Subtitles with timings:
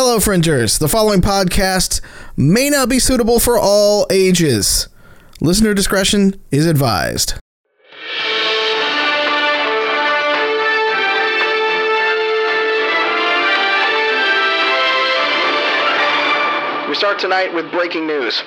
[0.00, 0.78] Hello, Fringers.
[0.78, 2.00] The following podcast
[2.36, 4.86] may not be suitable for all ages.
[5.40, 7.34] Listener discretion is advised.
[16.88, 18.44] We start tonight with breaking news.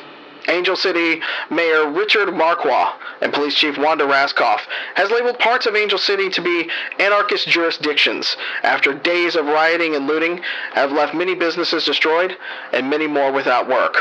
[0.48, 4.62] Angel City Mayor Richard Marquardt and Police Chief Wanda Raskoff
[4.96, 6.70] has labeled parts of Angel City to be
[7.00, 10.42] anarchist jurisdictions after days of rioting and looting
[10.74, 12.38] have left many businesses destroyed
[12.74, 13.98] and many more without work.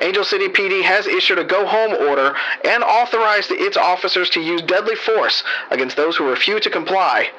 [0.00, 2.34] Angel City PD has issued a go home order
[2.64, 7.30] and authorized its officers to use deadly force against those who refuse to comply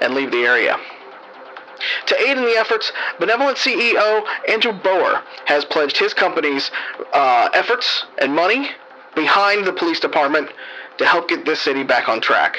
[0.00, 0.78] and leave the area.
[2.06, 6.70] To aid in the efforts, benevolent CEO Andrew Boer has pledged his company's
[7.12, 8.70] uh, efforts and money
[9.14, 10.50] behind the police department
[10.98, 12.58] to help get this city back on track.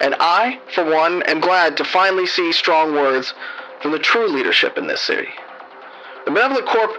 [0.00, 3.34] And I, for one, am glad to finally see strong words
[3.82, 5.28] from the true leadership in this city.
[6.24, 6.92] The Benevolent Corp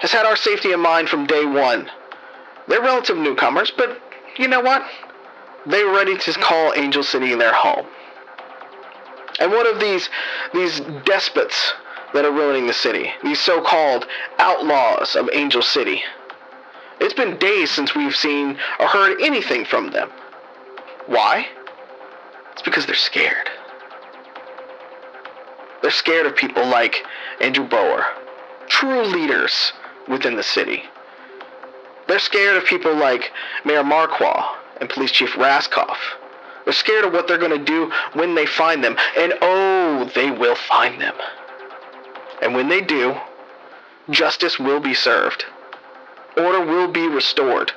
[0.00, 1.90] has had our safety in mind from day one.
[2.68, 4.00] They're relative newcomers, but
[4.36, 4.82] you know what?
[5.66, 7.86] They're ready to call Angel City their home.
[9.38, 10.08] And what of these
[10.54, 11.74] these despots
[12.14, 13.12] that are ruining the city?
[13.22, 14.06] These so-called
[14.38, 16.02] outlaws of Angel City.
[17.00, 20.10] It's been days since we've seen or heard anything from them.
[21.06, 21.46] Why?
[22.52, 23.50] It's because they're scared.
[25.82, 27.04] They're scared of people like
[27.40, 28.06] Andrew Boer,
[28.66, 29.72] true leaders
[30.08, 30.82] within the city.
[32.08, 33.30] They're scared of people like
[33.64, 35.96] Mayor Marquardt and Police Chief Raskoff.
[36.66, 38.96] They're scared of what they're going to do when they find them.
[39.16, 41.14] And oh, they will find them.
[42.42, 43.14] And when they do,
[44.10, 45.44] justice will be served.
[46.36, 47.70] Order will be restored.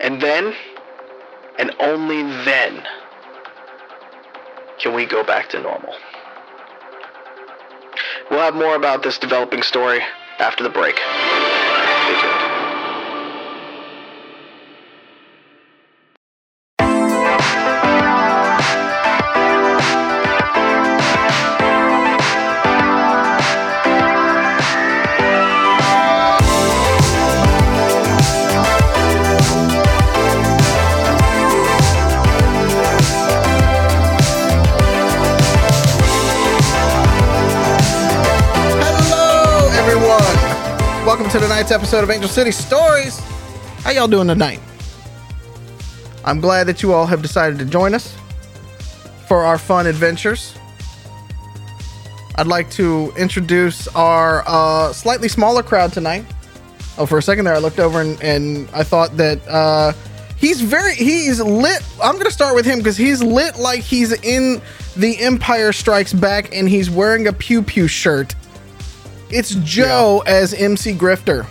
[0.00, 0.52] And then,
[1.60, 2.84] and only then,
[4.80, 5.94] can we go back to normal.
[8.30, 10.00] We'll have more about this developing story
[10.40, 10.96] after the break.
[10.96, 12.51] Stay tuned.
[41.32, 43.18] To tonight's episode of Angel City Stories.
[43.84, 44.60] How y'all doing tonight?
[46.26, 48.14] I'm glad that you all have decided to join us
[49.28, 50.54] for our fun adventures.
[52.34, 56.26] I'd like to introduce our uh, slightly smaller crowd tonight.
[56.98, 59.94] Oh, for a second there, I looked over and, and I thought that uh,
[60.36, 61.82] he's very he's lit.
[62.02, 64.60] I'm gonna start with him because he's lit like he's in
[64.96, 68.34] the Empire Strikes Back and he's wearing a pew pew shirt.
[69.32, 71.46] It's Joe as MC Grifter.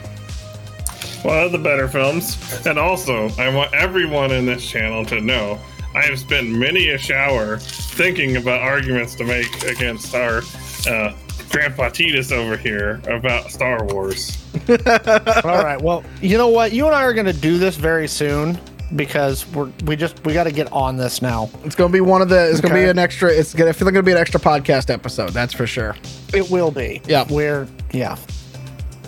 [1.25, 2.37] One of the better films.
[2.67, 5.59] And also, I want everyone in this channel to know
[5.95, 10.43] I have spent many a shower thinking about arguments to make against our
[10.87, 11.15] uh,
[11.49, 14.37] Grandpa Titus over here about Star Wars.
[14.69, 15.81] All right.
[15.81, 16.73] Well, you know what?
[16.73, 18.59] You and I are going to do this very soon
[18.95, 21.49] because we're we just we got to get on this now.
[21.63, 22.49] It's gonna be one of the.
[22.49, 23.29] It's gonna be an extra.
[23.31, 25.29] It's gonna I feel like gonna be an extra podcast episode.
[25.31, 25.95] That's for sure.
[26.33, 27.01] It will be.
[27.07, 27.25] Yeah.
[27.29, 28.17] We're yeah.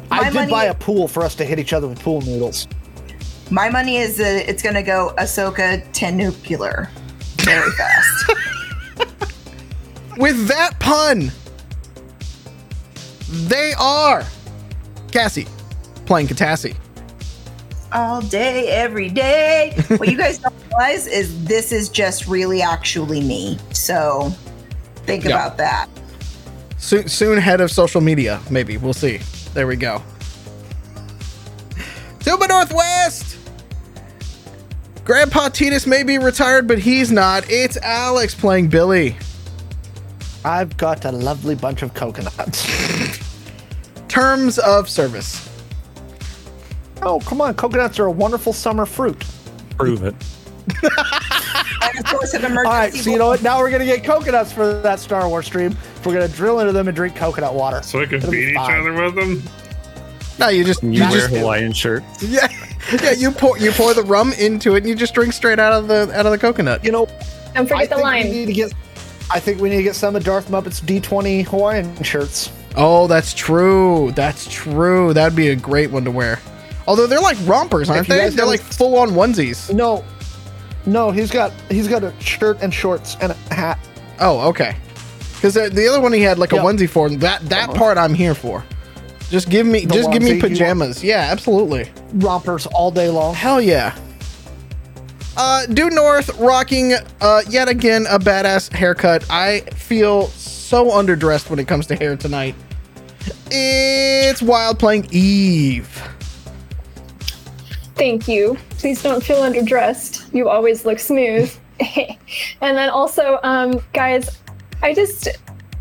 [0.10, 2.22] My I did money- buy a pool for us to hit each other with pool
[2.22, 2.68] noodles.
[3.52, 6.90] My money is that it's going to go Ahsoka to nuclear
[7.38, 8.32] very fast.
[10.18, 11.32] With that pun,
[13.30, 14.24] they are
[15.12, 15.48] Cassie
[16.06, 16.76] playing Katassi.
[17.94, 19.76] All day, every day.
[19.98, 23.60] What you guys don't realize is this is just really actually me.
[23.72, 24.34] So
[25.06, 25.32] think Yeah.
[25.36, 25.88] about that.
[26.78, 28.40] Soon, soon head of social media.
[28.50, 29.20] Maybe we'll see.
[29.54, 30.02] There we go.
[32.22, 33.38] Silver Northwest.
[35.06, 37.44] Grandpa Titus may be retired, but he's not.
[37.50, 39.16] It's Alex playing Billy.
[40.46, 42.66] I've got a lovely bunch of coconuts.
[44.08, 45.50] Terms of service.
[47.06, 47.54] Oh, come on.
[47.56, 49.24] Coconuts are a wonderful summer fruit.
[49.78, 50.16] Prove it.
[51.86, 52.68] And of course, an emergency.
[52.68, 52.94] All right.
[52.94, 53.44] So you know what?
[53.44, 55.78] Now we're going to get coconuts for that Star Wars stream.
[56.06, 57.82] We're going to drill into them and drink coconut water.
[57.84, 59.44] So we can It'll be beat each other with them?
[60.40, 62.04] No, you just You, you wear just Hawaiian shirt.
[62.22, 62.48] yeah
[63.02, 65.74] yeah you pour you pour the rum into it and you just drink straight out
[65.74, 66.84] of the out of the coconut.
[66.84, 68.32] You know, Don't I forget the think we lime.
[68.32, 68.74] need to get.
[69.32, 72.52] I think we need to get some of Darth Muppet's D20 Hawaiian shirts.
[72.76, 74.12] Oh, that's true.
[74.14, 75.14] That's true.
[75.14, 76.40] That'd be a great one to wear.
[76.88, 78.30] Although they're like rompers, aren't they?
[78.30, 79.74] They're like full on onesies.
[79.74, 80.04] No,
[80.86, 83.80] no, he's got he's got a shirt and shorts and a hat.
[84.20, 84.76] Oh, okay.
[85.36, 87.10] Because the, the other one he had like a onesie for.
[87.10, 88.64] That that part I'm here for.
[89.30, 91.04] Just give me The just give me pajamas.
[91.04, 91.90] Yeah, absolutely.
[92.14, 93.34] Rompers all day long.
[93.34, 93.98] Hell yeah.
[95.36, 99.26] Uh, Due North rocking uh, yet again a badass haircut.
[99.30, 102.56] I feel so underdressed when it comes to hair tonight.
[103.50, 105.90] It's Wild playing Eve.
[107.96, 108.58] Thank you.
[108.72, 110.34] Please don't feel underdressed.
[110.34, 111.54] You always look smooth.
[111.80, 114.40] and then also, um, guys,
[114.82, 115.28] I just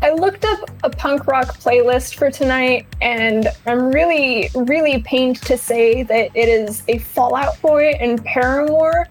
[0.01, 5.57] I looked up a punk rock playlist for tonight, and I'm really, really pained to
[5.57, 9.07] say that it is a Fall Out Boy and Paramore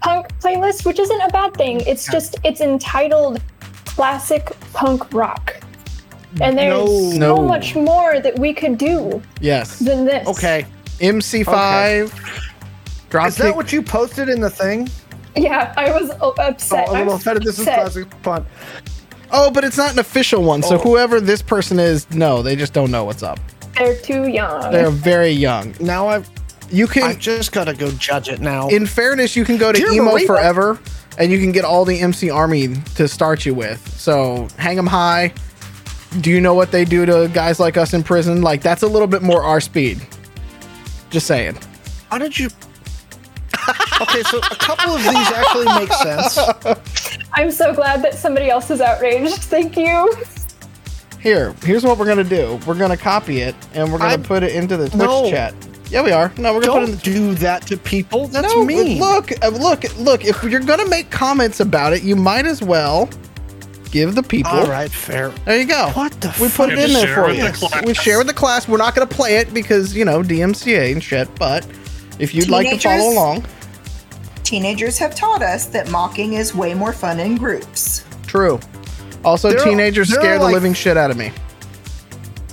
[0.00, 1.80] punk playlist, which isn't a bad thing.
[1.80, 3.42] It's just it's entitled
[3.84, 5.60] Classic Punk Rock.
[6.40, 6.86] And there's No.
[7.10, 7.42] so No.
[7.42, 9.78] much more that we could do Yes.
[9.78, 10.26] than this.
[10.26, 10.64] Okay.
[11.00, 12.10] MC5.
[13.10, 13.26] Dropkick.
[13.28, 14.88] Is that what you posted in the thing?
[15.36, 16.88] Yeah, I was uh, Oh, upset.
[16.88, 17.44] a I little was offended.
[17.44, 18.46] This is classic fun.
[19.32, 20.62] Oh, but it's not an official one.
[20.62, 20.78] So Oh.
[20.78, 23.38] whoever this person is, no, they just don't know what's up.
[23.76, 24.70] They're too young.
[24.72, 25.74] They're very young.
[25.80, 26.28] Now I've
[26.70, 28.68] You I can, just gotta go judge it now.
[28.68, 30.26] in fairness, you can go to Dear Emo Marina.
[30.26, 30.78] Forever,
[31.18, 33.86] and you can get all the MC Army to start you with.
[33.98, 35.32] So hang them high.
[36.20, 38.42] Do you know what they do to guys like us in prison?
[38.42, 40.00] Like that's a little bit more our speed.
[41.10, 41.58] Just saying.
[42.10, 42.46] How did you?
[44.00, 46.38] okay, so a couple of these actually make sense.
[47.34, 49.34] I'm so glad that somebody else is outraged.
[49.34, 50.12] Thank you.
[51.20, 52.58] Here, here's what we're gonna do.
[52.66, 55.28] We're gonna copy it and we're gonna I'm- put it into the Twitch No.
[55.30, 55.54] chat.
[55.90, 56.32] Yeah, we are.
[56.38, 58.28] No, we're gonna put it in Don't the do that to people.
[58.28, 59.00] That's no, mean.
[59.00, 60.24] Look, uh, look, look.
[60.24, 63.10] If you're gonna make comments about it, you might as well
[63.90, 64.52] give the people.
[64.52, 65.30] All right, fair.
[65.44, 65.90] There you go.
[65.94, 67.42] What the We put it in there for you.
[67.42, 67.82] the.
[67.86, 68.66] We share with the class.
[68.68, 71.28] We're not gonna play it because you know DMCA and shit.
[71.36, 71.66] But
[72.18, 73.44] if you'd like to follow along,
[74.42, 78.04] Teenagers have taught us that mocking is way more fun in groups.
[78.26, 78.58] true.
[79.24, 81.30] Also, There are- teenagers there are scare the like- living shit out of me.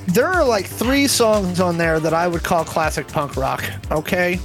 [0.07, 3.63] There are like three songs on there that I would call classic punk rock.
[3.91, 4.39] Okay.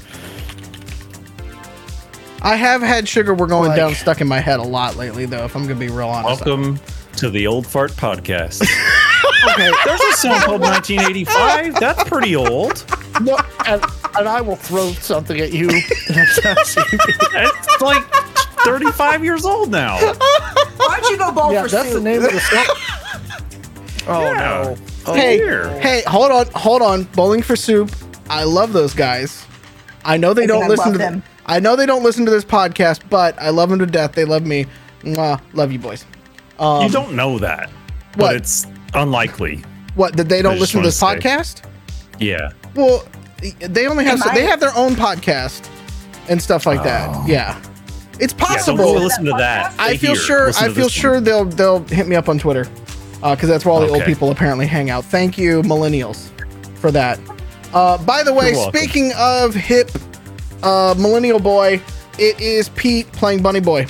[2.45, 3.35] I have had sugar.
[3.35, 5.45] We're going Like- down stuck in my head a lot lately, though.
[5.45, 6.45] If I'm gonna be real honest.
[6.45, 6.81] Welcome
[7.19, 8.67] to the Old Fart Podcast.
[9.55, 9.73] Okay.
[9.85, 11.75] There's a song called 1985.
[11.81, 12.85] That's pretty old.
[13.23, 13.37] no,
[13.67, 13.83] and,
[14.17, 15.67] and I will throw something at you.
[15.69, 16.77] It's
[17.81, 18.05] like
[18.65, 19.97] 35 years old now.
[19.99, 22.03] Why don't you go ball yeah, for that's the soup?
[22.05, 22.77] name of the song.
[24.07, 24.33] Oh Yeah.
[24.35, 24.77] no.
[25.07, 25.69] Oh, hey, dear.
[25.81, 27.03] hey, hold on, hold on.
[27.05, 27.91] Bowling for soup.
[28.31, 29.45] I love those guys.
[30.05, 31.23] I know they I don't listen love to them.
[31.47, 34.13] I know they don't listen to this podcast, but I love them to death.
[34.13, 34.67] They love me.
[35.03, 35.41] Mwah.
[35.55, 36.05] Love you, boys.
[36.61, 37.69] you don't know that,
[38.13, 38.37] but what?
[38.37, 39.65] it's unlikely.
[39.95, 40.17] What?
[40.17, 41.63] That they don't listen to this wanna say- podcast?
[42.21, 42.53] Yeah.
[42.75, 43.05] Well,
[43.61, 45.69] they only have Am they have their own podcast
[46.29, 47.29] and stuff like that.
[47.29, 47.59] Yeah,
[48.21, 48.37] it's Oh.
[48.39, 48.95] Yeah, don't possible.
[48.95, 49.75] listen to that.
[49.79, 50.21] I feel here.
[50.21, 50.47] sure.
[50.47, 51.25] Listen I feel sure one.
[51.25, 52.69] they'll they'll hit me up on Twitter
[53.15, 55.05] because that's where all the old people apparently hang out.
[55.05, 56.31] Thank you, millennials,
[56.77, 57.19] for that.
[57.75, 59.91] Uh, by the way, speaking of hip
[60.63, 61.81] uh, millennial boy,
[62.19, 63.87] it is Pete playing Bunny Boy.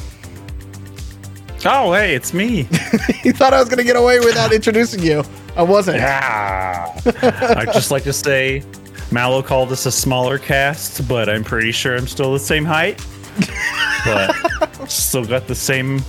[1.65, 2.63] Oh, hey, it's me.
[3.23, 5.23] he thought I was gonna get away without introducing you.
[5.57, 6.01] I wasn't.
[6.03, 6.93] Ah.
[7.57, 8.65] I'd just like to say,
[9.11, 13.05] Mallow called us a smaller cast, but I'm pretty sure I'm still the same height.
[14.05, 16.03] But still got the same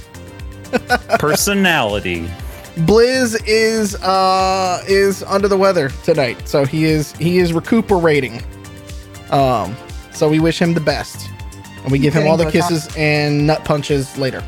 [1.20, 2.30] personality.
[2.76, 8.42] Blizz is uh is under the weather tonight, so he is he is recuperating.
[9.30, 9.76] Um,
[10.14, 11.30] so we wish him the best,
[11.84, 12.52] and we give him all the Botox.
[12.52, 14.44] kisses and nut punches later.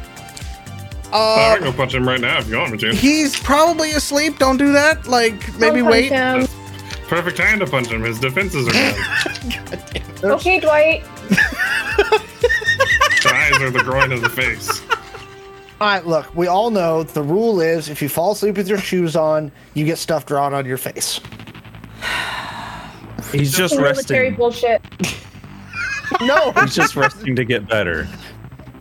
[1.13, 2.93] I Uh, can go punch him right now if you want me to.
[2.93, 4.37] he's probably asleep.
[4.37, 5.07] Don't do that.
[5.07, 6.11] Like maybe punch wait.
[6.11, 6.47] him.
[7.07, 8.03] Perfect time to punch him.
[8.03, 10.31] His defenses are down.
[10.31, 11.03] Okay, Dwight.
[11.29, 11.37] the
[13.33, 14.81] eyes are the groin of the face.
[15.81, 18.77] All right, look, we all know the rule is if you fall asleep with your
[18.79, 21.19] shoes on, you get stuff drawn on your face.
[23.31, 24.35] He's just Military resting.
[24.35, 24.81] bullshit.
[26.21, 28.07] No, He's just resting to get better.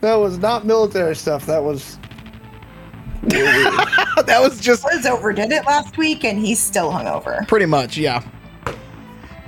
[0.01, 1.47] that was not military stuff.
[1.47, 1.99] That was
[3.25, 7.47] that was just Blizz overdid it last week, and he's still hungover.
[7.49, 8.23] pretty much, yeah.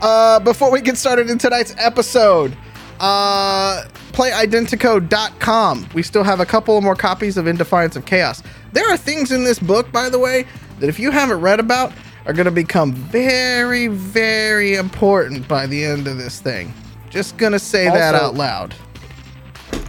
[0.00, 2.56] Uh, before we get started in tonight's episode,
[3.00, 5.88] uh, playidentico.com.
[5.95, 8.42] We still have a couple more copies of In Defiance of Chaos.
[8.73, 10.47] There are things in this book, by the way,
[10.80, 11.92] that if you haven't read about,
[12.26, 16.73] are going to become very, very important by the end of this thing.
[17.16, 18.75] Just gonna say that out loud.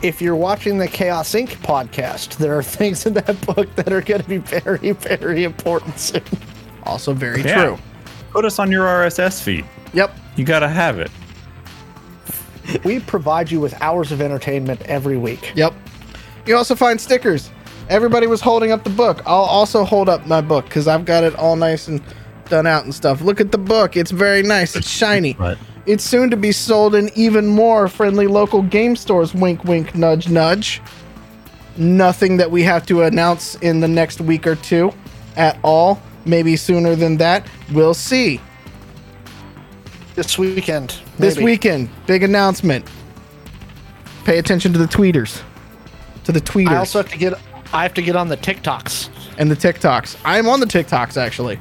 [0.01, 1.50] if you're watching the Chaos Inc.
[1.57, 6.00] podcast, there are things in that book that are going to be very, very important
[6.00, 6.24] soon.
[6.84, 7.63] Also, very Yeah.
[7.65, 7.77] true.
[8.31, 9.65] Put us on your RSS feed.
[9.91, 10.15] Yep.
[10.38, 11.12] You gotta have it.
[12.86, 15.51] We provide you with hours of entertainment every week.
[15.55, 15.74] Yep.
[16.46, 17.50] You also find stickers
[17.89, 19.22] Everybody was holding up the book.
[19.25, 22.01] I'll also hold up my book because I've got it all nice and
[22.49, 23.21] done out and stuff.
[23.21, 23.95] Look at the book.
[23.97, 24.75] It's very nice.
[24.75, 25.33] It's shiny.
[25.33, 29.33] But It's soon to be sold in even more friendly local game stores.
[29.33, 30.81] Wink, wink, nudge, nudge.
[31.77, 34.91] Nothing that we have to announce in the next week or two
[35.35, 36.01] at all.
[36.25, 37.47] Maybe sooner than that.
[37.71, 38.41] We'll see.
[40.15, 40.95] This weekend.
[41.19, 42.89] This weekend, big announcement.
[44.25, 45.41] Pay attention to the tweeters,
[46.25, 47.33] to the tweeters, I also have to get.
[47.71, 49.09] I have to get on the TikToks.
[49.37, 50.17] and the TikToks.
[50.25, 51.59] I'm on the TikToks actually.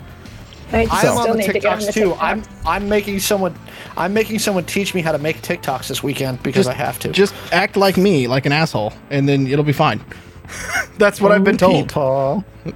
[0.73, 2.01] I I still am on the need to on TikToks the too.
[2.11, 2.23] TikTok.
[2.23, 3.55] I'm I'm making someone
[3.97, 6.99] I'm making someone teach me how to make TikToks this weekend because Just- I have
[7.01, 7.09] to.
[7.13, 10.05] Just act like me, like an asshole, and then it'll be fine.
[10.99, 11.89] That's what I've been told.
[11.89, 12.45] People.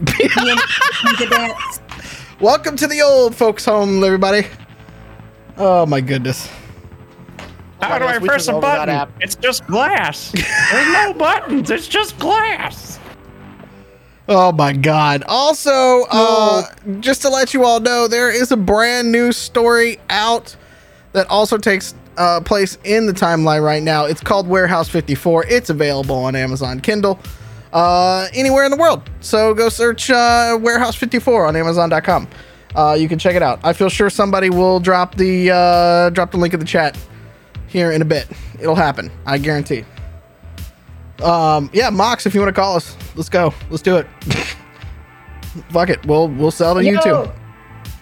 [2.41, 4.47] Welcome to the old folks' home, everybody.
[5.57, 6.49] Oh my goodness.
[7.83, 9.13] how do I press a button?
[9.21, 10.31] It's just glass.
[10.33, 11.71] There's no buttons.
[11.71, 13.00] It's just glass.
[14.33, 15.25] Oh my god.
[15.27, 16.63] Also, uh,
[17.01, 20.55] just to let you all know, there is a brand new story out
[21.11, 24.05] that also takes uh, place in the timeline right now.
[24.05, 25.47] It's called Warehouse 54.
[25.47, 27.19] It's available on Amazon Kindle,
[27.73, 29.03] uh, anywhere in the world.
[29.19, 32.29] So go search uh, Warehouse 54 on Amazon.com.
[32.77, 33.59] Uh, you can check it out.
[33.65, 36.97] I feel sure somebody will drop the uh, drop the link in the chat
[37.67, 38.29] here in a bit.
[38.61, 39.11] It'll happen.
[39.27, 39.85] I guarantee.
[41.23, 43.53] Um, yeah, Mox, if you want to call us, let's go.
[43.71, 44.07] Let's do it.
[45.71, 46.05] Fuck it.
[46.07, 47.33] We'll we'll sell to you Yo, too.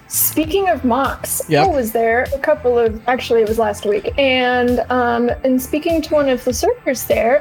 [0.09, 1.67] Speaking of mocks, Yep.
[1.67, 6.01] I was there a couple of actually it was last week, and um, and speaking
[6.03, 7.37] to one of the servers there,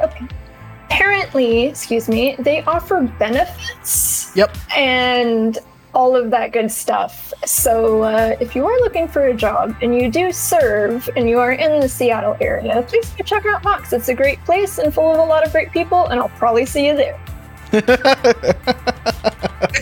[0.89, 4.55] apparently, excuse me, they offer benefits Yep.
[4.75, 5.60] and
[5.98, 7.34] all of that good stuff.
[7.44, 11.39] So uh, if you are looking for a job and you do serve and you
[11.39, 13.92] are in the Seattle area, please go check out Mox.
[13.94, 16.68] It's a great place and full of a lot of great people, and I'll probably
[16.68, 17.20] see you there.
[17.74, 17.88] It's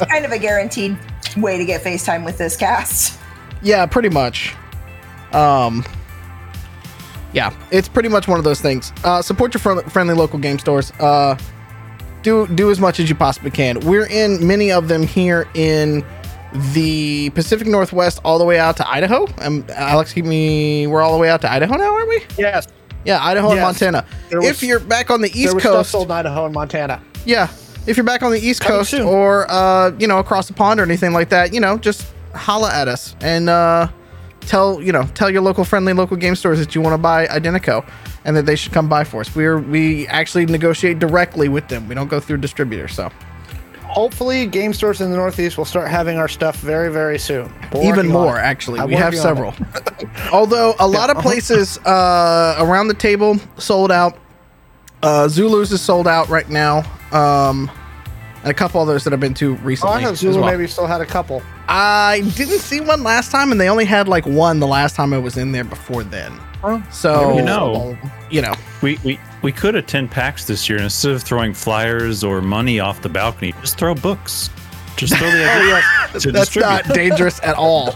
[0.05, 0.97] kind of a guaranteed
[1.35, 3.19] way to get FaceTime with this cast.
[3.61, 4.55] Yeah, pretty much.
[5.33, 5.83] Um,
[7.33, 8.93] yeah, it's pretty much one of those things.
[9.03, 10.91] Uh, support your fri- friendly local game stores.
[10.91, 11.37] Uh,
[12.25, 13.79] do do as much as you possibly can.
[13.81, 16.03] We're in many of them here in
[16.73, 19.27] the Pacific Northwest, all the way out to Idaho.
[19.39, 20.87] Um, Alex, keep me.
[20.87, 22.23] We're all the way out to Idaho now, aren't we?
[22.37, 22.67] Yes.
[23.05, 24.05] Yeah, Idaho and Montana.
[24.29, 27.01] There if was- you're back on the East Coast, sold Idaho and Montana.
[27.25, 27.49] yeah,
[27.85, 29.01] if you're back on the East Coming Coast soon.
[29.03, 32.71] or uh, you know across the pond or anything like that, you know, just holla
[32.73, 33.87] at us and uh,
[34.45, 37.27] tell you know tell your local friendly local game stores that you want to buy
[37.27, 37.87] Identico
[38.23, 39.35] and that they should come buy for us.
[39.35, 41.87] We're we actually negotiate directly with them.
[41.87, 42.93] We don't go through distributors.
[42.93, 43.11] So
[43.95, 47.49] Hopefully, game stores in the Northeast will start having our stuff very, very soon.
[47.73, 49.55] We're even more actually, I'm we have several.
[50.33, 54.17] Although a lot of places uh, around the table sold out.
[55.01, 56.83] Uh, Zulu's is sold out right now.
[57.13, 57.71] Um,
[58.45, 59.95] and a couple others that I've been to recently.
[59.95, 59.97] Oh.
[59.97, 60.51] I know as Zulu well.
[60.51, 61.41] maybe still had a couple.
[61.67, 65.13] I didn't see one last time, and they only had like one the last time
[65.13, 66.31] I was in there before then.
[66.61, 66.79] Huh?
[66.91, 67.97] So You know.
[68.29, 72.23] you know, We we we could attend PAX this year and instead of throwing flyers
[72.23, 73.53] or money off the balcony.
[73.61, 74.49] Just throw books.
[74.95, 75.81] Just throw the idea
[76.19, 76.69] to that's distribute.
[76.69, 77.93] not dangerous at all.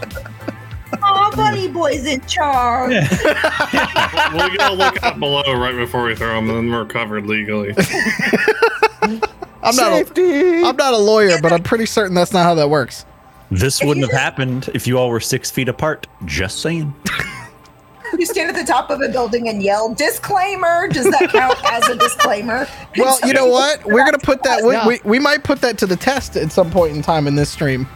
[1.02, 2.92] Oh, Bunny Boy's in charge.
[4.34, 7.26] We'll get a look up below right before we throw them, and then we're covered
[7.26, 7.74] legally.
[9.62, 9.92] I'm not.
[9.92, 10.62] A, Safety.
[10.62, 13.04] I'm not a lawyer, but I'm pretty certain that's not how that works.
[13.50, 16.06] This wouldn't have happened if you all were six feet apart.
[16.24, 16.94] Just saying.
[18.18, 20.88] You stand at the top of a building and yell, disclaimer.
[20.88, 22.66] Does that count as a disclaimer?
[22.96, 23.84] Well, you know what?
[23.84, 24.62] We're gonna put that.
[24.64, 27.36] We, we, we might put that to the test at some point in time in
[27.36, 27.86] this stream.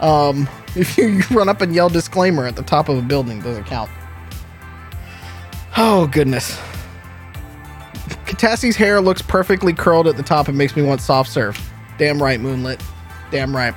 [0.00, 3.58] Um, if you run up and yell disclaimer at the top of a building, does
[3.58, 3.90] it count?
[5.76, 6.58] Oh goodness.
[8.28, 11.58] Katassi's hair looks perfectly curled at the top and makes me want soft serve.
[11.96, 12.82] Damn right, Moonlit.
[13.30, 13.74] Damn right.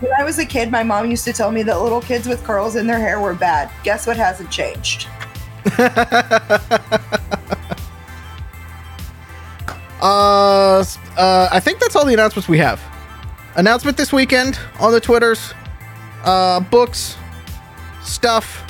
[0.00, 2.44] When I was a kid, my mom used to tell me that little kids with
[2.44, 3.70] curls in their hair were bad.
[3.82, 5.08] Guess what hasn't changed?
[9.98, 10.84] Uh,
[11.16, 12.80] uh, I think that's all the announcements we have.
[13.56, 15.54] Announcement this weekend on the Twitters,
[16.24, 17.16] uh, books,
[18.02, 18.62] stuff,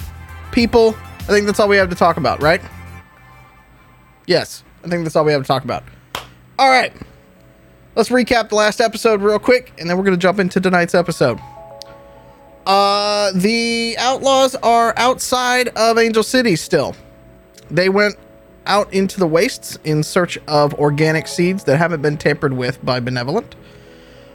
[0.53, 0.97] people.
[1.21, 2.63] I think that's all we have to talk about, right?
[4.27, 5.83] Yes, I think that's all we have to talk about.
[6.59, 6.93] All right,
[7.97, 11.41] let's recap the last episode real quick, and then we're gonna jump into tonight's episode.
[12.67, 16.95] Uh, the outlaws are outside of Angel City still.
[17.69, 18.17] They went
[18.67, 23.01] out into the wastes in search of organic seeds that haven't been tampered with by
[23.01, 23.57] benevolent.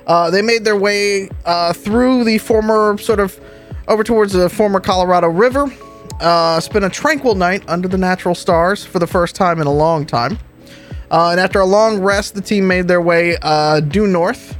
[0.05, 3.39] Uh, they made their way uh, through the former sort of
[3.87, 5.71] over towards the former Colorado River.
[6.21, 9.73] Uh, spent a tranquil night under the natural stars for the first time in a
[9.73, 10.37] long time.
[11.09, 14.55] Uh, and after a long rest, the team made their way uh, due north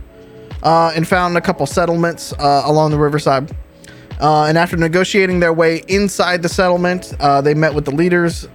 [0.64, 3.56] uh, and found a couple settlements uh, along the riverside.
[4.20, 7.14] And after negotiating their way inside the settlement,
[7.44, 8.48] they met with the leaders.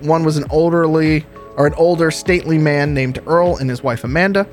[0.00, 4.46] One was an elderly or an older stately man named Earl and his wife Amanda.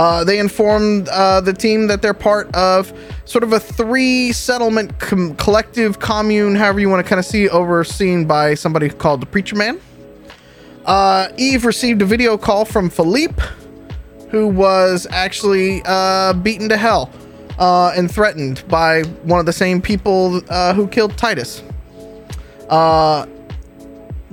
[0.00, 2.90] Uh, they informed uh, the team that they're part of
[3.26, 7.50] sort of a three settlement com- collective commune, however you want to kind of see,
[7.50, 9.78] overseen by somebody called the Preacher Man.
[10.86, 13.42] Uh, Eve received a video call from Philippe,
[14.30, 17.10] who was actually uh, beaten to hell
[17.58, 21.62] uh, and threatened by one of the same people uh, who killed Titus.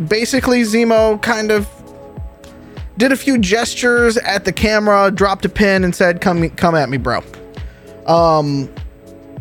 [0.07, 1.67] Basically, Zemo kind of
[2.97, 6.89] did a few gestures at the camera, dropped a pin, and said, "Come, come at
[6.89, 7.21] me, bro."
[8.05, 8.69] Um,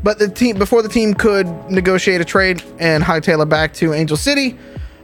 [0.03, 3.93] but the team before the team could negotiate a trade and hightail it back to
[3.93, 4.59] Angel City,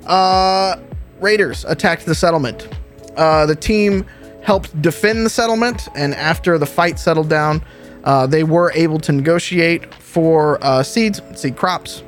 [0.07, 0.77] uh,
[1.21, 2.69] raiders attacked the settlement.
[3.17, 4.05] Uh, the team
[4.43, 7.65] helped defend the settlement, and after the fight settled down,
[8.05, 12.03] uh, they were able to negotiate for uh, seeds, seed crops,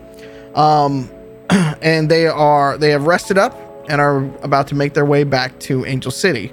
[0.55, 1.09] um,
[1.83, 5.59] and they are they have rested up and are about to make their way back
[5.61, 6.53] to Angel City.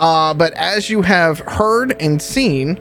[0.00, 2.80] Uh, but as you have heard and seen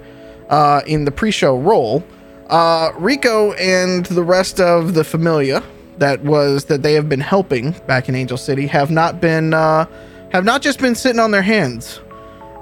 [0.50, 2.04] uh, in the pre-show roll,
[2.50, 5.64] uh, Rico and the rest of the familia
[5.98, 9.86] that was that they have been helping back in Angel City have not been uh,
[10.32, 11.98] have not just been sitting on their hands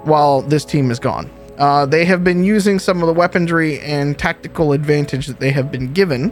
[0.03, 1.29] while this team is gone.
[1.57, 5.71] Uh, they have been using some of the weaponry and tactical advantage that they have
[5.71, 6.31] been given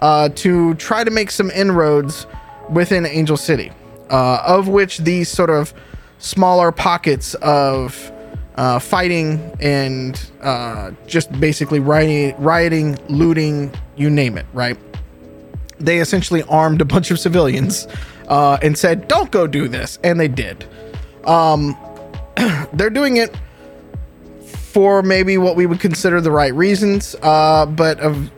[0.00, 2.26] uh, to try to make some inroads
[2.70, 3.72] within Angel City,
[4.10, 5.74] uh, of which these sort of
[6.18, 8.12] smaller pockets of
[8.56, 14.78] uh, fighting and uh, just basically rioting, rioting, looting, you name it, right?
[15.78, 17.88] They essentially armed a bunch of civilians
[18.28, 20.64] uh, and said, "Don't go do this," and they did.
[21.24, 21.76] Um,
[22.72, 23.36] they're doing it
[24.44, 28.30] for maybe what we would consider the right reasons, uh, but of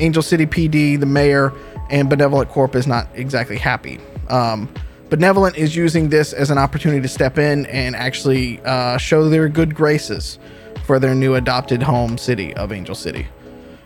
[0.00, 1.52] Angel City PD, the mayor,
[1.90, 4.00] and Benevolent Corp is not exactly happy.
[4.28, 4.68] Um,
[5.08, 9.48] Benevolent is using this as an opportunity to step in and actually uh, show their
[9.48, 10.38] good graces
[10.84, 13.28] for their new adopted home city of Angel City.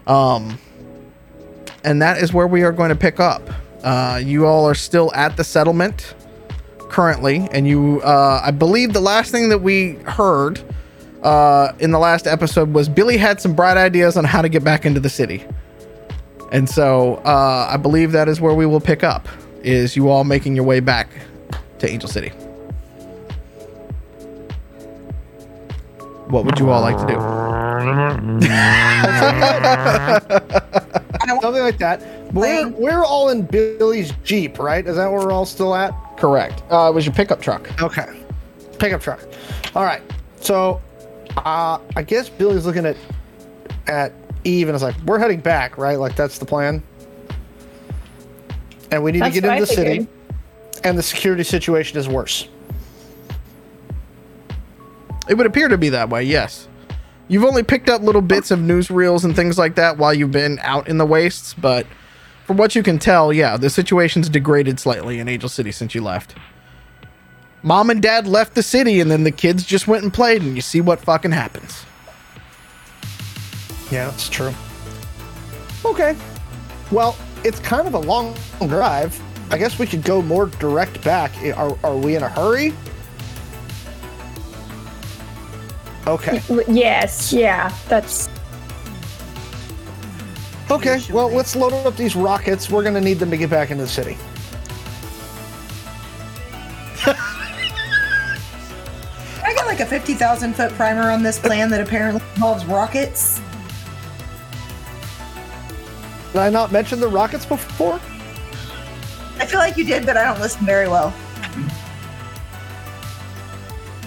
[0.07, 0.59] Um,
[1.85, 3.43] and that is where we are going to pick up.
[3.83, 6.15] Uh, you all are still at the settlement
[6.79, 10.61] currently, and you, uh, I believe, the last thing that we heard
[11.23, 14.65] uh, in the last episode was Billy had some bright ideas on how to get
[14.65, 15.45] back into the city.
[16.51, 19.29] And so uh, I believe that is where we will pick up.
[19.63, 21.09] Is you all making your way back
[21.79, 22.31] to Angel City?
[26.29, 27.15] What would you all like to do?
[31.43, 32.03] Something like that.
[32.33, 34.87] We're, we're all in Billy's Jeep, right?
[34.87, 35.93] Is that where we're all still at?
[36.17, 36.63] Correct.
[36.71, 37.71] Uh, it was your pickup truck.
[37.83, 38.23] Okay.
[38.79, 39.21] Pickup truck.
[39.75, 40.03] All right.
[40.41, 40.81] So,
[41.39, 42.97] uh, I guess Billy's looking at
[43.87, 44.13] at
[44.45, 45.99] Eve and it's like, we're heading back, right?
[45.99, 46.83] Like that's the plan.
[48.91, 50.09] And we need That's to get what into I the city.
[50.83, 52.49] And the security situation is worse.
[55.29, 56.67] It would appear to be that way, yes.
[57.29, 60.59] You've only picked up little bits of newsreels and things like that while you've been
[60.63, 61.87] out in the wastes, but
[62.45, 66.03] from what you can tell, yeah, the situation's degraded slightly in Angel City since you
[66.03, 66.35] left.
[67.63, 70.57] Mom and dad left the city and then the kids just went and played, and
[70.57, 71.85] you see what fucking happens.
[73.93, 74.53] Yeah, that's true.
[75.85, 76.17] Okay.
[76.91, 78.35] Well, it's kind of a long
[78.67, 79.21] drive.
[79.51, 81.33] I guess we could go more direct back.
[81.57, 82.73] Are, are we in a hurry?
[86.07, 86.43] Okay.
[86.67, 88.29] Yes, yeah, that's
[90.71, 91.01] Okay.
[91.13, 92.71] Well, let's load up these rockets.
[92.71, 94.17] We're going to need them to get back into the city.
[99.43, 103.41] I got like a 50,000 foot primer on this plan that apparently involves rockets.
[106.33, 108.01] Did I not mention the rockets before?
[109.39, 111.15] I feel like you did, but I don't listen very well.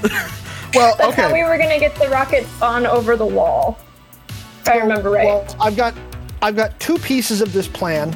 [0.73, 3.77] Well, that's how we were gonna get the rockets on over the wall.
[4.62, 5.25] If I remember right.
[5.25, 5.93] Well, I've got
[6.41, 8.15] I've got two pieces of this plan,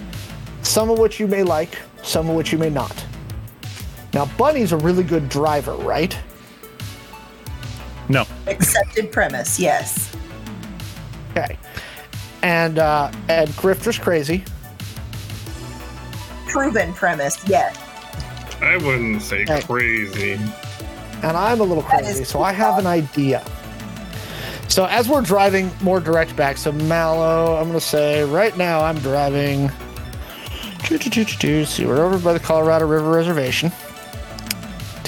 [0.63, 3.05] some of which you may like, some of which you may not.
[4.13, 6.17] Now, Bunny's a really good driver, right?
[8.09, 8.25] No.
[8.47, 10.15] Accepted premise, yes.
[11.31, 11.57] Okay.
[12.47, 14.45] And uh, and Grifter's crazy.
[16.47, 17.77] Proven premise, yes.
[18.61, 19.61] I wouldn't say Hey.
[19.63, 20.39] crazy.
[21.23, 23.43] and I'm a little crazy, so I have an idea.
[24.69, 28.97] So as we're driving more direct back, so Mallow, I'm gonna say right now I'm
[28.99, 29.69] driving.
[30.85, 31.65] Choo choo choo choo choo.
[31.65, 33.73] See, we're over by the Colorado River Reservation.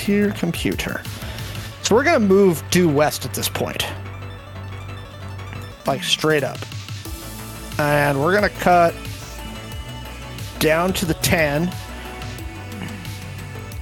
[0.01, 1.01] here, computer.
[1.83, 3.85] So we're gonna move due west at this point,
[5.87, 6.57] like straight up,
[7.79, 8.93] and we're gonna cut
[10.59, 11.71] down to the ten.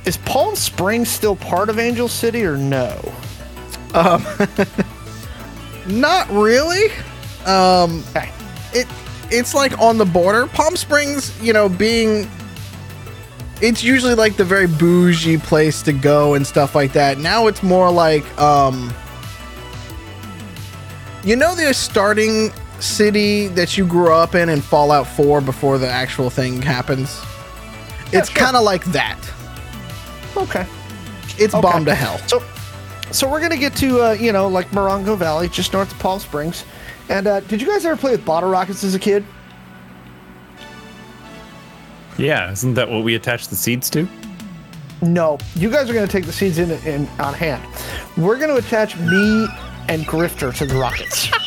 [0.06, 2.98] Is Palm Springs still part of Angel City or no?
[3.94, 4.26] Um,
[5.88, 6.92] Not really.
[7.46, 8.30] Um, Okay.
[8.74, 8.88] it
[9.30, 10.48] it's like on the border.
[10.48, 12.30] Palm Springs, you know, being
[13.60, 17.18] it's usually like the very bougie place to go and stuff like that.
[17.18, 18.94] Now it's more like um
[21.24, 25.90] you know they're starting city that you grew up in in Fallout 4 before the
[25.90, 27.22] actual thing happens.
[28.13, 28.44] It's sure.
[28.46, 29.20] kind of like that.
[30.36, 30.66] Okay.
[31.38, 31.62] It's Okay.
[31.62, 32.18] bomb to hell.
[32.28, 32.44] So,
[33.12, 36.20] so we're gonna get to uh, you know like Morongo Valley, just north of Palm
[36.20, 36.63] Springs.
[37.10, 39.24] And uh, did you guys ever play with bottle rockets as a kid?
[42.18, 44.08] Yeah, isn't that what we attach the seeds to?
[45.02, 47.63] No, you guys are going to take the seeds in, in on hand.
[48.18, 49.48] We're going to attach me
[49.88, 51.30] and Grifter to the rockets.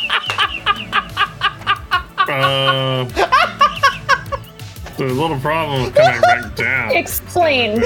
[2.30, 3.04] Uh,
[4.96, 6.90] there's a little problem with coming back down.
[6.92, 7.82] Explain.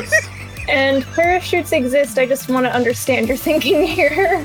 [0.68, 2.18] and parachutes exist.
[2.18, 4.44] I just want to understand your thinking here.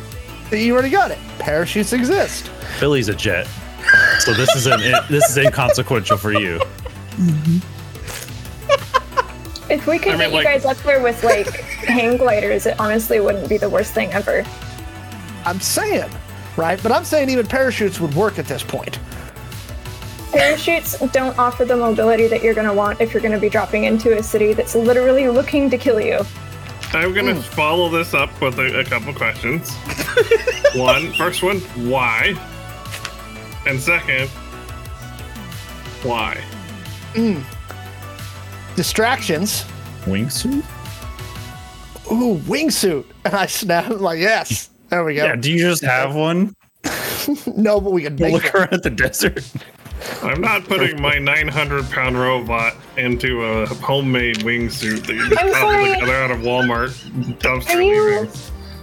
[0.51, 1.17] you already got it.
[1.39, 2.49] Parachutes exist.
[2.79, 3.47] Billy's a jet,
[4.19, 6.61] so this is an this is inconsequential for you.
[9.69, 11.47] If we could I mean, get you guys up there with like
[11.85, 14.43] hang gliders, it honestly wouldn't be the worst thing ever.
[15.45, 16.09] I'm saying,
[16.57, 16.81] right?
[16.81, 18.97] But I'm saying even parachutes would work at this point.
[20.31, 23.49] Parachutes don't offer the mobility that you're going to want if you're going to be
[23.49, 26.19] dropping into a city that's literally looking to kill you.
[26.91, 27.41] I'm gonna Hmm.
[27.41, 29.71] follow this up with a, a couple questions.
[30.75, 32.33] one, first one, why?
[33.67, 34.27] And second,
[36.01, 36.41] why?
[38.75, 39.65] Distractions.
[40.05, 40.63] Wingsuit?
[42.11, 43.05] Ooh, wingsuit.
[43.25, 43.85] And I snap.
[43.91, 44.69] I'm like, yes.
[44.89, 45.25] There we go.
[45.25, 45.35] Yeah.
[45.35, 46.55] Do you just have one?
[47.55, 48.55] No, but we could make Look it.
[48.55, 49.45] around the desert.
[50.23, 55.51] I'm not putting my 900 pound robot into a homemade wingsuit that you just I'm
[55.53, 55.93] cobbled sorry.
[55.93, 56.89] together out of Walmart
[57.39, 58.29] dumpster Are you-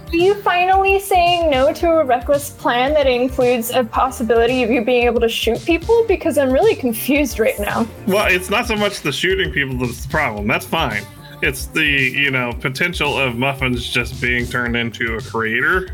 [0.09, 4.85] Are you finally saying no to a reckless plan that includes a possibility of you
[4.85, 6.05] being able to shoot people?
[6.07, 7.85] Because I'm really confused right now.
[8.07, 10.47] Well, it's not so much the shooting people that's the problem.
[10.47, 11.03] That's fine.
[11.41, 15.89] It's the, you know, potential of muffins just being turned into a creator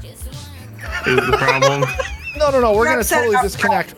[1.07, 1.83] is the problem.
[2.35, 2.73] No, no, no.
[2.73, 3.93] We're going to totally about disconnect.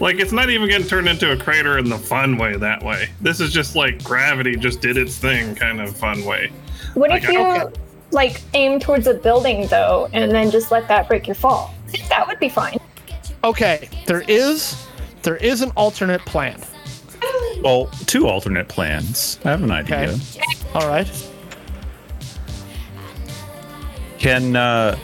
[0.00, 3.10] Like, it's not even getting turned into a crater in the fun way that way.
[3.20, 6.52] This is just like gravity just did its thing kind of fun way.
[6.94, 7.72] What if you okay.
[8.10, 11.74] like aim towards a building though, and then just let that break your fall?
[12.08, 12.78] That would be fine.
[13.44, 14.86] Okay, there is
[15.22, 16.60] there is an alternate plan.
[17.62, 19.38] Well, two alternate plans.
[19.44, 20.10] I have an idea.
[20.10, 20.40] Okay.
[20.74, 21.10] All right.
[24.18, 24.98] Can uh,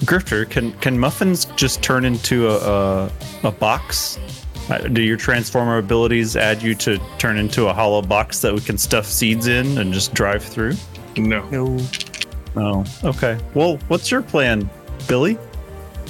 [0.00, 3.10] Grifter can can muffins just turn into a a,
[3.46, 4.18] a box?
[4.68, 8.60] Uh, Do your transformer abilities add you to turn into a hollow box that we
[8.60, 10.74] can stuff seeds in and just drive through?
[11.16, 11.48] No.
[11.50, 11.78] No.
[12.56, 13.38] Oh, okay.
[13.54, 14.68] Well, what's your plan,
[15.06, 15.38] Billy?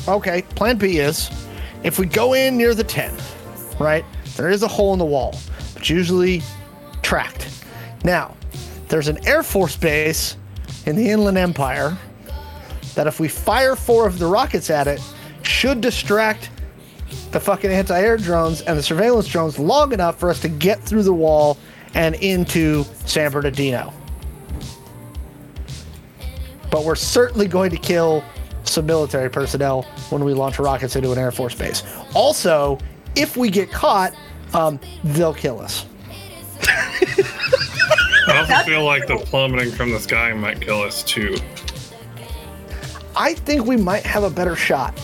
[0.09, 1.31] Okay, plan B is
[1.83, 3.15] if we go in near the 10,
[3.79, 4.05] right?
[4.37, 5.39] There is a hole in the wall,
[5.75, 6.43] but usually
[7.03, 7.65] tracked.
[8.05, 8.35] Now,
[8.89, 10.37] there's an Air Force base
[10.87, 11.97] in the Inland Empire
[12.95, 15.03] that if we fire four of the rockets at it,
[15.43, 16.51] should distract
[17.33, 20.83] the fucking anti air drones and the surveillance drones long enough for us to get
[20.83, 21.59] through the wall
[21.95, 23.93] and into San Bernardino.
[26.71, 28.23] But we're certainly going to kill
[28.65, 31.83] some military personnel when we launch rockets into an Air Force base.
[32.15, 32.79] Also,
[33.15, 34.15] if we get caught,
[34.53, 35.87] um, they'll kill us.
[38.29, 41.37] I also feel like the plummeting from the sky might kill us too.
[43.15, 44.99] I think we might have a better shot.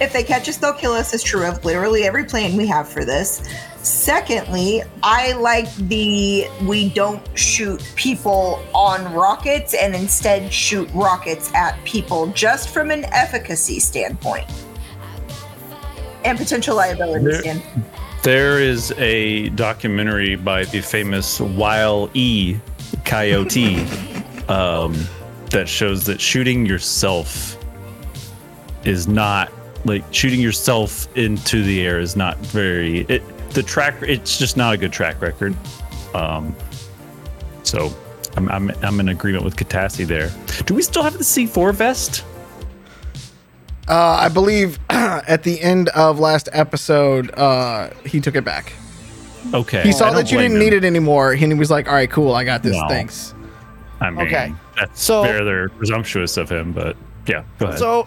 [0.00, 2.88] If they catch us, they'll kill us is true of literally every plan we have
[2.88, 3.48] for this.
[3.82, 11.82] Secondly, I like the we don't shoot people on rockets and instead shoot rockets at
[11.84, 14.46] people just from an efficacy standpoint
[16.24, 17.84] and potential liability There- standpoint.
[18.22, 22.56] There is a documentary by the famous Wile E.
[23.04, 23.76] Coyote
[24.48, 24.96] um,
[25.50, 27.58] that shows that shooting yourself
[28.84, 29.52] is not
[29.84, 34.74] like shooting yourself into the air is not very it the track it's just not
[34.74, 35.54] a good track record
[36.14, 36.54] um
[37.62, 37.92] so
[38.36, 40.30] i'm i'm, I'm in agreement with Katassi there
[40.64, 42.24] do we still have the c4 vest
[43.86, 48.72] Uh, I believe at the end of last episode, uh, he took it back.
[49.52, 49.82] okay.
[49.82, 50.58] He saw that you didn't him.
[50.58, 52.72] need it anymore, and he was like, "All right, cool, I got this.
[52.74, 52.88] No.
[52.88, 53.34] Thanks."
[54.00, 54.54] I mean, Okay.
[54.80, 57.78] that's So- rather presumptuous of him, but yeah, go ahead.
[57.78, 58.06] So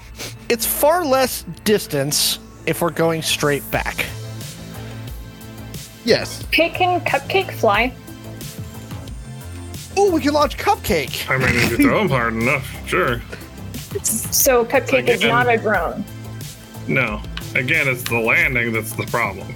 [0.50, 4.06] it's far less distance if we're going straight back.
[6.06, 6.46] Yes.
[6.52, 7.94] Cake and cupcake fly.
[9.98, 11.28] Oh, we can launch Cupcake.
[11.30, 13.20] I mean, if you throw them hard enough, sure.
[14.04, 16.06] So cupcake is not a drone.
[16.88, 17.22] No.
[17.56, 19.54] Again, it's the landing that's the problem.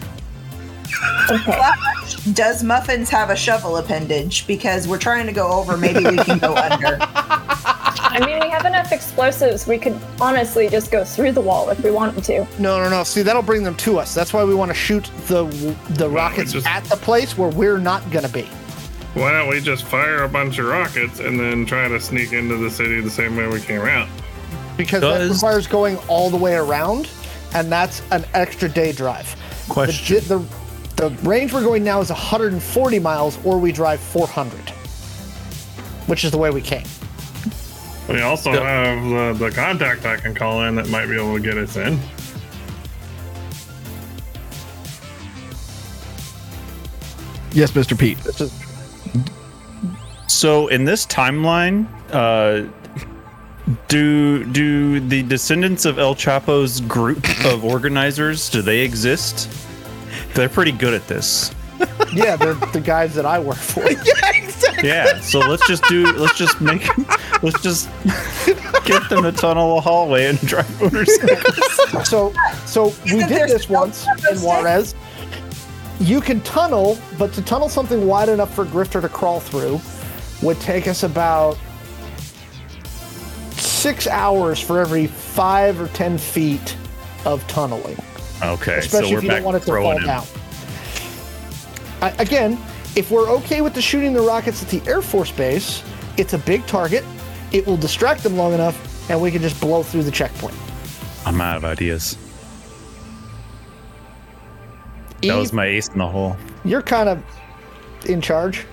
[2.34, 4.46] Does Muffins have a shovel appendage?
[4.48, 5.78] Because we're trying to go over.
[5.78, 6.98] Maybe we can go under.
[7.02, 9.66] I mean, we have enough explosives.
[9.68, 12.40] We could honestly just go through the wall if we wanted to.
[12.60, 13.04] No, no, no.
[13.04, 14.14] See, that'll bring them to us.
[14.14, 15.46] That's why we want to shoot the
[15.92, 18.50] the rockets just- at the place where we're not gonna be.
[19.14, 22.56] Why don't we just fire a bunch of rockets and then try to sneak into
[22.58, 24.08] the city the same way we came out?
[24.78, 27.10] Because that requires going all the way around,
[27.54, 29.36] and that's an extra day drive.
[29.68, 30.16] Question.
[30.28, 30.46] The, the,
[31.02, 34.70] the range we're going now is 140 miles, or we drive 400,
[36.06, 36.86] which is the way we came.
[38.08, 38.94] We also Yeah.
[38.94, 41.76] have the, the contact I can call in that might be able to get us
[41.76, 42.00] in.
[47.54, 47.98] Yes, Mr.
[47.98, 48.18] Pete.
[48.26, 48.52] Which is,
[50.28, 52.70] So in this timeline, uh,
[53.88, 59.50] do do the descendants of El Chapo's group of organizers do they exist?
[60.34, 61.54] They're pretty good at this.
[62.14, 63.82] yeah, they're the guys that I work for.
[63.92, 64.32] Yeah.
[64.36, 64.88] exactly.
[64.90, 66.12] Yeah, So let's just do.
[66.14, 66.88] Let's just make.
[67.44, 67.90] Let's just
[68.86, 72.08] get them to tunnel a hallway and drive motorcycles.
[72.08, 72.34] So,
[72.66, 74.94] so we Isn't did this once in Juarez.
[76.00, 79.80] You can tunnel, but to tunnel something wide enough for Grifter to crawl through
[80.42, 81.58] would take us about
[83.54, 86.76] six hours for every five or ten feet
[87.26, 87.98] of tunneling,
[88.44, 88.78] Okay.
[88.80, 90.06] especially so if you don't want it to fall throwing him.
[90.06, 90.26] down.
[92.02, 92.58] I, again,
[92.96, 95.84] if we're okay with the shooting the rockets at the Air Force Base,
[96.18, 97.06] it's a big target.
[97.52, 100.56] It will distract them long enough, and we can just blow through the checkpoint.
[101.26, 102.18] I'm out of ideas.
[105.22, 106.36] That was my ace in the hole.
[106.66, 107.24] you're kind of
[108.06, 108.66] in charge,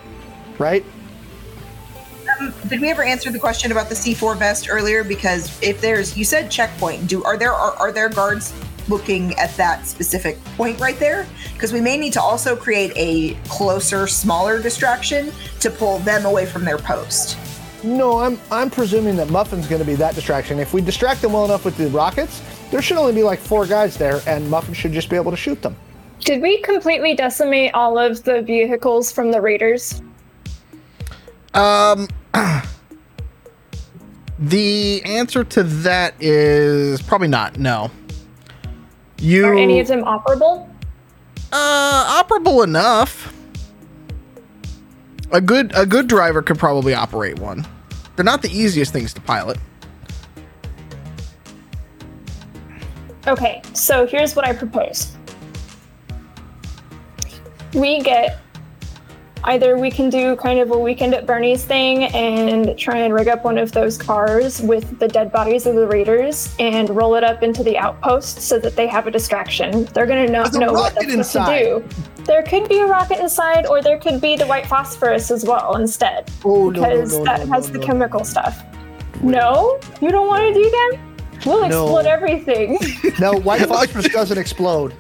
[0.59, 0.85] right?
[2.41, 5.05] Um, did we ever answer the question about the C4 vest earlier?
[5.05, 7.07] Because if there's, you said checkpoint.
[7.07, 8.55] Do are there are, are there guards
[8.89, 11.27] looking at that specific point right there?
[11.53, 16.47] Because we may need to also create a closer, smaller distraction to pull them away
[16.47, 17.39] from their post.
[17.85, 20.59] No, I'm I'm presuming that Muffin's going to be that distraction.
[20.59, 23.67] If we distract them well enough with the rockets, there should only be like four
[23.67, 25.77] guys there, and Muffin should just be able to shoot them.
[26.21, 30.03] Did we completely decimate all of the vehicles from the raiders?
[31.55, 32.09] Um,
[34.39, 37.59] the answer to that is probably not.
[37.59, 37.91] No.
[39.19, 40.69] You Are any of them operable?
[41.53, 43.33] uh operable enough.
[45.33, 47.67] A good a good driver could probably operate one.
[48.17, 49.59] They're not the easiest things to pilot.
[53.27, 55.13] Okay, so here's what I propose.
[57.75, 58.41] We get
[59.45, 63.29] either we can do kind of a weekend at Bernie's thing and try and rig
[63.29, 67.25] up one of those cars with the dead bodies of the raiders and roll it
[67.25, 69.85] up into the outpost so that they have a distraction.
[69.95, 71.59] They're gonna not know what rocket they're supposed inside.
[71.61, 72.25] to do.
[72.25, 75.77] There could be a rocket inside, or there could be the white phosphorus as well
[75.77, 77.87] instead, Oh, no, no, because no, that no, has no, the no.
[77.87, 78.63] chemical stuff.
[79.23, 80.99] No, you don't want to do that.
[81.47, 81.85] We'll No.
[81.85, 82.79] explode everything.
[83.21, 84.95] No, white phosphorus doesn't explode.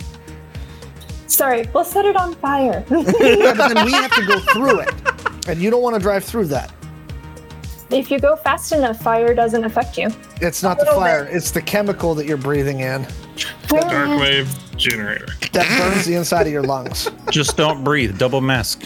[1.28, 2.84] Sorry, we'll set it on fire.
[2.90, 4.92] Yeah, but then we have to go through it,
[5.48, 6.72] and you don't want to drive through that.
[7.90, 10.08] if you go fast enough, fire doesn't affect you.
[10.40, 11.34] It's not the fire; bit.
[11.34, 13.06] it's the chemical that you're breathing in
[13.68, 15.26] Dark wave generator.
[15.52, 17.10] that burns the inside of your lungs.
[17.30, 18.18] Just don't breathe.
[18.18, 18.82] Double mask.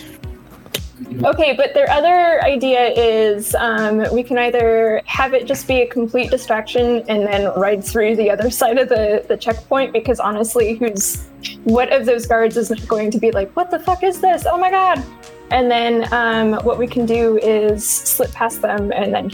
[1.25, 5.87] Okay, but their other idea is um, we can either have it just be a
[5.87, 10.75] complete distraction and then ride through the other side of the, the checkpoint because honestly,
[10.75, 11.27] who's
[11.65, 14.47] what of those guards is going to be like, what the fuck is this?
[14.47, 15.03] Oh my god!
[15.51, 19.31] And then um, what we can do is slip past them and then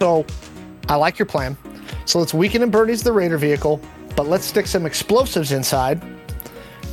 [0.00, 0.26] So,
[0.88, 1.56] I like your plan.
[2.04, 3.80] So let's weaken and Bernie's the Raider vehicle,
[4.16, 6.02] but let's stick some explosives inside.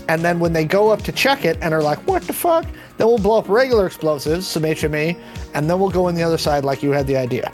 [0.09, 2.65] And then when they go up to check it and are like, what the fuck?
[2.97, 5.19] Then we'll blow up regular explosives, some HME,
[5.53, 7.51] and then we'll go in the other side like you had the idea.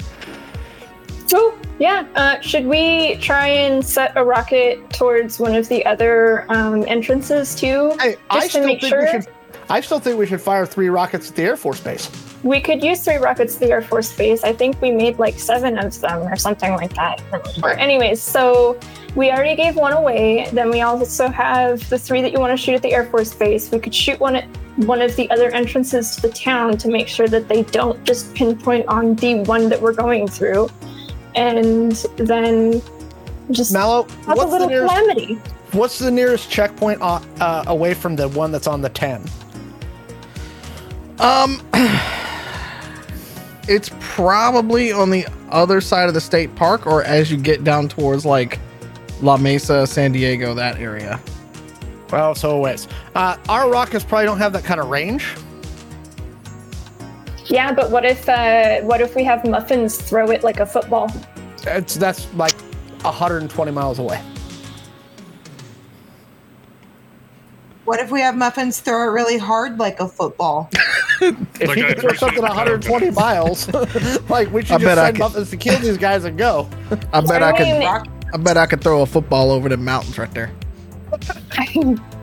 [1.28, 6.46] So yeah, uh, should we try and set a rocket towards one of the other
[6.52, 9.02] um, entrances too, I just to still make think sure?
[9.02, 9.28] we should
[9.70, 12.12] I still think we should fire three rockets at the Air Force Base.
[12.44, 14.44] we could use three rockets to the Air Force Base.
[14.44, 17.22] I think we made like seven of them or something like that.
[17.64, 17.74] I.
[17.76, 18.78] Anyways, so
[19.16, 20.50] we already gave one away.
[20.52, 23.34] Then we also have the three that you want to shoot at the Air Force
[23.34, 23.70] Base.
[23.72, 24.46] We could shoot one at
[24.78, 28.34] one of the other entrances to the town to make sure that they don't just
[28.34, 30.70] pinpoint on the one that we're going through.
[31.36, 32.82] And then
[33.52, 35.36] just Mallow, have a what's the little nearest calamity.
[35.74, 39.24] what's the nearest checkpoint uh, away from the one that's on the 10?
[41.20, 41.62] Um,
[43.68, 47.88] it's probably on the other side of the state park, or as you get down
[47.88, 48.60] towards like
[49.24, 51.20] La Mesa, San Diego, that area.
[52.12, 52.88] Well, so a ways.
[53.16, 55.26] Uh, our rockets probably don't have that kind of range.
[57.46, 61.12] Yeah, but what if uh, what if we have muffins throw it like a football?
[61.66, 62.54] It's that's like
[63.02, 64.22] 120 miles away.
[67.86, 70.70] What if we have muffins throw it really hard like a football?
[71.22, 73.72] If Like you I can throw something 120 miles,
[74.30, 76.68] like we I should just send muffins to kill these guys and go.
[77.14, 77.68] I bet I, I could.
[77.68, 80.52] mean- Rock- I bet I could throw a football over the mountains right there.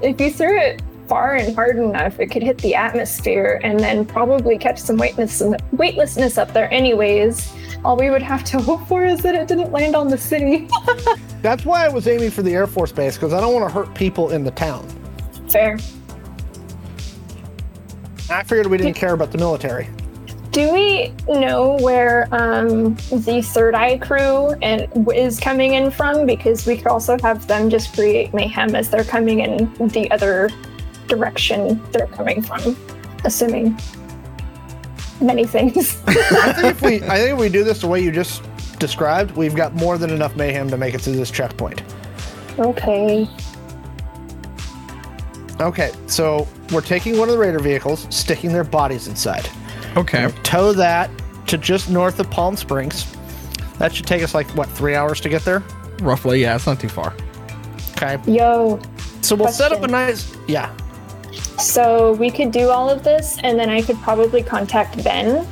[0.03, 4.05] if you threw it far and hard enough, it could hit the atmosphere and then
[4.05, 6.69] probably catch some weightless weightlessness up there.
[6.73, 7.53] Anyways,
[7.85, 10.69] all we would have to hope for is that it didn't land on the city.
[11.43, 13.73] That's why I was aiming for the Air Force Base because I don't want to
[13.73, 14.89] hurt people in the town.
[15.49, 15.79] Fair.
[18.29, 19.89] I figured we didn't care about the military.
[20.53, 26.27] Do we know where um, the Third Eye crew and is coming in from?
[26.27, 30.51] Because we could also have them just create mayhem as they're coming in the other
[31.07, 32.77] direction they're coming from,
[33.25, 33.79] assuming
[35.21, 36.03] many things.
[36.09, 38.43] I think if we, I think if we do this the way you just
[38.81, 41.85] described, we've got more than enough mayhem to make it to this checkpoint.
[42.59, 43.29] okay.
[45.61, 49.49] Okay, so we're taking one of the Raider vehicles, sticking their bodies inside.
[49.97, 50.33] Okay.
[50.43, 51.11] Tow that
[51.47, 53.17] to just north of Palm Springs.
[53.79, 55.63] That should take us like what three hours to get there.
[56.01, 57.15] Roughly, yeah, it's not too far.
[57.97, 58.81] Okay, Yo,
[59.21, 60.75] so we'll set up a nice yeah.
[61.59, 65.47] So we could do all of this, and then I could probably contact Ben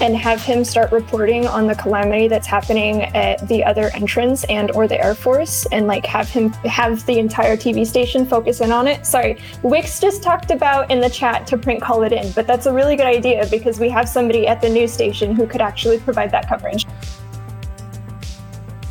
[0.00, 4.70] and have him start reporting on the calamity that's happening at the other entrance and
[4.72, 8.72] or the Air Force, and like have him have the entire TV station focus in
[8.72, 9.06] on it.
[9.06, 12.66] Sorry, Wix just talked about in the chat to print call it in, but that's
[12.66, 15.98] a really good idea because we have somebody at the news station who could actually
[15.98, 16.86] provide that coverage.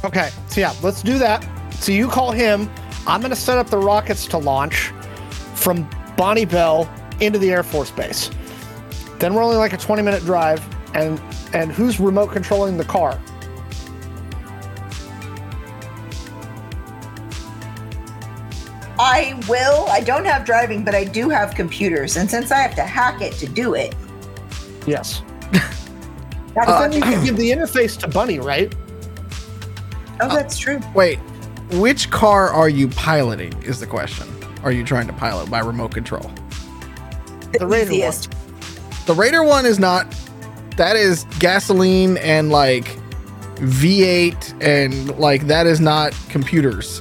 [0.03, 1.47] Okay, so yeah, let's do that.
[1.75, 2.69] So you call him.
[3.05, 4.93] I'm gonna set up the rockets to launch
[5.55, 6.89] from Bonnie Bell
[7.19, 8.29] into the Air Force Base.
[9.19, 10.61] Then we're only like a 20 minute drive,
[10.93, 11.19] and
[11.53, 13.19] and who's remote controlling the car?
[18.99, 19.85] I will.
[19.89, 22.15] I don't have driving, but I do have computers.
[22.15, 23.95] And since I have to hack it to do it,
[24.85, 25.21] Yes.
[25.51, 25.85] that's
[26.53, 28.73] But then you can give the interface to Bunny, right?
[30.21, 30.79] oh, uh, that's true.
[30.93, 31.17] Wait,
[31.71, 33.53] which car are you piloting?
[33.63, 34.27] Is the question.
[34.63, 36.31] Are you trying to pilot by remote control?
[37.57, 38.13] The Raider one.
[39.05, 40.13] The Raider one is not.
[40.77, 42.85] That is gasoline and like
[43.57, 46.99] V8 and like that is not computers.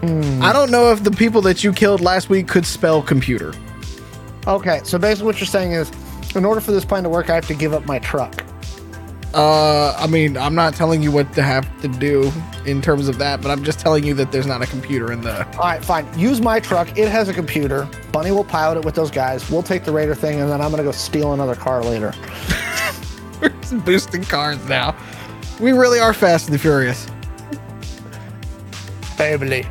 [0.00, 0.42] Hmm.
[0.42, 3.54] I don't know if the people that you killed last week could spell computer.
[4.46, 5.90] Okay, so basically what you're saying is,
[6.36, 8.43] in order for this plan to work, I have to give up my truck.
[9.34, 12.30] Uh, I mean, I'm not telling you what to have to do
[12.66, 15.22] in terms of that, but I'm just telling you that there's not a computer in
[15.22, 15.44] the.
[15.56, 16.06] All right, fine.
[16.16, 16.96] Use my truck.
[16.96, 17.88] It has a computer.
[18.12, 19.50] Bunny will pilot it with those guys.
[19.50, 22.14] We'll take the Raider thing, and then I'm gonna go steal another car later.
[23.40, 24.96] We're just boosting cars now.
[25.58, 27.08] We really are Fast and the Furious.
[29.16, 29.66] Family.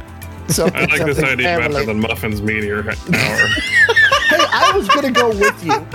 [0.50, 2.96] So I like this something idea better than Muffin's Meteor Hour.
[4.28, 5.86] Hey, I was gonna go with you.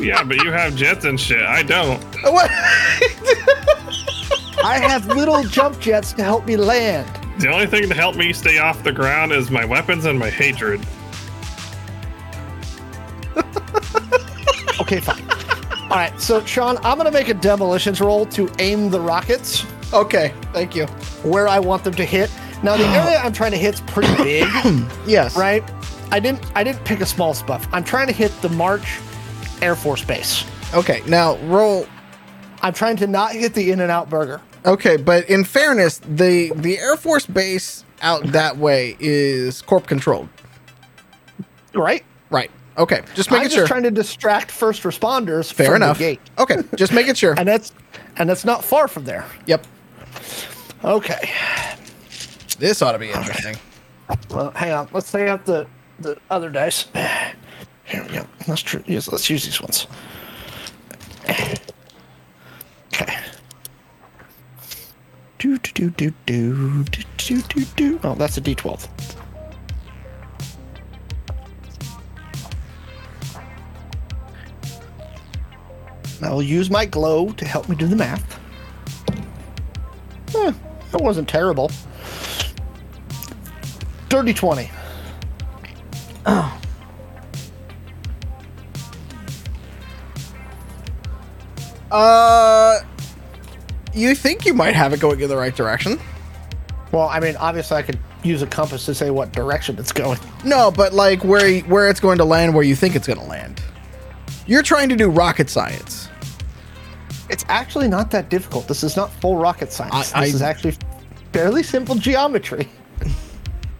[0.00, 1.42] Yeah, but you have jets and shit.
[1.42, 2.02] I don't.
[2.22, 2.50] What?
[4.64, 7.08] I have little jump jets to help me land.
[7.38, 10.30] The only thing to help me stay off the ground is my weapons and my
[10.30, 10.80] hatred.
[14.80, 15.22] Okay, fine.
[15.84, 20.34] All right, so Sean, I'm gonna make a demolitions roll to aim the rockets okay,
[20.52, 20.86] thank you.
[21.22, 22.30] where I want them to hit.
[22.62, 24.48] Now, the area I'm trying to hit's pretty big.
[25.06, 25.36] Yes.
[25.36, 25.62] right?
[26.10, 27.66] I didn't I didn't pick a small stuff.
[27.72, 28.98] I'm trying to hit the March
[29.64, 30.44] Air Force Base.
[30.74, 31.86] Okay, now roll.
[32.60, 34.42] I'm trying to not hit the In and Out Burger.
[34.66, 40.28] Okay, but in fairness, the the Air Force base out that way is corp controlled.
[41.74, 42.04] Right?
[42.30, 42.50] Right.
[42.76, 43.36] Okay, just making sure.
[43.38, 43.66] I'm just sure.
[43.66, 45.96] trying to distract first responders Fair from enough.
[45.96, 46.20] the gate.
[46.38, 47.34] Okay, just making sure.
[47.38, 47.72] And that's
[48.16, 49.24] and that's not far from there.
[49.46, 49.66] Yep.
[50.84, 51.30] Okay.
[52.58, 53.56] This ought to be interesting.
[54.30, 54.88] Well, hang on.
[54.92, 55.66] Let's take out the
[56.00, 56.86] the other dice.
[57.84, 58.26] Here, we go.
[58.46, 58.82] that's true.
[58.86, 59.86] Yes, let's use these ones.
[62.92, 63.18] Okay.
[65.38, 66.84] Do do do do do
[67.16, 68.00] do do do.
[68.02, 68.88] Oh, that's a D12.
[76.22, 78.40] I'll use my glow to help me do the math.
[80.34, 80.52] Eh,
[80.90, 81.70] that wasn't terrible.
[84.08, 84.70] Dirty 20.
[86.26, 86.60] Oh.
[91.94, 92.80] Uh,
[93.92, 96.00] you think you might have it going in the right direction?
[96.90, 100.18] Well, I mean, obviously, I could use a compass to say what direction it's going.
[100.44, 103.24] No, but like where where it's going to land, where you think it's going to
[103.26, 103.62] land.
[104.46, 106.08] You're trying to do rocket science.
[107.30, 108.66] It's actually not that difficult.
[108.68, 109.94] This is not full rocket science.
[110.14, 110.76] I- this I- is actually
[111.32, 112.68] fairly simple geometry.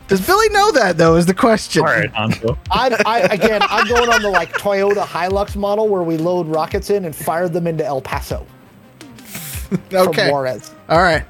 [0.09, 1.17] Does Billy know that though?
[1.17, 1.81] Is the question.
[1.83, 2.59] All right, Hanzo.
[2.71, 6.91] I, I again, I'm going on the like Toyota Hilux model where we load rockets
[6.91, 8.47] in and fire them into El Paso
[9.17, 10.31] from Okay.
[10.31, 10.73] Juarez.
[10.89, 11.25] All right.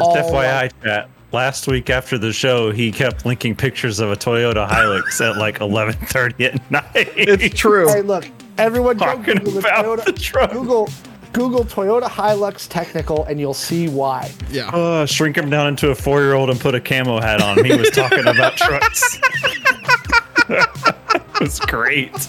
[0.00, 0.32] All FYI,
[0.62, 1.08] like- chat.
[1.32, 5.58] Last week after the show, he kept linking pictures of a Toyota Hilux at like
[5.58, 6.86] 11:30 at night.
[7.16, 7.88] It's true.
[7.88, 8.28] Hey, look,
[8.58, 10.52] everyone, go Talking Google, about Toyota, the truck.
[10.52, 10.88] Google
[11.32, 14.32] Google Toyota Hilux Technical, and you'll see why.
[14.50, 14.68] Yeah.
[14.68, 17.64] Uh, shrink him down into a four-year-old and put a camo hat on.
[17.64, 19.18] He was talking about trucks.
[20.48, 22.28] it was great.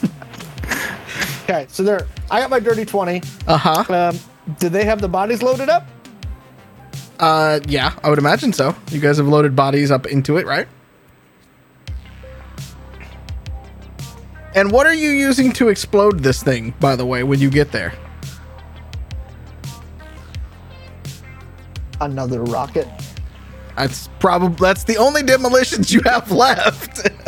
[1.44, 3.22] Okay, so there, I got my dirty twenty.
[3.48, 3.94] Uh huh.
[3.94, 4.20] Um,
[4.60, 5.86] did they have the bodies loaded up?
[7.20, 8.76] Uh, yeah, I would imagine so.
[8.92, 10.68] You guys have loaded bodies up into it, right?
[14.56, 17.72] And what are you using to explode this thing, by the way, when you get
[17.72, 17.94] there?
[22.02, 22.88] Another rocket.
[23.76, 27.10] That's probably that's the only demolitions you have left.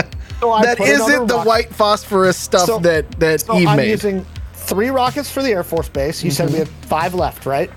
[0.41, 3.89] So that isn't the rocket- white phosphorus stuff So- that that So Eve I'm made.
[3.89, 6.23] using three rockets for the Air Force Base.
[6.23, 7.69] You said we have five left, right?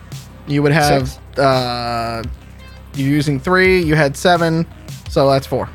[0.46, 1.38] you would have Six.
[1.40, 2.22] uh,
[2.94, 3.82] you're using three.
[3.82, 4.64] You had seven,
[5.10, 5.68] so that's four.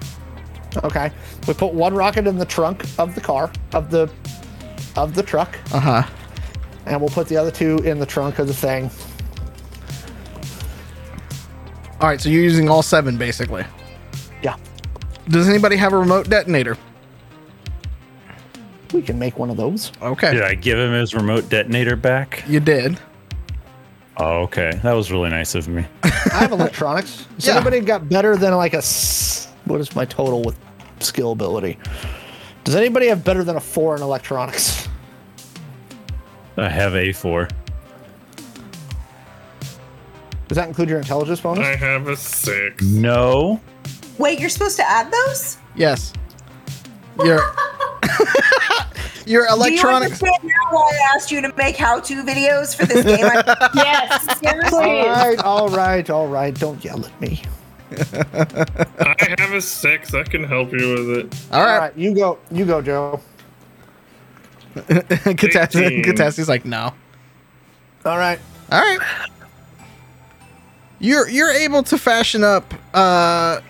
[0.82, 1.12] Okay.
[1.46, 4.10] We put one rocket in the trunk of the car of the
[4.96, 6.04] of the truck, Uh huh.
[6.86, 8.90] and we'll put the other two in the trunk of the thing.
[12.00, 13.66] All right, so you're using all seven basically.
[14.44, 14.56] Yeah,
[15.30, 16.78] Does anybody have a remote detonator?
[18.94, 19.92] we can make one of those.
[20.02, 22.44] Okay, Did I give him his remote detonator back?
[22.48, 23.00] you did.
[24.20, 24.80] Oh, okay.
[24.82, 25.86] That was really nice of me.
[26.04, 27.28] I have electronics.
[27.36, 27.56] Has Yeah.
[27.58, 28.82] anybody got better than like a
[29.66, 30.58] what is my total with
[31.00, 31.78] skill ability?
[32.64, 34.88] Does anybody have better than a four in electronics?
[36.58, 37.50] I have A4.
[40.48, 41.66] Does that include your intelligence bonus?
[41.66, 42.84] I have a six.
[42.84, 43.60] No.
[44.18, 45.58] Wait, you're supposed to add those?
[45.76, 46.14] Yes.
[47.24, 47.40] Your
[49.26, 53.04] your Do you understand now why I asked you to make how-to videos for this
[53.06, 53.26] game?
[53.26, 54.28] I- Yes,
[54.74, 55.08] All please.
[55.08, 56.54] right, all right, all right.
[56.58, 57.42] Don't yell at me.
[57.92, 60.14] I have a six.
[60.14, 61.36] I can help you with it.
[61.52, 62.38] All All right, right, you go.
[62.52, 63.20] You go, Joe.
[64.76, 66.04] Katassi- 18.
[66.04, 66.94] Katassi's like no.
[68.06, 68.40] All right.
[68.72, 69.00] All right.
[71.00, 72.74] You're you're able to fashion up.
[72.94, 73.62] Uh,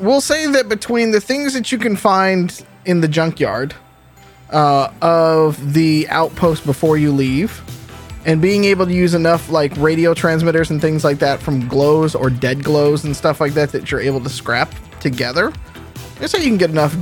[0.00, 3.74] we'll say that between the things that you can find in the junkyard,
[4.50, 7.62] uh, of the outpost before you leave,
[8.26, 12.14] and being able to use enough like radio transmitters and things like that from glows
[12.14, 15.52] or dead glows and stuff like that that you're able to scrap together.
[16.20, 16.96] I say you can get enough.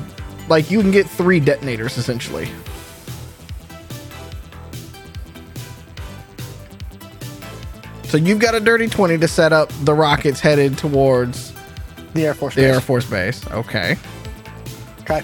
[0.49, 2.49] Like you can get three detonators essentially.
[8.13, 11.51] So you've got a dirty 20 to set up the rockets headed towards
[12.13, 12.55] The Air Force.
[12.55, 12.85] the Air Base.
[12.85, 13.47] Force Base.
[13.53, 13.97] Okay.
[15.01, 15.23] Okay.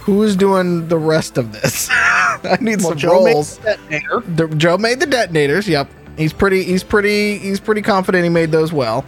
[0.00, 1.88] Who's doing the rest of this?
[1.92, 3.56] I need Well, some Joe made rolls.
[3.56, 4.20] the detonator.
[4.20, 5.66] The- Joe made the detonators.
[5.66, 5.88] Yep.
[6.18, 9.06] He's pretty he's pretty he's pretty confident he made those well.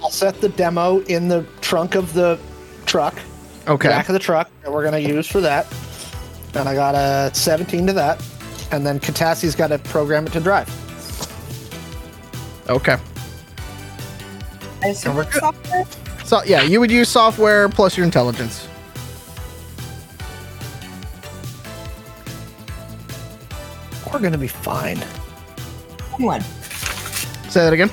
[0.00, 2.38] I'll set the demo in the trunk of the
[2.86, 3.18] truck,
[3.66, 3.88] Okay.
[3.88, 5.66] back of the truck that we're gonna use for that.
[6.54, 8.22] And I got a 17 to that,
[8.70, 10.68] and then Katassi's got to program it to drive.
[12.68, 12.96] Okay.
[14.82, 15.84] I assume it's software?
[16.24, 18.68] So yeah, you would use software plus your intelligence.
[24.12, 24.98] We're gonna be fine.
[26.18, 26.42] One.
[27.48, 27.90] Say that again.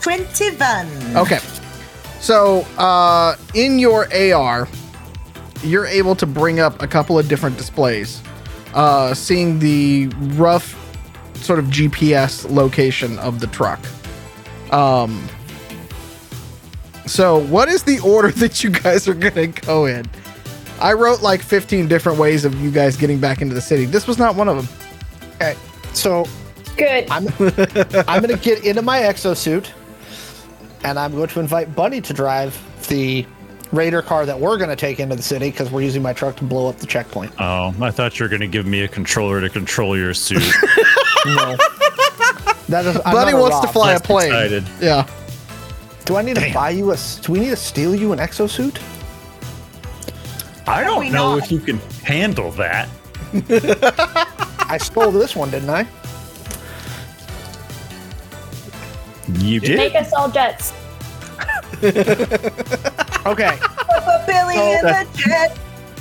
[0.00, 1.16] 21.
[1.16, 1.38] Okay.
[2.20, 4.68] So, uh, in your AR,
[5.62, 8.22] you're able to bring up a couple of different displays,
[8.74, 10.76] uh, seeing the rough
[11.44, 13.80] sort of GPS location of the truck.
[14.72, 15.26] Um,
[17.06, 20.06] so, what is the order that you guys are going to go in?
[20.80, 23.84] I wrote like 15 different ways of you guys getting back into the city.
[23.84, 24.68] This was not one of them.
[25.34, 25.56] Okay.
[25.92, 26.24] So
[26.76, 27.10] Good.
[27.10, 27.26] I'm
[28.08, 29.70] I'm gonna get into my exosuit.
[30.84, 33.26] and I'm going to invite Bunny to drive the
[33.72, 36.36] Raider car that we're going to take into the city because we're using my truck
[36.36, 37.32] to blow up the checkpoint.
[37.38, 40.42] Oh, I thought you were going to give me a controller to control your suit.
[41.26, 41.56] No.
[42.68, 43.72] That is, I'm Buddy not a wants to Rob.
[43.72, 44.26] fly a That's plane.
[44.32, 44.64] excited.
[44.80, 45.06] Yeah.
[46.04, 46.94] Do I need to buy you a?
[46.94, 48.78] s- Do we need to steal you an exosuit?
[50.66, 51.44] I don't know not?
[51.44, 52.88] if you can handle that.
[54.68, 55.86] I stole this one, didn't I?
[59.38, 59.76] You did?
[59.76, 60.72] Make us all jets.
[63.26, 63.58] Okay.
[63.60, 65.58] Put Billy Oh, in the jet.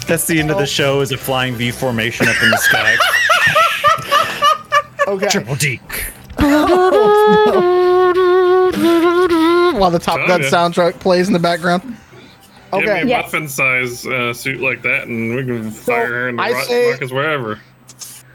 [0.07, 2.95] That's the end of the show is a flying V formation up in the sky.
[5.09, 5.27] Okay.
[5.27, 5.79] Triple D.
[9.79, 10.49] While the Top Gun yeah.
[10.49, 11.81] soundtrack plays in the background.
[11.83, 11.95] Give
[12.83, 12.85] Okay.
[12.95, 13.25] me a Yes.
[13.25, 16.91] muffin size uh, suit like that, and we can fire her and I rock say-
[16.91, 17.59] rockets wherever.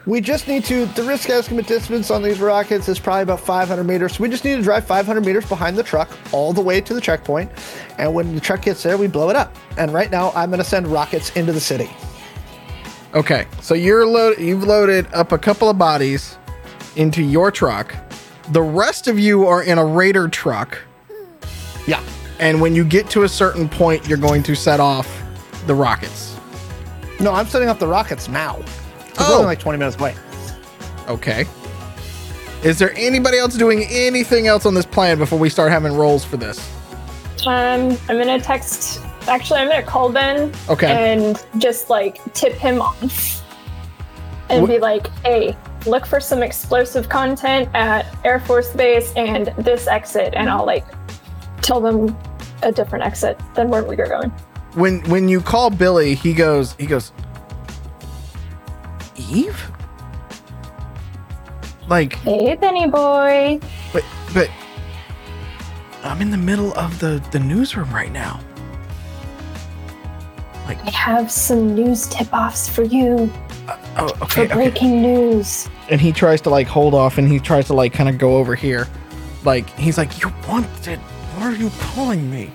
[0.07, 0.85] We just need to.
[0.87, 4.17] The risk estimate distance on these rockets is probably about 500 meters.
[4.17, 6.93] So we just need to drive 500 meters behind the truck all the way to
[6.93, 7.49] the checkpoint.
[7.97, 9.55] And when the truck gets there, we blow it up.
[9.77, 11.89] And right now, I'm going to send rockets into the city.
[13.15, 14.37] Okay, so you're load.
[14.37, 16.37] You've loaded up a couple of bodies
[16.95, 17.95] into your truck.
[18.51, 20.77] The rest of you are in a Raider truck,
[21.87, 22.01] Yeah.
[22.39, 25.07] and when you get to a certain point, you're going to set off
[25.67, 26.35] the rockets.
[27.19, 28.57] No, I'm setting up the rockets now.
[28.57, 29.33] We're Oh.
[29.35, 30.13] only like 20 minutes away.
[31.07, 31.45] Okay.
[32.63, 36.25] Is there anybody else doing anything else on this plan before we start having rolls
[36.25, 36.59] for this?
[37.45, 39.01] Um, I'm gonna text.
[39.27, 40.51] Actually, I'm gonna call Ben.
[40.69, 40.87] Okay.
[41.13, 43.43] And just like tip him off,
[44.49, 49.47] and Wh- be like, "Hey, look for some explosive content at Air Force Base and
[49.57, 50.85] this exit," and I'll like
[51.61, 52.17] tell them
[52.63, 54.29] a different exit than where we are going.
[54.73, 57.11] When when you call Billy, he goes he goes
[59.15, 59.71] Eve?
[61.87, 63.59] Like Hey, Benny boy.
[63.93, 64.49] but but
[66.03, 68.39] I'm in the middle of the the newsroom right now.
[70.67, 73.31] Like I have some news tip-offs for you
[73.97, 74.53] oh for okay, okay.
[74.53, 75.69] breaking news.
[75.89, 78.37] and he tries to like hold off and he tries to like kind of go
[78.37, 78.87] over here.
[79.43, 80.99] Like he's like, You're wanted.
[80.99, 82.51] Why are you calling me?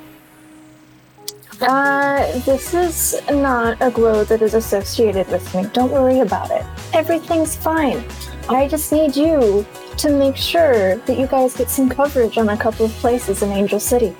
[1.61, 5.67] Uh, this is not a glow that is associated with me.
[5.75, 6.65] Don't worry about it.
[6.95, 8.03] Everything's fine.
[8.49, 9.67] I just need you
[9.99, 13.51] to make sure that you guys get some coverage on a couple of places in
[13.51, 14.15] Angel City.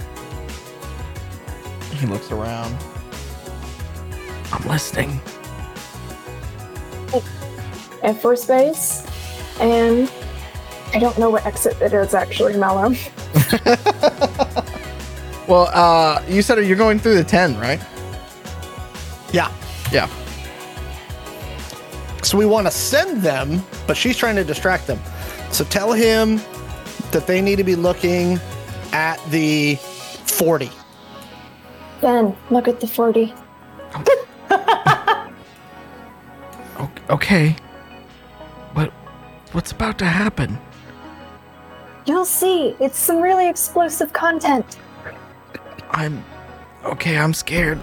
[1.95, 2.77] He looks around.
[4.53, 5.19] I'm listening.
[8.03, 9.07] Air Force Base,
[9.61, 10.11] and
[10.95, 12.95] I don't know what exit it is actually, Mellow.
[15.49, 17.81] Well, uh you said you're going through the ten, right?
[19.33, 19.51] Yeah.
[19.91, 20.09] Yeah.
[22.23, 25.01] So we want to send them, but she's trying to distract them.
[25.51, 26.41] So tell him
[27.11, 28.39] that they need to be looking
[28.93, 30.71] at the 40.
[32.01, 33.35] Ben, look at the 40.
[36.79, 37.57] O- Okay.
[39.53, 40.59] What's about to happen?
[42.07, 42.77] You'll see.
[42.81, 44.79] It's some really explosive content.
[45.91, 46.25] I'm
[46.85, 47.19] okay.
[47.19, 47.79] I'm scared.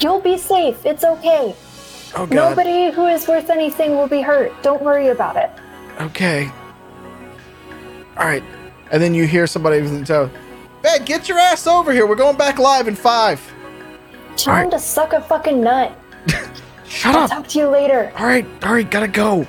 [0.00, 0.84] You'll be safe.
[0.84, 1.54] It's okay.
[2.16, 2.30] Oh god.
[2.30, 4.52] Nobody who is worth anything will be hurt.
[4.62, 5.50] Don't worry about it.
[6.00, 6.50] Okay.
[8.16, 8.42] All right.
[8.90, 10.30] And then you hear somebody in the tow.
[10.82, 12.06] Ben, get your ass over here.
[12.06, 13.40] We're going back live in five.
[14.36, 14.70] Tell him right.
[14.72, 15.96] to suck a fucking nut.
[16.86, 17.16] Shut up.
[17.16, 17.30] I'll up.
[17.30, 18.12] talk to you later.
[18.18, 18.46] All right.
[18.62, 18.88] All right.
[18.88, 19.46] Gotta go.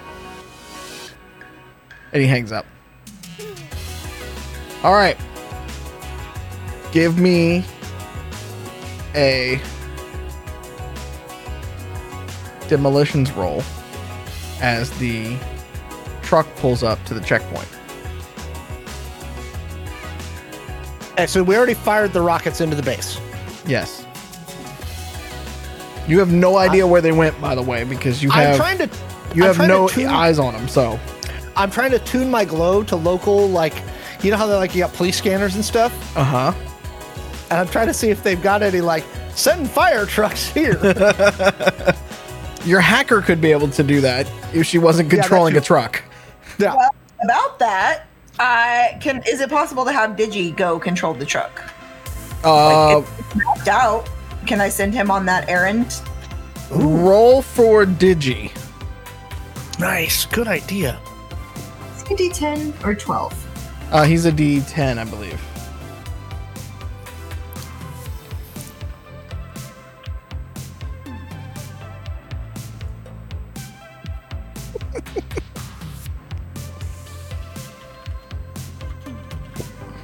[2.15, 2.65] And he hangs up.
[4.83, 5.17] All right.
[6.93, 7.65] Give me
[9.13, 9.59] a
[12.69, 13.63] demolitions roll
[14.61, 15.35] as the
[16.21, 17.67] truck pulls up to the checkpoint.
[21.27, 23.19] So we already fired the rockets into the base.
[23.67, 24.05] Yes.
[26.07, 28.77] You have no idea where they went, by the way, because you I'm have trying
[28.77, 28.89] to.
[29.33, 30.69] you I'm have no to eyes on them.
[30.69, 30.97] So
[31.55, 33.73] I'm trying to tune my glow to local, like,
[34.21, 36.53] you know how they like you got police scanners and stuff, uh huh.
[37.49, 39.03] and I'm trying to see if they've got any like
[39.35, 40.77] send fire trucks here.
[42.65, 46.01] Your hacker could be able to do that if she wasn't Yeah, controlling a truck.
[46.57, 46.75] yeah.
[46.75, 46.89] Well,
[47.23, 48.05] about that,
[48.39, 49.21] I can.
[49.27, 51.61] Is it possible to have Digi go control the truck?
[52.43, 53.01] Uh,
[53.63, 54.09] Doubt.
[54.47, 56.01] Can I send him on that errand?
[56.71, 58.51] roll for Digi.
[59.79, 60.99] Nice, good idea.
[62.07, 63.91] He D10 or 12?
[63.91, 65.41] Uh, he's a D10, I believe.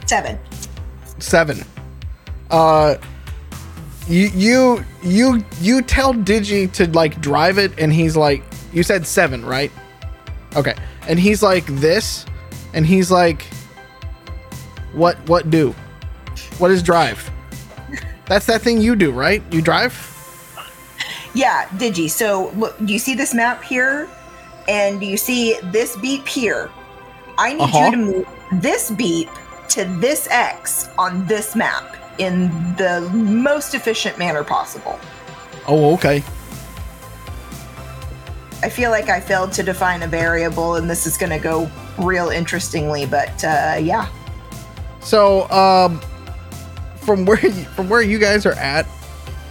[0.05, 0.37] Seven.
[1.19, 1.63] seven.
[2.49, 2.97] Uh,
[4.09, 8.43] you you you you tell Digi to like drive it, and he's like,
[8.73, 9.71] you said seven, right?
[10.57, 10.75] Okay,
[11.07, 12.25] and he's like this,
[12.73, 13.43] and he's like,
[14.93, 15.73] what what do?
[16.57, 17.29] What is drive?
[18.27, 19.43] That's that thing you do, right?
[19.51, 19.93] You drive?
[21.33, 22.09] Yeah, Digi.
[22.09, 24.07] So look, do you see this map here?
[24.67, 26.69] And do you see this beep here?
[27.37, 27.85] I need Uh-huh.
[27.85, 28.27] you to move
[28.61, 29.29] this beep
[29.69, 34.99] to this X on this map in the most efficient manner possible.
[35.67, 36.23] Oh, okay.
[38.63, 41.69] I feel like I failed to define a variable, and this is going to go
[41.97, 44.07] real interestingly, but uh, yeah.
[44.99, 45.99] So, um,
[46.97, 48.85] from where you, from where you guys are at,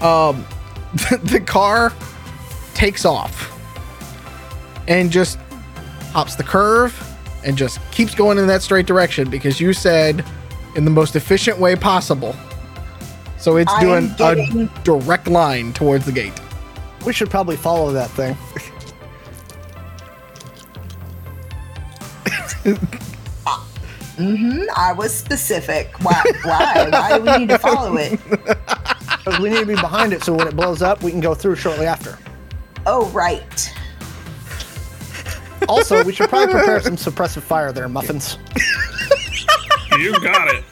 [0.00, 0.46] um,
[1.24, 1.92] the, car
[2.74, 3.52] takes off
[4.86, 5.38] and just
[6.12, 6.96] hops the curve
[7.44, 10.24] and just keeps going in that straight direction because you said
[10.76, 12.34] in the most efficient way possible.
[13.38, 16.38] So it's doing getting- a direct line towards the gate.
[17.04, 18.36] We should probably follow that thing.
[24.16, 25.92] hmm I was specific.
[26.02, 26.22] Why?
[26.44, 26.88] Why?
[26.90, 28.20] Why do we need to follow it?
[28.28, 31.34] Because we need to be behind it so when it blows up, we can go
[31.34, 32.18] through shortly after.
[32.86, 33.72] Oh, right.
[35.68, 38.38] Also, we should probably prepare some suppressive fire there, muffins.
[39.98, 40.64] You got it.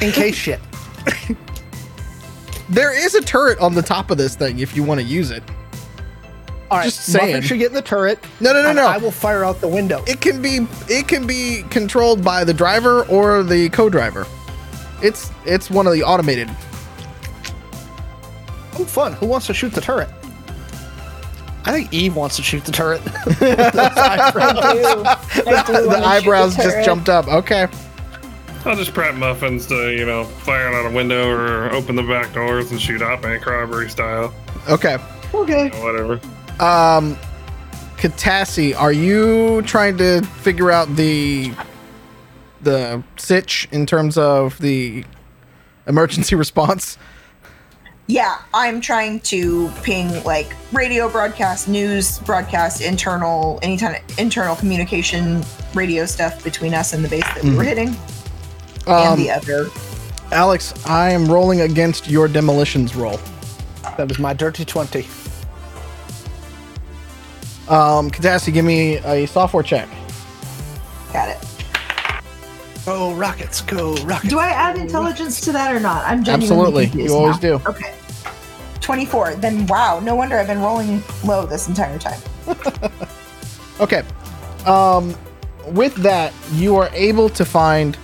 [0.00, 0.60] In case shit.
[2.68, 5.30] There is a turret on the top of this thing if you want to use
[5.30, 5.42] it.
[6.72, 7.34] All right, Just saying.
[7.34, 8.18] Muffin should get in the turret.
[8.40, 8.86] No, no, no, and no.
[8.86, 10.02] I will fire out the window.
[10.06, 14.26] It can be it can be controlled by the driver or the co-driver.
[15.02, 16.48] It's it's one of the automated.
[18.78, 19.12] Oh, fun.
[19.12, 20.08] Who wants to shoot the turret?
[21.66, 23.02] I think Eve wants to shoot the turret.
[23.26, 25.50] I do.
[25.50, 27.28] I do the wanna shoot eyebrows just jumped up.
[27.28, 27.68] Okay.
[28.64, 32.32] I'll just prep muffins to, you know, fire out a window or open the back
[32.32, 34.32] doors and shoot out bank robbery style.
[34.70, 34.96] Okay.
[35.34, 35.68] okay.
[35.82, 36.18] Whatever.
[36.60, 37.16] Um
[37.96, 41.52] Katassi, are you trying to figure out the
[42.62, 45.04] the sitch in terms of the
[45.86, 46.98] emergency response?
[48.08, 54.56] Yeah, I'm trying to ping like radio broadcast, news broadcast, internal, any kind of internal
[54.56, 55.42] communication
[55.72, 57.96] radio stuff between us and the base that we were hitting,
[58.88, 59.68] and Um, the other.
[60.32, 63.20] Alex, I am rolling against your demolitions roll.
[63.96, 65.06] That is my dirty 20.
[67.68, 69.88] Um, Katassi, give me a software check.
[71.12, 71.38] Got it.
[72.84, 74.28] Go rockets, go rockets.
[74.30, 76.04] Do I add intelligence to that or not?
[76.04, 76.84] I'm genuinely Absolutely.
[76.86, 77.58] confused You always now.
[77.58, 77.68] do.
[77.68, 77.94] Okay.
[78.80, 79.34] 24.
[79.36, 82.20] Then wow, no wonder I've been rolling low this entire time.
[83.80, 84.02] Okay.
[84.66, 85.16] Um,
[85.68, 87.96] with that, you are able to find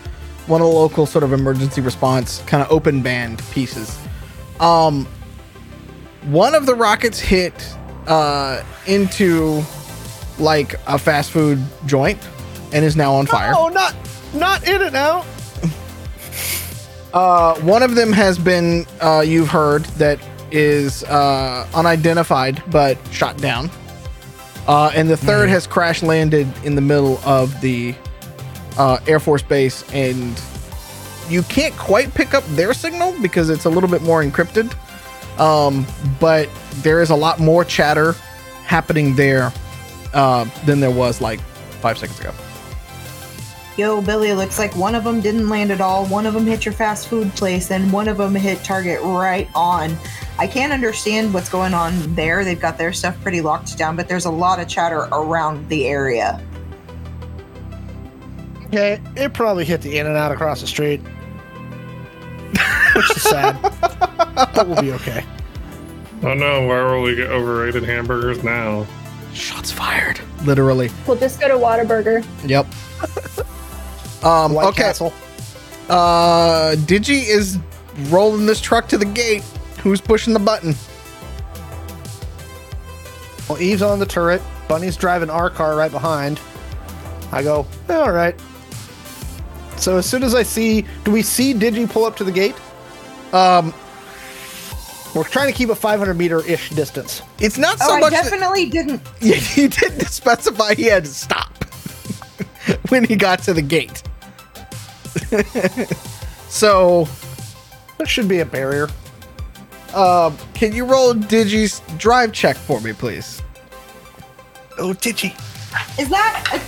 [0.49, 3.97] one of the local sort of emergency response kind of open band pieces.
[4.59, 5.07] Um,
[6.25, 7.77] one of the rockets hit
[8.09, 9.63] uh, into
[10.39, 12.19] like a fast food joint
[12.73, 13.53] and is now on fire.
[13.57, 13.95] Oh, not
[14.35, 15.25] not in it now.
[17.13, 23.37] Uh, one of them has been, uh, you've heard, that is uh, unidentified but shot
[23.39, 23.71] down.
[24.67, 27.95] Uh, and the third has crash landed in the middle of the
[28.77, 30.41] uh, Air Force Base, and
[31.31, 34.75] you can't quite pick up their signal because it's a little bit more encrypted.
[35.39, 35.87] Um,
[36.21, 38.13] but there is a lot more chatter
[38.65, 39.53] happening there
[40.13, 41.41] uh, than there was like
[41.81, 42.33] five seconds ago.
[43.77, 46.05] Yo, Billy, looks like one of them didn't land at all.
[46.07, 49.49] One of them hit your fast food place, and one of them hit target right
[49.55, 49.97] on.
[50.37, 52.45] I can't understand what's going on there.
[52.45, 55.87] They've got their stuff pretty locked down, but there's a lot of chatter around the
[55.87, 56.45] area.
[58.67, 61.01] Okay, it probably hit the in and out across the street.
[62.95, 63.61] Which is sad.
[64.55, 65.25] but we'll be okay.
[66.23, 68.87] Oh no, where will we get overrated hamburgers now?
[69.35, 70.21] Shots fired.
[70.45, 70.91] Literally.
[71.07, 72.25] We'll just go to Whataburger.
[72.49, 72.67] Yep.
[74.25, 74.83] um, White okay.
[74.83, 75.13] Castle.
[75.89, 77.59] Uh, Digi is
[78.11, 79.43] rolling this truck to the gate.
[79.83, 80.75] Who's pushing the button?
[83.49, 84.43] Well, Eve's on the turret.
[84.69, 86.41] Bunny's driving our car right behind.
[87.33, 88.39] I go, "Eh, all right.
[89.79, 92.55] So as soon as I see, do we see Digi pull up to the gate?
[93.33, 93.73] Um,
[95.15, 97.23] We're trying to keep a 500 meter ish distance.
[97.39, 98.13] it's not Oh, so I much.
[98.13, 99.01] that- definitely didn't.
[99.21, 101.53] Yeah, he didn't specify he had to stop
[102.89, 104.03] when he got to the gate.
[106.49, 107.09] so,
[107.99, 108.89] That should be a barrier.
[109.95, 113.43] uh, can you roll Digi's drive check for me, please?
[114.79, 115.35] Oh, Digi.
[115.99, 116.49] Is that?
[116.53, 116.61] A,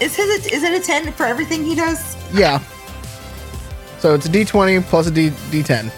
[0.00, 0.46] is his?
[0.46, 2.16] Is it a ten for everything he does?
[2.32, 2.62] Yeah.
[3.98, 5.90] So it's a D20 plus a D D10.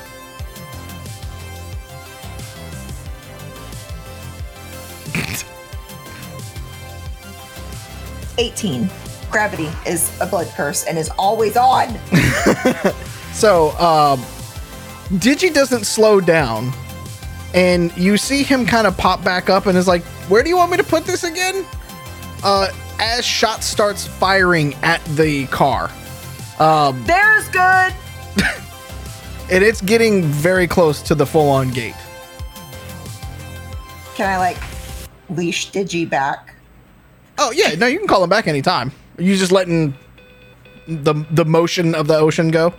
[8.39, 8.91] Eighteen.
[9.31, 11.99] Gravity is a blood curse and is always on.
[13.33, 14.21] So, um,
[15.19, 16.73] Digi doesn't slow down,
[17.55, 20.57] and you see him kind of pop back up and is like, "Where do you
[20.57, 21.65] want me to put this again?"
[22.45, 25.91] Uh, as shot starts firing at the car,
[26.59, 27.93] Um, There's good.
[29.51, 31.95] and it's getting very close to the full-on gate.
[34.15, 34.59] Can I like
[35.31, 36.55] leash Digi back?
[37.39, 38.93] Oh yeah, no, you can call him back anytime.
[39.19, 39.95] Are you just letting
[40.87, 42.75] the the motion of the ocean go?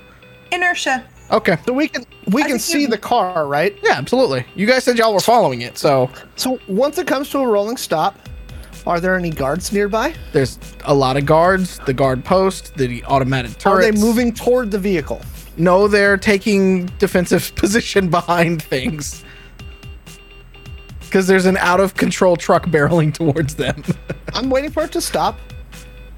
[0.51, 1.03] Inertia.
[1.32, 1.57] Okay.
[1.66, 3.76] So we can we I can see you- the car, right?
[3.82, 4.45] Yeah, absolutely.
[4.55, 7.78] You guys said y'all were following it, so So once it comes to a rolling
[7.78, 8.30] stop,
[8.86, 10.14] are there any guards nearby?
[10.32, 14.80] there's a lot of guards, the guard post, the automatic Are they moving toward the
[14.80, 15.22] vehicle?
[15.58, 19.24] No, they're taking defensive position behind things.
[21.02, 23.84] Because there's an out of control truck barreling towards them.
[24.34, 25.40] I'm waiting for it to stop.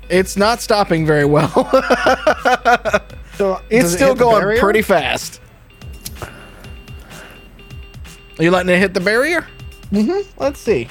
[0.10, 1.50] it's not stopping very well.
[3.36, 5.42] So it's does it still going pretty fast.
[8.38, 9.46] Are you letting it hit the barrier?
[9.92, 10.42] Mm-hmm.
[10.42, 10.88] Let's see.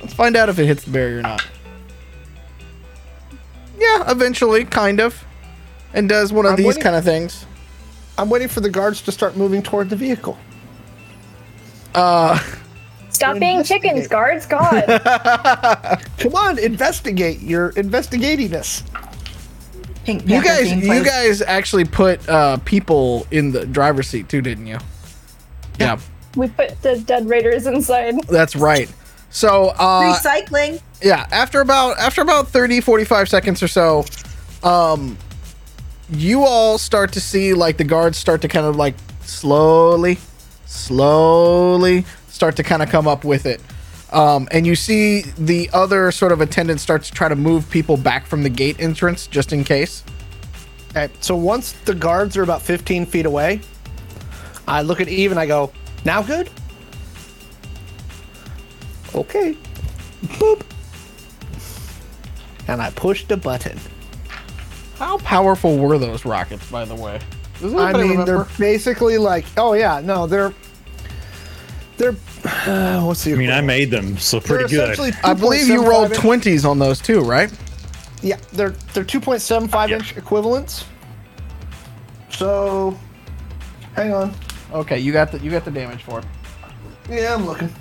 [0.00, 1.46] Let's find out if it hits the barrier or not.
[3.78, 5.24] Yeah, eventually, kind of.
[5.94, 7.46] And does one of I'm these waiting- kind of things.
[8.16, 10.36] I'm waiting for the guards to start moving toward the vehicle.
[11.94, 12.38] Uh,
[13.10, 14.44] Stop being chickens, guards.
[14.46, 14.84] God.
[16.18, 17.40] Come on, investigate.
[17.40, 18.82] You're investigating this.
[20.04, 21.04] Pink You Panther guys, theme you plays.
[21.04, 24.78] guys actually put uh, people in the driver's seat too, didn't you?
[25.78, 25.98] Yeah,
[26.36, 28.20] we put the dead raiders inside.
[28.28, 28.92] that's right.
[29.30, 30.80] So, uh, recycling.
[31.02, 34.04] yeah, after about after about 30, 45 seconds or so,
[34.62, 35.16] um,
[36.10, 40.18] you all start to see like the guards start to kind of like slowly,
[40.66, 43.60] slowly start to kind of come up with it.
[44.10, 47.98] Um, and you see the other sort of attendant start to try to move people
[47.98, 50.02] back from the gate entrance just in case.
[50.90, 53.60] Okay, so once the guards are about 15 feet away,
[54.66, 55.70] I look at Eve and I go,
[56.06, 56.48] "Now good."
[59.14, 59.56] Okay.
[60.24, 60.62] Boop.
[62.66, 63.78] And I pushed a button.
[64.96, 67.20] How powerful were those rockets, by the way?
[67.62, 68.24] I mean, remember?
[68.24, 70.52] they're basically like, oh yeah, no, they're
[71.96, 73.32] they're uh, what's the?
[73.32, 74.98] I mean, I made them, so pretty good.
[75.24, 77.52] I believe you rolled twenties on those too, right?
[78.22, 79.96] Yeah, they're they're 2.75 Yeah.
[79.96, 80.84] inch equivalents.
[82.30, 82.98] So,
[83.94, 84.34] hang on.
[84.72, 86.24] Okay, you got the you got the damage for it.
[87.08, 87.72] Yeah, I'm looking.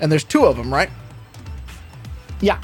[0.00, 0.90] And there's two of them, right?
[2.40, 2.60] Yeah,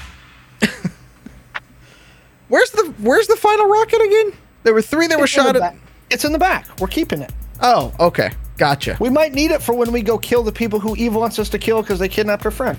[2.49, 4.33] Where's the Where's the final rocket again?
[4.63, 5.75] There were three that were It's in shot at.
[6.09, 6.67] It's in the back.
[6.79, 7.31] We're keeping it.
[7.61, 8.97] Oh, okay, gotcha.
[8.99, 11.47] We might need it for when we go kill the people who Eve wants us
[11.49, 12.77] to kill because they kidnapped her friend.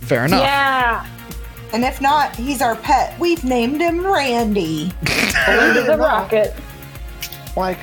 [0.00, 0.42] Fair enough.
[0.42, 1.06] Yeah.
[1.72, 3.18] And if not, he's our pet.
[3.18, 4.92] We've named him Randy.
[5.46, 6.54] Believe The rocket.
[7.56, 7.78] Like,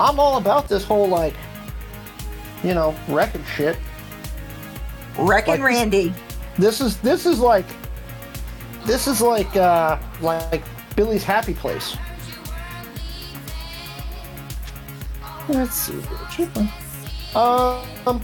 [0.00, 1.34] I'm all about this whole like,
[2.64, 3.78] you know, wrecking shit.
[5.18, 6.14] Wrecking Like- Randy.
[6.58, 7.64] This is this is like,
[8.84, 10.62] this is like uh like
[10.96, 11.96] Billy's happy place.
[15.48, 16.00] Let's see.
[16.36, 16.48] here.
[17.34, 18.22] Um,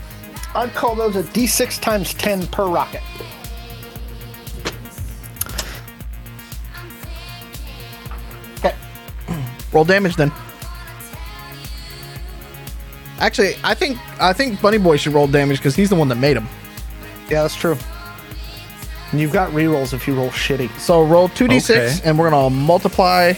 [0.55, 3.03] I'd call those a D6 times 10 per rocket.
[8.59, 8.75] Okay.
[9.73, 10.33] Roll damage then.
[13.19, 16.17] Actually, I think I think Bunny Boy should roll damage because he's the one that
[16.17, 16.49] made him.
[17.31, 17.77] Yeah, that's true.
[19.11, 20.71] And you've got rerolls if you roll shitty.
[20.79, 22.09] So roll two d six, Okay.
[22.09, 23.33] and we're gonna multiply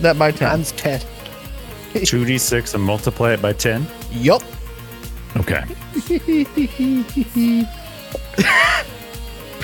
[0.00, 0.48] that by ten.
[0.50, 1.00] Times 10.
[1.94, 3.86] 2d6 and multiply it by 10.
[4.10, 4.42] yup.
[5.36, 5.62] Okay.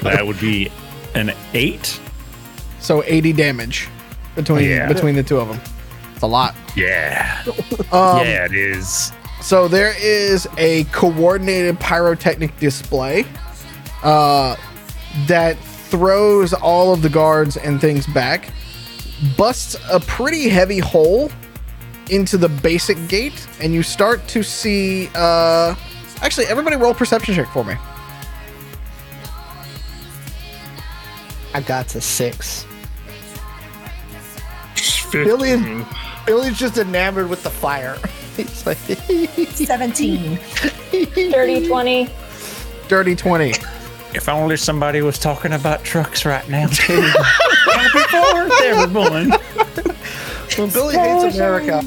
[0.03, 0.71] that would be
[1.15, 2.01] an 8.
[2.81, 3.89] So eighty damage
[4.35, 4.89] between Yeah.
[4.89, 5.61] between the two of them.
[6.15, 6.55] It's a lot.
[6.77, 7.43] Yeah.
[7.93, 9.13] Um, yeah, it is.
[9.41, 13.25] So there is a coordinated pyrotechnic display
[14.03, 14.57] uh,
[15.27, 18.51] that throws all of the guards and things back,
[19.37, 21.31] busts a pretty heavy hole
[22.11, 25.09] into the basic gate, and you start to see.
[25.15, 25.75] Uh,
[26.23, 27.75] actually, everybody roll perception check for me.
[31.53, 32.65] I got to six.
[34.77, 35.25] 15.
[35.25, 35.87] Billy-
[36.27, 37.99] Billy's just enamored with the fire.
[38.37, 38.77] He's like,
[39.49, 40.39] 17.
[41.15, 42.09] Dirty 20.
[42.89, 43.53] Dirty 20.
[44.15, 47.01] If only somebody was talking about trucks right now, too.
[47.73, 49.31] Happy Fourth, everyone.
[50.59, 51.83] when Billy hates America,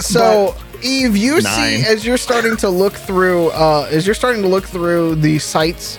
[0.00, 1.80] So Eve, you Nine.
[1.82, 5.38] see as you're starting to look through, uh, as you're starting to look through the
[5.40, 5.98] sights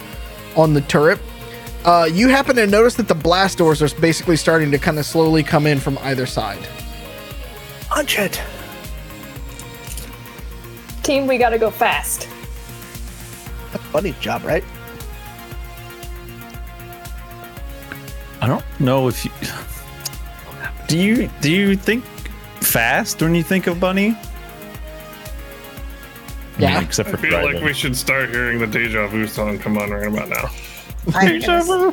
[0.55, 1.19] on the turret,
[1.83, 5.05] uh, you happen to notice that the blast doors are basically starting to kind of
[5.05, 6.65] slowly come in from either side.
[7.89, 8.41] Punch it.
[11.03, 12.27] Team, we gotta go fast.
[13.91, 14.63] Bunny's job, right?
[18.41, 19.31] I don't know if you
[20.87, 22.03] do you do you think
[22.61, 24.15] fast when you think of bunny?
[26.57, 26.79] Yeah.
[26.81, 27.55] except for I feel driving.
[27.55, 30.49] like we should start hearing the deja vu song come on right about now.
[31.13, 31.87] I'm gonna,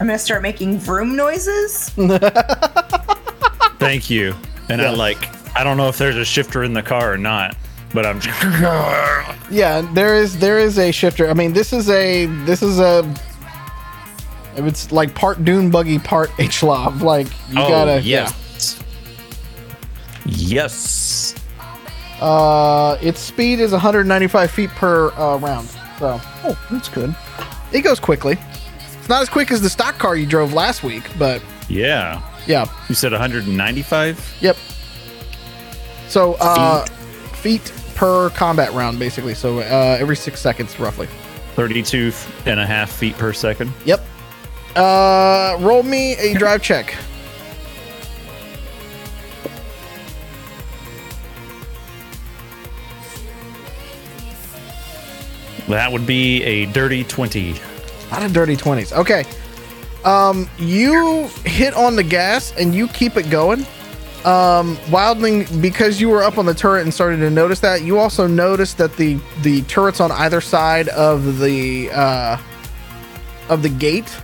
[0.00, 1.90] I'm gonna start making vroom noises.
[3.78, 4.34] Thank you.
[4.68, 4.90] And I Yeah.
[4.90, 7.56] like I don't know if there's a shifter in the car or not,
[7.92, 8.20] but I'm
[9.50, 11.28] Yeah, there is there is a shifter.
[11.30, 13.02] I mean, this is a this is a
[14.56, 17.02] it's like part dune buggy, part H-Lob.
[17.02, 18.80] Like you oh, gotta yes.
[20.26, 21.34] Yes.
[22.20, 27.14] Uh, its speed is 195 feet per uh, round, so Oh, that's good.
[27.72, 28.38] it goes quickly.
[28.98, 32.22] It's not as quick as the stock car you drove last week, but Yeah.
[32.46, 34.36] yeah, You said 195?
[34.40, 34.56] yep.
[36.08, 36.86] So uh,
[37.42, 39.34] feet per combat round, basically.
[39.34, 41.08] So uh, every six seconds, roughly.
[41.56, 42.12] 32
[42.46, 43.72] and a half feet per second.
[43.84, 44.02] Yep.
[44.76, 46.96] Uh, roll me a drive check.
[55.68, 57.54] That would be a dirty 20.
[58.10, 58.92] Not a dirty 20s.
[58.92, 59.24] Okay.
[60.04, 63.60] Um, you hit on the gas and you keep it going.
[64.24, 67.98] Um, Wildling, because you were up on the turret and started to notice that, you
[67.98, 72.38] also noticed that the the turrets on either side of the uh,
[73.50, 74.16] of the gate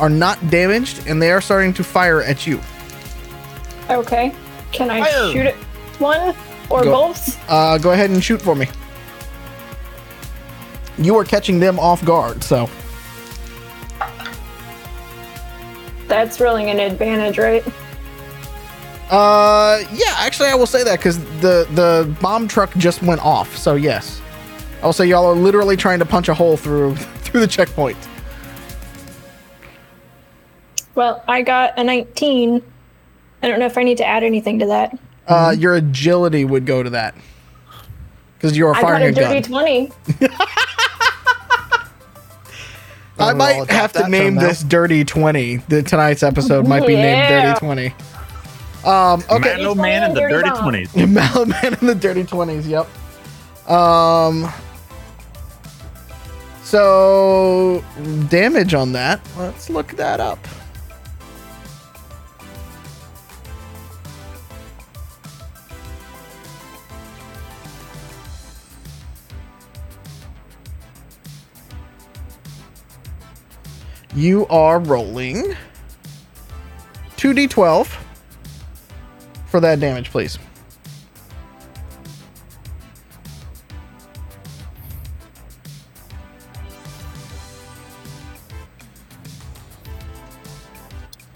[0.00, 2.60] are not damaged and they are starting to fire at you.
[3.90, 4.34] Okay.
[4.72, 5.32] Can I Fire.
[5.32, 5.54] shoot it
[5.98, 6.34] one
[6.70, 6.90] or Go.
[7.08, 7.50] both?
[7.50, 8.66] Uh, go ahead and shoot for me.
[10.98, 12.68] You are catching them off guard, so
[16.08, 17.64] That's rolling an advantage, right?
[19.10, 23.56] Uh, yeah, actually, I will say that because the the bomb truck just went off.
[23.56, 24.20] So yes,
[24.82, 27.96] I'll say y'all are literally trying to punch a hole through through the checkpoint.
[30.94, 32.62] Well, I got a 19.
[33.42, 34.98] I don't know if I need to add anything to that.
[35.26, 37.14] Uh, your agility would go to that
[38.36, 39.88] because you're firing I got a a dirty gun.
[40.18, 40.28] 20.
[43.18, 44.48] I might have to name from now.
[44.48, 45.56] this Dirty Twenty.
[45.68, 47.94] The tonight's episode might be named Dirty Twenty.
[48.84, 50.72] Um, okay, Man, oh man, in the Dirty dirty bomb.
[50.74, 50.88] 20s.
[51.14, 52.66] Malaman in the Dirty Twenties.
[52.66, 52.88] Yep.
[53.70, 54.52] Um.
[56.64, 57.84] So
[58.28, 59.20] damage on that.
[59.38, 60.38] Let's look that up.
[74.14, 75.56] You are rolling
[77.16, 77.88] 2d12
[79.46, 80.38] for that damage, please.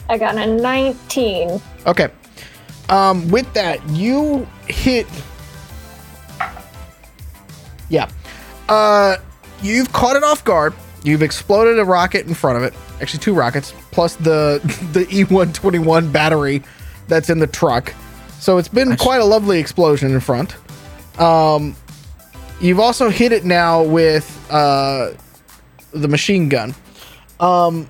[0.09, 1.61] I got a 19.
[1.87, 2.09] Okay.
[2.89, 5.07] Um, with that, you hit.
[7.89, 8.09] Yeah.
[8.69, 9.17] Uh,
[9.63, 10.75] you've caught it off guard.
[11.07, 12.75] You've exploded a rocket in front of it.
[13.01, 14.61] Actually, two rockets plus the
[14.93, 16.65] the E121 battery
[17.07, 17.95] that's in the truck.
[18.41, 20.57] So it's been quite a lovely explosion in front.
[21.21, 21.77] Um,
[22.61, 25.13] you've also hit it now with uh,
[25.93, 26.75] the machine gun.
[27.39, 27.87] Um,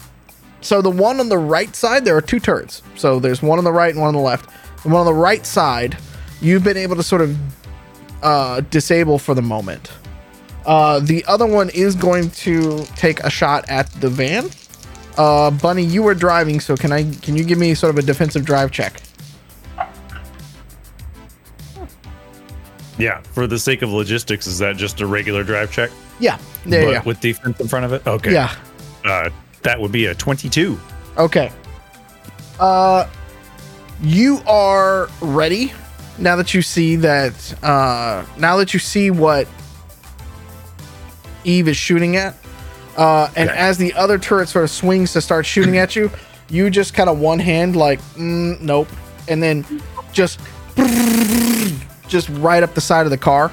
[0.61, 2.83] so the one on the right side, there are two turrets.
[2.97, 4.51] So there's one on the right and one on the left.
[4.83, 5.97] The one on the right side,
[6.43, 7.35] you've been able to sort of
[8.23, 9.91] uh, disable for the moment.
[10.67, 14.51] Uh, the other one is going to take a shot at the van.
[15.17, 17.11] Uh, Bunny, you were driving, so can I?
[17.23, 19.01] Can you give me sort of a defensive drive check?
[22.99, 25.91] Yeah, for the sake of logistics, is that just a regular drive check?
[26.19, 27.03] Yeah, there but you go.
[27.05, 28.07] with defense in front of it?
[28.07, 28.33] Okay.
[28.33, 28.55] Yeah.
[29.05, 29.31] Uh,
[29.63, 30.79] that would be a 22.
[31.19, 31.53] Okay.
[32.59, 33.07] Uh,
[34.03, 35.73] you are ready
[36.19, 37.63] now that you see that.
[37.63, 39.47] Uh, now that you see what
[41.47, 42.35] Eve is shooting at,
[42.97, 43.59] uh, and Okay.
[43.59, 46.11] as the other turret sort of swings to start shooting at you,
[46.51, 48.89] you just kind of one hand like, mm, nope,
[49.29, 49.65] and then
[50.13, 50.41] just
[52.09, 53.51] just right up the side of the car.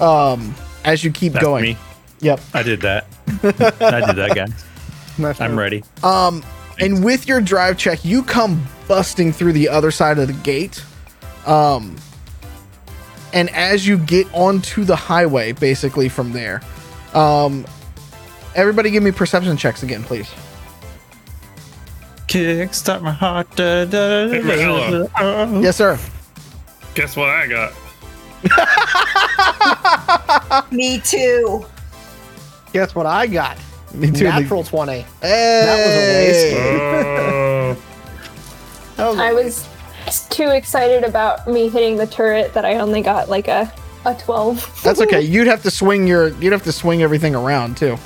[0.00, 1.62] Um, as you keep That's going.
[1.62, 1.78] me.
[2.20, 2.40] Yep.
[2.52, 3.06] I did that.
[3.28, 4.64] I did that, guys.
[5.16, 5.84] Nice I'm ready.
[6.02, 10.82] And with your drive check, you come busting through the other side of the gate.
[11.46, 11.94] Um,
[13.32, 16.62] and as you get onto the highway, basically from there,
[17.14, 17.64] um,
[18.54, 20.30] everybody give me perception checks again, please.
[22.28, 23.48] Kickstart my heart.
[23.56, 25.10] Da, da, da, Hey, Mahalo.
[25.12, 25.60] da, da.
[25.60, 25.98] Yes, sir.
[26.94, 27.72] Guess what I got?
[30.72, 31.64] Me too.
[32.72, 33.58] Guess what I got?
[33.92, 34.24] Me too.
[34.24, 34.92] Natural 20.
[34.92, 35.04] Hey.
[35.22, 37.78] That was a waste.
[38.96, 39.68] Oh, That was a I was
[40.28, 43.72] too excited about me hitting the turret that I only got like a
[44.04, 44.82] a 12.
[44.82, 45.20] That's okay.
[45.34, 46.28] You'd have to swing your.
[46.40, 47.96] You'd have to swing everything around too.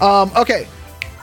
[0.00, 0.30] Um.
[0.36, 0.66] Okay.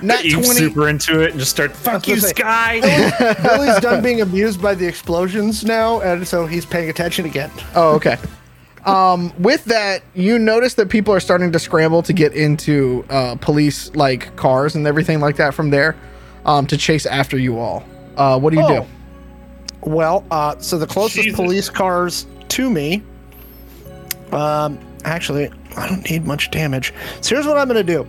[0.01, 0.59] Not You twenty.
[0.61, 1.75] super into it and just start.
[1.75, 3.35] Fuck was you, gonna say- Sky.
[3.43, 7.51] Billy's done being abused by the explosions now, and so he's paying attention again.
[7.75, 8.17] Oh, okay.
[8.83, 13.35] Um, with that, you notice that people are starting to scramble to get into uh,
[13.35, 15.95] police like cars and everything like that from there,
[16.47, 17.83] um, to chase after you all.
[18.17, 18.81] Uh, what do you Oh.
[18.81, 18.87] do?
[19.91, 21.35] Well, uh, so the closest Jesus.
[21.39, 23.03] police cars to me.
[24.33, 26.93] Um, actually, I don't need much damage.
[27.21, 28.07] So here's what I'm going to do.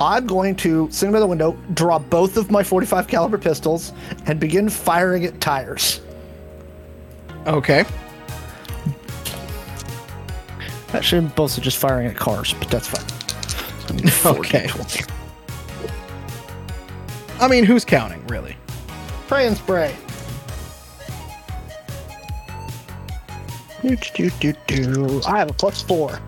[0.00, 3.92] I'm going to sit by the window, draw both of my 45 caliber pistols,
[4.26, 6.00] and begin firing at tires.
[7.46, 7.84] Okay.
[10.92, 13.08] Actually, I'm mostly just firing at cars, but that's fine.
[13.48, 14.68] So I need 40 Okay.
[17.40, 18.56] I mean, who's counting really?
[19.26, 19.94] Spray and spray.
[23.84, 25.20] Do, do, do, do.
[25.26, 26.18] I have a plus four.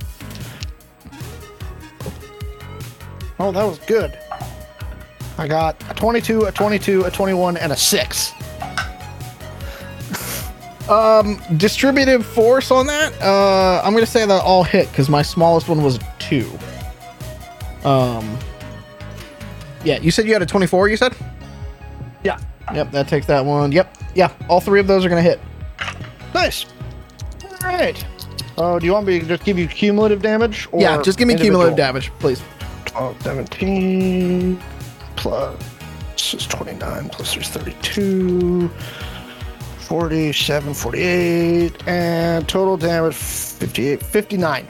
[3.39, 4.19] Oh, that was good.
[5.39, 8.33] I got a 22, a 22, a 21, and a 6.
[10.91, 13.19] um, Distributive force on that?
[13.23, 16.51] Uh, I'm gonna say that all hit because my smallest one was two.
[17.85, 18.39] Um.
[19.83, 20.89] Yeah, you said you had a 24.
[20.89, 21.17] You said.
[22.23, 22.39] Yeah.
[22.75, 23.73] Yep, that takes that one.
[23.73, 25.41] Yep, yeah, all three of those are gonna hit.
[26.35, 26.67] Nice.
[27.67, 28.07] All right.
[28.59, 30.69] Oh, do you want me to just give you cumulative damage?
[30.73, 32.43] Or yeah, just give me cumulative damage, please.
[32.87, 34.63] 12, 17
[35.17, 35.63] plus
[36.13, 38.69] this is 29 plus there's 32
[39.81, 44.69] 47 48 and total damage 58 59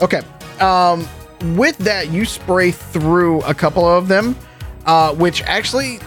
[0.00, 0.20] Okay.
[0.60, 1.08] Um,
[1.56, 4.36] with that, you spray through a couple of them,
[4.84, 6.00] uh, which actually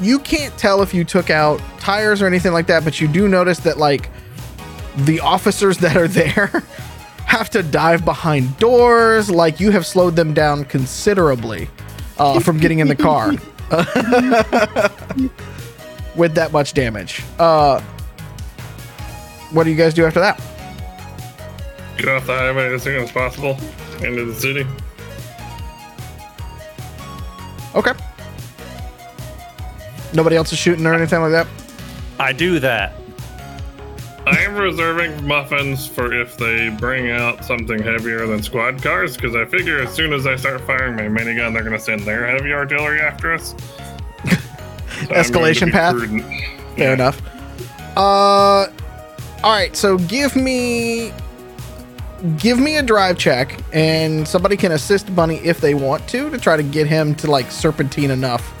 [0.00, 3.28] you can't tell if you took out tires or anything like that, but you do
[3.28, 4.10] notice that like
[4.96, 6.46] the officers that are there
[7.26, 9.30] have to dive behind doors.
[9.30, 11.68] Like you have slowed them down considerably
[12.18, 13.30] uh, from getting in the car
[16.16, 17.22] with that much damage.
[17.38, 17.80] Uh,
[19.50, 20.40] what do you guys do after that?
[21.96, 23.56] get off the highway as soon as possible
[24.02, 24.66] into the city.
[27.74, 27.92] Okay.
[30.14, 31.46] Nobody else is shooting or anything like that.
[32.18, 32.94] I do that.
[34.26, 39.34] I am reserving muffins for if they bring out something heavier than squad cars, because
[39.36, 42.26] I figure as soon as I start firing my minigun, they're going to send their
[42.26, 43.54] heavy artillery after us.
[44.94, 45.96] So I'm going to Escalation path?
[45.96, 46.22] prudent.
[46.22, 46.92] Fair Yeah.
[46.94, 47.20] enough.
[47.96, 48.70] Uh, all
[49.42, 49.74] right.
[49.76, 51.12] So give me,
[52.38, 56.38] give me a drive check, and somebody can assist Bunny if they want to to
[56.38, 58.54] try to get him to like serpentine enough.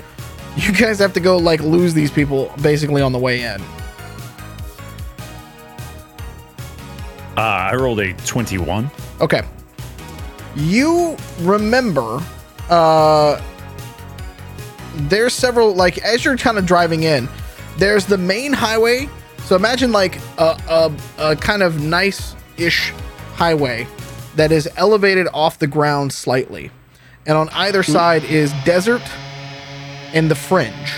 [0.56, 3.60] You guys have to go like lose these people basically on the way in.
[7.36, 8.88] Uh, I rolled a 21.
[9.20, 9.42] Okay.
[10.54, 12.22] You remember
[12.70, 13.42] uh
[14.94, 17.28] there's several like as you're kind of driving in,
[17.78, 19.08] there's the main highway.
[19.46, 22.92] So imagine like a a, a kind of nice-ish
[23.34, 23.88] highway
[24.36, 26.70] that is elevated off the ground slightly.
[27.26, 29.02] And on either side is desert
[30.14, 30.94] and the fringe.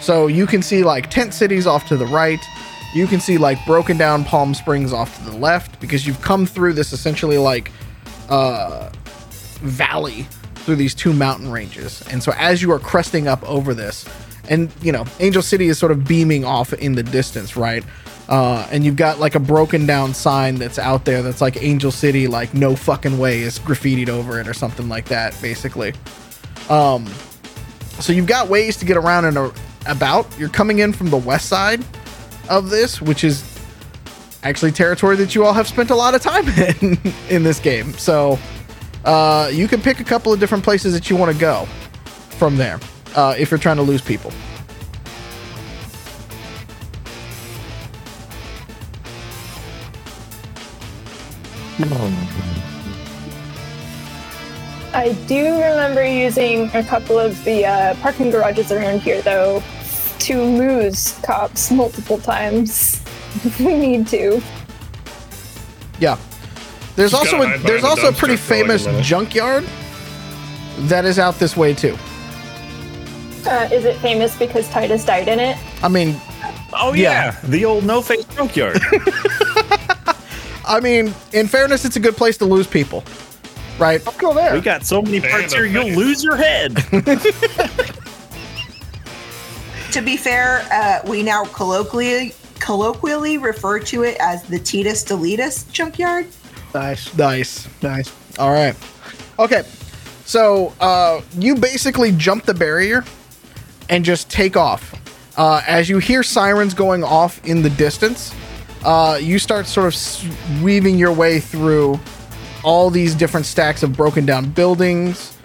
[0.00, 2.40] So you can see like tent cities off to the right.
[2.94, 6.46] You can see like broken down Palm Springs off to the left because you've come
[6.46, 7.72] through this essentially like
[8.28, 8.90] uh,
[9.60, 12.02] valley through these two mountain ranges.
[12.10, 14.08] And so as you are cresting up over this,
[14.48, 17.84] and you know, Angel City is sort of beaming off in the distance, right?
[18.28, 21.90] Uh, and you've got like a broken down sign that's out there that's like Angel
[21.90, 25.92] City, like no fucking way is graffitied over it or something like that, basically.
[26.68, 27.06] Um,
[28.00, 29.52] so you've got ways to get around and
[29.86, 30.26] about.
[30.38, 31.84] You're coming in from the west side
[32.48, 33.58] of this, which is
[34.42, 36.48] actually territory that you all have spent a lot of time
[36.80, 36.98] in
[37.28, 37.92] in this game.
[37.94, 38.38] So
[39.04, 41.66] uh, you can pick a couple of different places that you want to go
[42.38, 42.80] from there
[43.14, 44.32] uh, if you're trying to lose people.
[54.92, 59.62] I do remember using a couple of the uh, parking garages around here, though,
[60.20, 63.00] to lose cops multiple times.
[63.60, 64.42] we need to.
[66.00, 66.18] Yeah.
[66.96, 69.64] There's Just also a, there's also a pretty dumpster for like a famous junkyard
[70.88, 71.96] that is out this way too.
[73.46, 75.56] Uh, is it famous because Titus died in it?
[75.82, 76.20] I mean,
[76.72, 77.10] Oh Yeah.
[77.26, 78.80] yeah, the old no face junkyard.
[80.66, 83.02] I mean, in fairness, it's a good place to lose people,
[83.80, 84.06] right?
[84.06, 84.54] I'll Go there.
[84.54, 85.96] we got so many And parts a here, you'll face.
[85.96, 86.76] lose your head.
[89.92, 95.68] To be fair, uh, we now colloquially colloquially refer to it as the Titus Deletus
[95.72, 96.26] junkyard.
[96.72, 97.68] nice, Nice.
[97.82, 98.12] nice.
[98.38, 98.76] All right.
[99.40, 99.64] Okay.
[100.26, 103.02] So uh, you basically jump the barrier
[103.88, 104.94] and just take off.
[105.36, 108.32] Uh, as you hear sirens going off in the distance,
[108.84, 111.98] uh, you start sort of weaving your way through
[112.62, 115.36] all these different stacks of broken down buildings,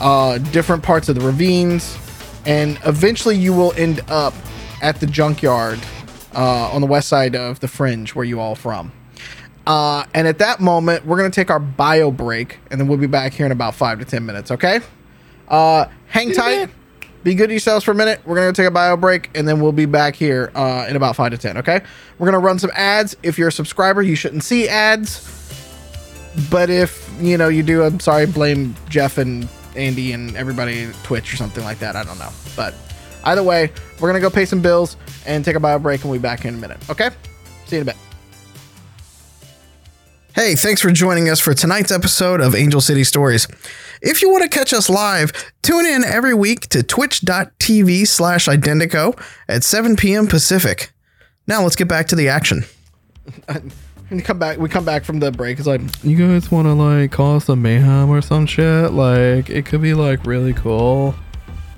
[0.00, 1.96] uh, different parts of the ravines,
[2.46, 4.34] and eventually you will end up
[4.82, 5.78] at the junkyard
[6.34, 8.92] uh, on the west side of the fringe where you all from.
[9.66, 13.06] Uh, and at that moment, we're gonna take our bio break, and then we'll be
[13.06, 14.50] back here in about five to ten minutes.
[14.50, 14.80] Okay?
[15.48, 16.70] Uh, hang tight.
[17.22, 18.20] Be good to yourselves for a minute.
[18.26, 21.16] We're gonna take a bio break, and then we'll be back here uh, in about
[21.16, 21.56] five to ten.
[21.58, 21.80] Okay?
[22.18, 23.16] We're gonna run some ads.
[23.22, 25.43] If you're a subscriber, you shouldn't see ads.
[26.50, 28.26] But if you know you do, I'm sorry.
[28.26, 31.96] Blame Jeff and Andy and everybody at Twitch or something like that.
[31.96, 32.30] I don't know.
[32.56, 32.74] But
[33.24, 36.18] either way, we're gonna go pay some bills and take a bio break, and we'll
[36.18, 36.78] be back in a minute.
[36.90, 37.10] Okay?
[37.66, 37.96] See you in a bit.
[40.34, 43.46] Hey, thanks for joining us for tonight's episode of Angel City Stories.
[44.02, 45.32] If you want to catch us live,
[45.62, 49.16] tune in every week to twitch.tv slash identico
[49.48, 50.26] at 7 p.m.
[50.26, 50.92] Pacific.
[51.46, 52.64] Now let's get back to the action.
[54.14, 54.58] And come back.
[54.58, 55.58] We come back from the break.
[55.58, 58.92] It's like, You guys want to like cause some mayhem or some shit?
[58.92, 61.16] Like it could be like really cool.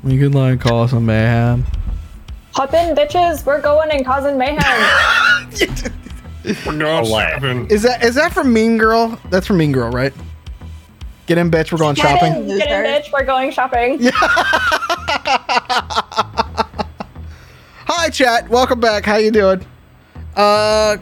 [0.05, 1.65] We could like cause some mayhem.
[2.53, 3.47] Hop in, bitches.
[3.47, 4.59] We're going and causing mayhem.
[6.67, 7.71] We're going shopping.
[7.71, 9.19] is that is that from Mean Girl?
[9.31, 10.13] That's from Mean Girl, right?
[11.25, 11.73] Get in, bitch.
[11.73, 12.51] We're going Get shopping.
[12.51, 12.59] in.
[12.59, 13.11] Get in, bitch.
[13.15, 13.99] We're going shopping.
[17.89, 18.51] Hi, chat.
[18.51, 19.07] Welcome back.
[19.07, 19.65] How you doing?
[20.37, 20.99] Uh,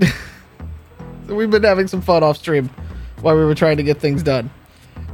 [1.26, 2.68] so we've been having some fun off stream
[3.20, 4.50] while we were trying to get things done.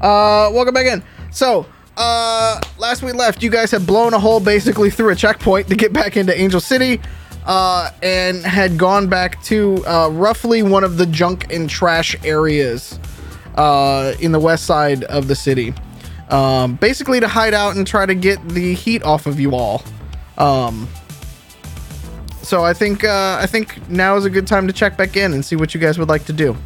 [0.01, 1.03] Uh, welcome back in.
[1.31, 5.69] So, uh, last we left, you guys had blown a hole basically through a checkpoint
[5.69, 7.01] to get back into Angel City,
[7.45, 12.99] uh, and had gone back to uh, roughly one of the junk and trash areas
[13.57, 15.75] uh, in the west side of the city.
[16.29, 19.83] Um, basically to hide out and try to get the heat off of you all.
[20.37, 20.87] Um,
[22.49, 25.35] so I think uh, I think now is a good time to check back in
[25.35, 26.57] and see what you guys would like to do.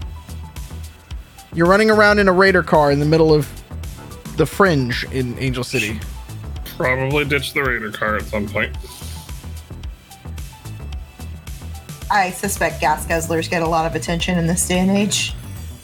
[1.55, 3.49] You're running around in a raider car in the middle of
[4.37, 5.99] the fringe in Angel City.
[6.77, 8.77] Probably ditch the raider car at some point.
[12.13, 15.35] I suspect gas guzzlers get a lot of attention in this day and age.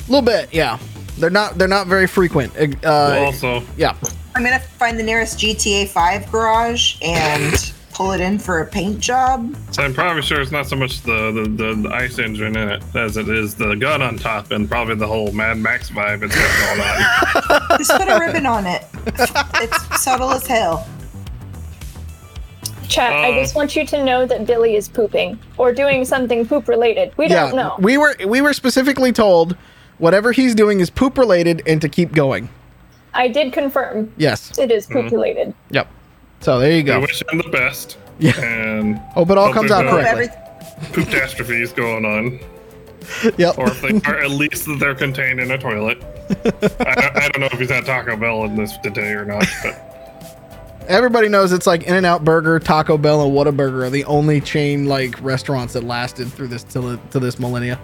[0.07, 0.79] A little bit, yeah.
[1.19, 2.57] They're not they're not very frequent.
[2.57, 3.97] Uh, Well, also, yeah.
[4.37, 9.01] I'm gonna find the nearest GTA 5 garage and pull it in for a paint
[9.01, 9.57] job.
[9.73, 12.69] so I'm probably sure it's not so much the, the, the, the ice engine in
[12.69, 16.23] it as it is the gun on top and probably the whole Mad Max vibe
[16.23, 17.79] it's got going on.
[17.79, 18.85] Just put a ribbon on it.
[19.05, 20.87] It's subtle as hell.
[22.89, 23.43] Chat, I Uh.
[23.43, 27.13] just want you to know that Billy is pooping or doing something poop related.
[27.17, 27.47] We Yeah.
[27.49, 27.75] don't know.
[27.81, 29.57] We were we were specifically told
[29.99, 32.49] whatever he's doing is poop related and to keep going.
[33.13, 34.57] I did confirm Yes.
[34.57, 35.53] it is poop related.
[35.71, 35.89] Yep.
[36.41, 36.95] So there you go.
[36.97, 37.99] I wish him the best.
[38.19, 38.39] Yeah.
[38.41, 40.29] And Hope it all comes out no- correctly.
[40.81, 42.41] Every, catastrophes going on.
[43.39, 43.57] Yep.
[43.57, 45.97] Or if they are, at least that they're contained in a toilet.
[46.31, 49.47] I, don't- I don't know if he's had Taco Bell in this today or not,
[49.63, 49.85] but
[50.89, 54.41] Everybody knows it's like In and Out Burger, Taco Bell, and Whataburger are the only
[54.43, 57.79] chain like restaurants that lasted through this till to this millennia.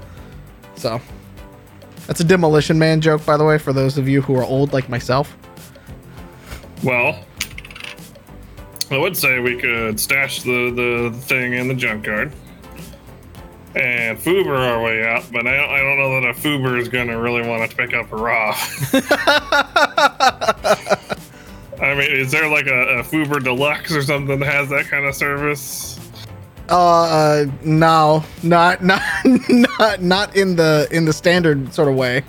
[0.76, 1.00] So
[2.06, 4.72] that's a demolition man joke, by the way, for those of you who are old
[4.74, 5.34] like myself.
[6.82, 7.24] well,
[8.90, 12.32] I would say we could stash the, the thing in the junkyard
[13.74, 16.88] and Fuber our way out, but I don't, I don't know that a Fuber is
[16.88, 18.54] going to really want to pick up a raw.
[21.80, 25.04] I mean, is there like a, a Fuber Deluxe or something that has that kind
[25.06, 25.98] of service?
[26.68, 29.02] Uh, no, not not
[29.78, 32.22] not not in the in the standard sort of way.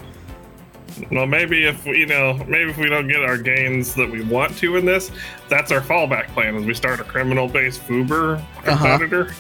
[1.12, 4.24] Well, maybe if we, you know, maybe if we don't get our gains that we
[4.24, 5.12] want to in this,
[5.50, 6.56] that's our fallback plan.
[6.56, 8.62] Is we start a criminal-based Fuber uh-huh.
[8.64, 9.34] competitor.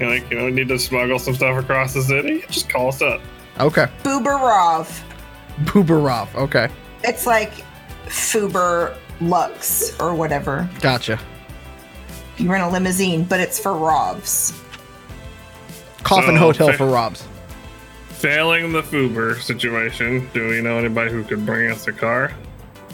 [0.00, 2.44] You know, like, you know, we need to smuggle some stuff across the city.
[2.48, 3.20] Just call us up.
[3.58, 5.02] Okay, Buberov.
[5.64, 6.34] Booberov.
[6.34, 6.68] Okay,
[7.02, 7.52] It's like
[8.06, 10.68] Fuber Lux or whatever.
[10.80, 11.18] gotcha.
[12.36, 14.52] You rent a limousine, but it's for Rovs.
[16.02, 17.26] coffin So, hotel fa- for Robs.
[18.18, 22.32] Failing the Fuber situation, do we know anybody who could bring us a car?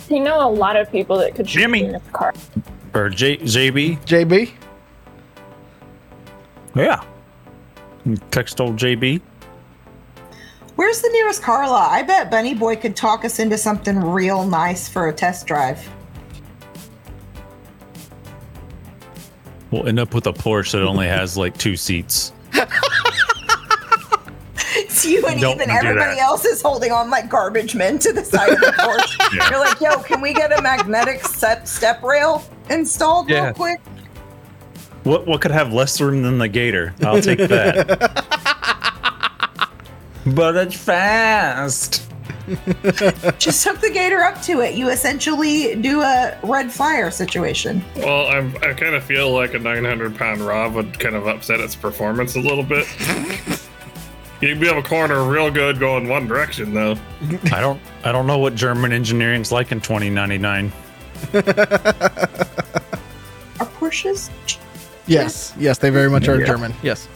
[0.09, 1.85] You know a lot of people that could shoot Jimmy.
[1.85, 2.35] in a car.
[2.93, 4.01] Or J- JB?
[4.05, 4.51] JB.
[6.74, 7.03] Yeah.
[8.32, 9.20] Text old JB.
[10.74, 11.90] Where's the nearest car lot?
[11.93, 15.89] I bet Bunny Boy could talk us into something real nice for a test drive.
[19.70, 22.32] We'll end up with a Porsche that only has like two seats.
[25.14, 26.22] It's you and Don't even everybody that.
[26.22, 29.18] else is holding on like garbage men to the side of the porch.
[29.34, 29.48] Yeah.
[29.51, 33.47] You're like, yo, can we get a magnetic step step rail installed Yeah.
[33.47, 33.80] real quick?
[35.05, 36.94] What what could have less room than the Gator?
[37.02, 37.89] I'll take that.
[40.26, 42.09] but it's fast.
[43.39, 44.74] Just hook the gator up to it.
[44.74, 47.82] You essentially do a red fire situation.
[47.97, 51.60] Well, I'm, I kind of feel like a 900 pound Rob would kind of upset
[51.60, 52.86] its performance a little bit.
[54.43, 56.97] You'd be able to corner real good going one direction, though.
[57.52, 60.73] I don't I don't know what German engineering's like in 2099.
[61.35, 61.43] Are
[63.78, 64.31] Porsches?
[65.06, 66.47] Yes, yes, they very much are Yeah.
[66.47, 66.74] German.
[66.82, 67.09] Yes.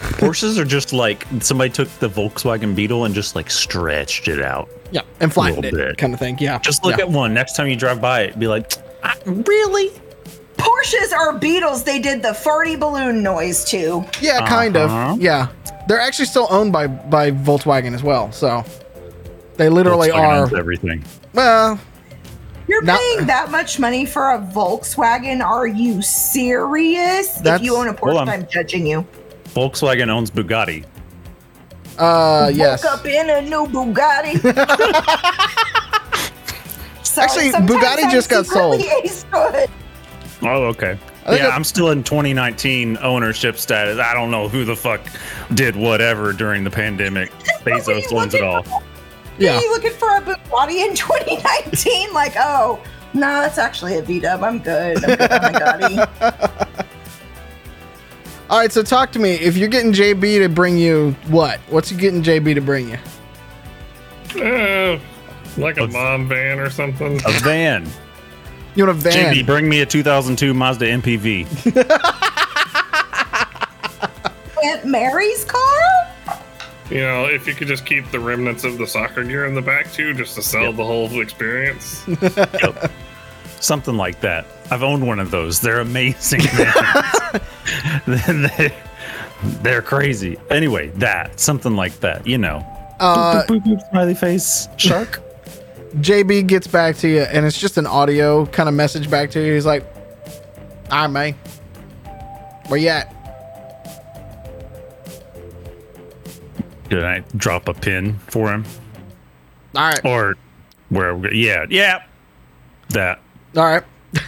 [0.00, 4.68] Porsches are just like somebody took the Volkswagen Beetle and just like stretched it out.
[4.90, 5.96] Yeah, and flattened it, bit.
[5.98, 6.36] kind of thing.
[6.40, 6.58] Yeah.
[6.58, 7.04] Just look yeah.
[7.04, 7.32] at one.
[7.32, 8.72] Next time you drive by it, be like,
[9.04, 9.90] "Ah, really?
[10.56, 11.84] Porsches are Beetles.
[11.84, 14.04] They did the farty balloon noise too.
[14.20, 15.12] Yeah, kind Uh-huh.
[15.14, 15.20] of.
[15.20, 15.48] Yeah,
[15.88, 18.30] they're actually still owned by by Volkswagen as well.
[18.32, 18.64] So
[19.56, 20.42] they literally Volkswagen are.
[20.42, 21.04] owns everything.
[21.34, 21.78] Well,
[22.68, 25.44] You're Not- paying that much money for a Volkswagen?
[25.44, 27.40] Are you serious?
[27.44, 28.28] If you own a Porsche, on.
[28.28, 29.04] I'm judging you.
[29.54, 30.84] Volkswagen owns Bugatti.
[31.98, 32.84] uh, yes.
[32.84, 34.40] Woke up in a new Bugatti.
[37.02, 38.80] Sorry, Actually, sometimes Bugatti I'm just got sold.
[40.44, 40.96] Oh, okay.
[41.24, 43.98] I think Yeah, I'm still in 2019 ownership status.
[43.98, 45.00] I don't know who the fuck
[45.54, 47.30] did whatever during the pandemic.
[47.64, 48.64] Bezos owns it all.
[49.38, 49.56] Yeah.
[49.56, 52.12] Are you looking for a Bugatti in 2019?
[52.12, 52.82] like, oh,
[53.14, 54.42] no, that's actually a V-Dub.
[54.42, 54.96] I'm good.
[55.04, 56.86] I'm good on Bugatti.
[58.50, 59.32] All right, so talk to me.
[59.34, 61.58] If you're getting JB to bring you what?
[61.70, 62.98] What's he getting JB to bring you?
[64.42, 64.98] Uh,
[65.56, 67.20] like a Let's- mom van or something.
[67.24, 67.86] A van.
[68.74, 69.34] You want a van?
[69.34, 71.76] JB, bring me a 2002 Mazda MPV.
[74.64, 76.38] Aunt Mary's car?
[76.90, 79.62] You know, if you could just keep the remnants of the soccer gear in the
[79.62, 80.76] back too, just to sell Yep.
[80.76, 82.04] the whole experience.
[82.62, 82.90] Yep.
[83.60, 84.44] Something like that.
[84.70, 85.60] I've owned one of those.
[85.60, 86.40] They're amazing.
[88.06, 88.72] they're,
[89.62, 90.36] they're crazy.
[90.50, 91.38] Anyway, that.
[91.38, 92.26] Something like that.
[92.26, 92.66] You know.
[92.98, 94.68] Uh, Boop, boop, boop, smiley face.
[94.78, 95.22] Shark.
[95.96, 99.44] JB gets back to you, and it's just an audio kind of message back to
[99.44, 99.52] you.
[99.54, 99.84] He's like,
[100.90, 101.34] "All right, man,
[102.68, 103.14] where you at?"
[106.88, 108.64] Did I drop a pin for him?
[109.74, 110.34] All right, Or
[110.90, 111.16] where?
[111.34, 111.64] Yeah.
[111.70, 112.02] Yeah.
[112.90, 113.20] That.
[113.56, 113.82] all right.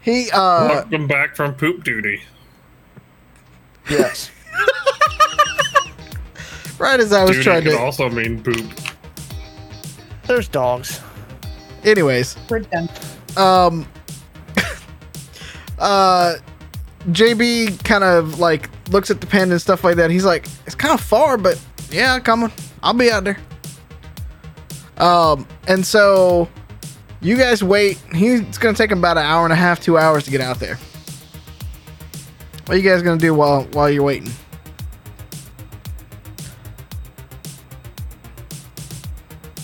[0.00, 2.20] he uh, Welcome back from poop duty.
[3.88, 4.32] Yes.
[6.80, 7.78] right as I was Duty trying could to.
[7.78, 8.66] also mean poop.
[10.28, 11.00] There's dogs.
[11.84, 12.88] Anyways, We're done.
[13.36, 13.86] um,
[15.78, 16.34] uh,
[17.10, 20.10] JB kind of like looks at the pen and stuff like that.
[20.10, 21.60] He's like, "It's kind of far, but
[21.90, 22.52] yeah, coming.
[22.82, 23.38] I'll be out there."
[24.98, 26.48] Um, and so
[27.20, 27.98] you guys wait.
[28.14, 30.58] He's gonna take him about an hour and a half, two hours to get out
[30.60, 30.76] there.
[32.66, 34.30] What are you guys gonna do while while you're waiting?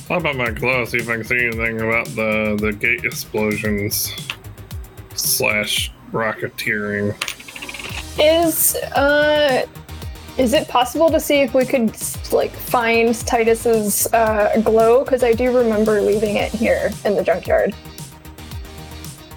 [0.09, 0.85] How about my glow?
[0.85, 4.14] See if I can see anything about the the gate explosions
[5.14, 7.14] slash rocketeering.
[8.18, 9.66] Is uh,
[10.36, 11.97] is it possible to see if we could
[12.32, 15.05] like find Titus's uh, glow?
[15.05, 17.74] Because I do remember leaving it here in the junkyard.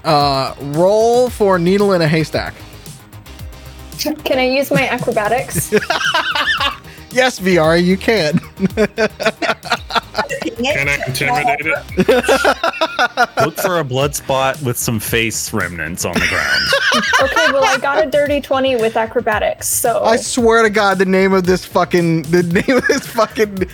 [0.04, 2.54] Uh, roll for needle in a haystack.
[4.00, 5.74] Can I use my acrobatics?
[7.18, 8.40] Yes, VR, you can.
[10.58, 13.38] Can I intimidate it?
[13.46, 17.04] Look for a blood spot with some face remnants on the ground.
[17.32, 21.06] okay, well I got a dirty twenty with acrobatics, so I swear to God, the
[21.06, 23.70] name of this fucking, the name of this fucking,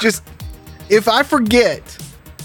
[0.00, 0.24] just,
[0.88, 1.82] if I forget,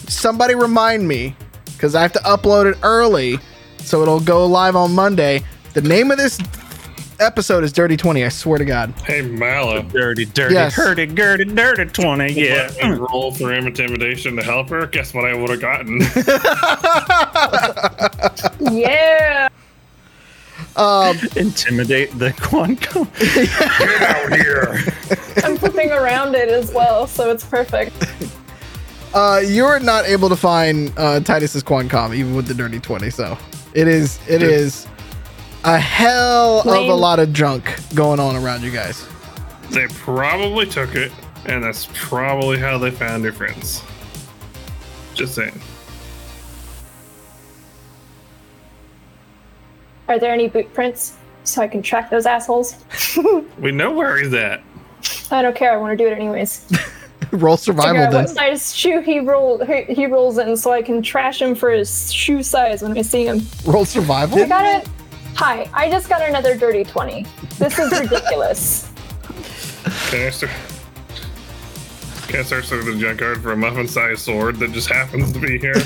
[0.08, 1.36] somebody remind me,
[1.74, 3.40] because I have to upload it early,
[3.80, 5.44] so it'll go live on Monday.
[5.74, 6.38] The name of this
[7.20, 8.94] episode is Dirty 20, I swear to God.
[9.06, 10.76] Hey Mala, dirty, dirty, Yes.
[10.76, 12.34] dirty, dirty, dirty 20.
[12.34, 12.72] Yeah.
[12.82, 14.88] let roll for intimidation to help her.
[14.88, 16.00] Guess what I would have gotten?
[18.74, 19.50] yeah.
[21.36, 23.08] Intimidate the Quancom.
[23.80, 24.80] Get out here.
[25.44, 27.92] I'm flipping around it as well, so it's perfect.
[29.14, 33.10] Uh, you're not able to find uh, Titus's Quancom even with the dirty twenty.
[33.10, 33.38] So
[33.74, 34.88] it is it is
[35.64, 39.08] a hell of a lot of junk going on around you guys.
[39.72, 41.12] They probably took it,
[41.46, 43.84] and that's probably how they found your friends.
[45.14, 45.60] Just saying.
[50.08, 52.76] Are there any boot prints so I can track those assholes?
[53.60, 54.62] We know where he's at.
[55.32, 55.74] I don't care.
[55.74, 56.66] I want to do it anyways.
[57.32, 58.24] Roll survival out then.
[58.24, 61.70] what size shoe he rolled he, he rolls in, so I can trash him for
[61.70, 63.46] his shoe size when I see him.
[63.66, 64.40] Roll survival.
[64.40, 64.90] I got it.
[65.40, 67.26] Hi, I just got another dirty twenty.
[67.58, 68.92] This is ridiculous.
[70.10, 70.52] Can I start?
[72.28, 75.58] Can I start searching the junkyard for a muffin-sized sword that just happens to be
[75.60, 75.76] here?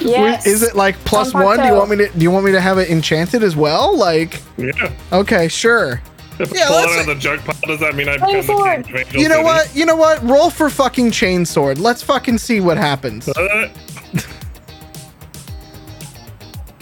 [0.00, 0.46] Yes.
[0.46, 1.58] Is it like plus Tom one?
[1.60, 2.08] Do you want me to?
[2.10, 3.96] Do you want me to have it enchanted as well?
[3.96, 4.92] Like, yeah.
[5.12, 6.02] okay, sure.
[6.38, 8.58] If Yeah, pull let's- out of the junk pile, does that mean I Play become
[8.58, 9.44] the king of Angel You know City?
[9.44, 9.74] what?
[9.74, 10.22] You know what?
[10.22, 11.78] Roll for fucking chain sword.
[11.78, 13.30] Let's fucking see what happens.
[13.30, 13.70] Uh,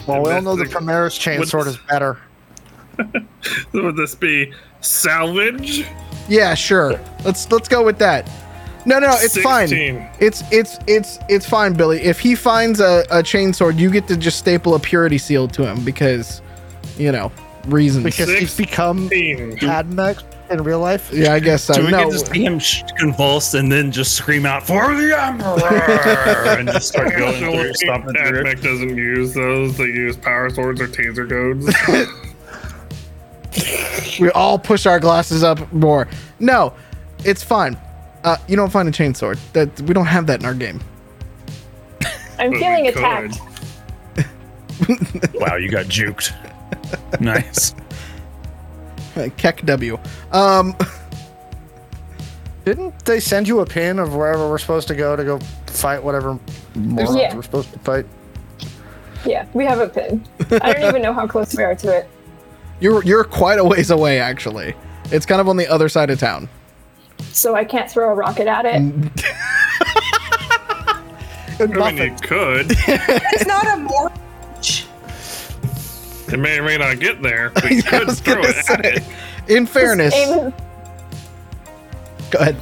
[0.06, 0.88] Well, we all know the Investigate.
[0.88, 2.18] Primaris chain sword is better.
[3.72, 5.86] would this be salvage?
[6.28, 7.00] Yeah, sure.
[7.24, 8.30] Let's let's go with that.
[8.84, 9.42] No, no, it's 16.
[9.42, 10.10] fine.
[10.18, 12.00] It's it's it's it's fine, Billy.
[12.00, 15.64] If he finds a, a chainsword, you get to just staple a purity seal to
[15.64, 16.42] him because,
[16.98, 17.30] you know,
[17.66, 18.04] reasons.
[18.04, 19.56] Because he's become Fifteen.
[19.58, 20.22] Admech
[20.52, 21.10] in real life.
[21.12, 21.74] yeah, I guess so.
[21.74, 24.94] Do we no, get to see him sh- convulse and then just scream out for
[24.94, 28.46] the emperor and just start going through, stomping through it?
[28.46, 29.76] Admech doesn't use those.
[29.76, 31.74] They use power swords or taser goads.
[34.20, 36.08] we all push our glasses up more.
[36.40, 36.74] No,
[37.24, 37.76] it's fine.
[38.24, 39.38] Uh, you don't find a chainsword.
[39.52, 40.80] That we don't have that in our game.
[42.38, 43.38] I'm But feeling attacked.
[45.34, 46.32] Wow, you got juked.
[47.20, 47.74] nice.
[49.36, 49.98] Keck W.
[50.32, 50.76] Um,
[52.64, 56.02] Didn't they send you a pin of wherever we're supposed to go to go fight
[56.02, 56.38] whatever
[56.74, 57.34] morons Yeah.
[57.34, 58.06] we're supposed to fight?
[59.24, 60.24] Yeah, we have a pin.
[60.62, 62.08] I don't even know how close we are to it.
[62.80, 64.74] you're you're quite a ways away actually.
[65.10, 66.48] It's kind of on the other side of town.
[67.32, 68.76] So I can't throw a rocket at it.
[71.60, 72.70] I mean, you could.
[72.88, 74.18] It's not a mortgage.
[76.32, 78.84] It may or may not get there, but you I could throw gonna it at
[78.84, 79.02] it.
[79.48, 80.52] In fairness, Aim,
[82.30, 82.56] go ahead.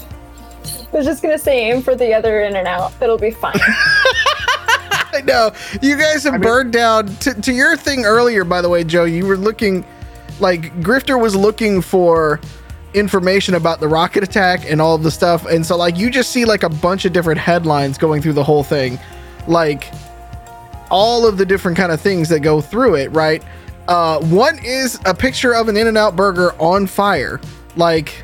[0.92, 2.92] I was just gonna say aim for the other in and out.
[3.00, 3.54] It'll be fine.
[5.12, 5.52] I know
[5.82, 8.44] you guys have burned down to, to your thing earlier.
[8.44, 9.84] By the way, Joe, you were looking
[10.40, 12.40] like Grifter was looking for
[12.94, 16.30] information about the rocket attack and all of the stuff, and so like you just
[16.30, 18.98] see like a bunch of different headlines going through the whole thing,
[19.46, 19.92] like
[20.90, 23.08] all of the different kind of things that go through it.
[23.08, 23.42] Right?
[23.88, 27.40] Uh, one is a picture of an In-N-Out burger on fire,
[27.76, 28.22] like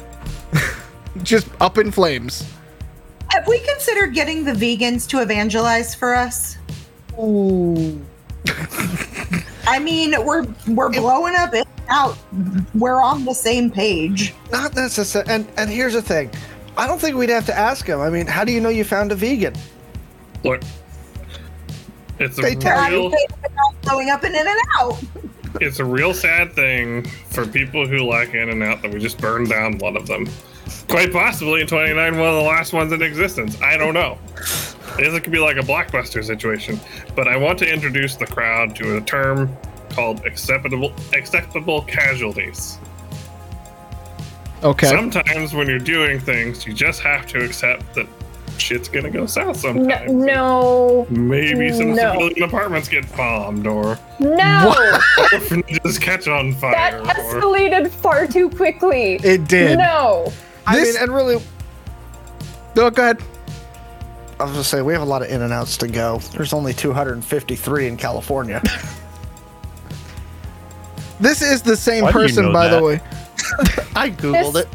[1.23, 2.49] just up in flames.
[3.31, 6.59] Have we considered getting the vegans to evangelize for us?
[7.19, 8.01] Ooh.
[9.67, 12.17] I mean, we're we're blowing up it out.
[12.75, 14.35] We're on the same page.
[14.53, 15.33] Not necessarily.
[15.33, 16.31] And and here's the thing,
[16.77, 18.01] I don't think we'd have to ask him.
[18.01, 19.55] I mean, how do you know you found a vegan?
[20.45, 20.63] Look,
[22.19, 24.47] it's a They tell How do you real, say we're not blowing up and in
[24.47, 25.03] and out?
[25.61, 29.19] it's a real sad thing for people who like In and Out that we just
[29.19, 30.29] burned down one of them.
[30.89, 33.61] Quite possibly in 29, one of the last ones in existence.
[33.63, 34.19] I don't know.
[34.99, 36.81] It could be like a blockbuster situation.
[37.15, 39.55] But I want to introduce the crowd to a term
[39.91, 42.79] called acceptable acceptable casualties.
[44.63, 44.89] Okay.
[44.89, 48.07] Sometimes when you're doing things, you just have to accept that
[48.61, 52.13] shit's gonna go south No, no, Maybe some No.
[52.13, 54.75] civilian apartments get bombed or no!
[55.33, 57.01] orphanages catch on That fire.
[57.01, 57.05] or...
[57.07, 59.15] escalated far too quickly.
[59.23, 59.79] It did.
[59.79, 60.33] No.
[60.67, 61.41] I This- mean, and really,
[62.75, 63.23] No, go ahead.
[64.39, 66.19] I was gonna say we have a lot of in and outs to go.
[66.35, 68.63] There's only 253 in California.
[71.19, 73.01] This is the same Why do you person, know by the way.
[73.97, 74.71] I googled This- it.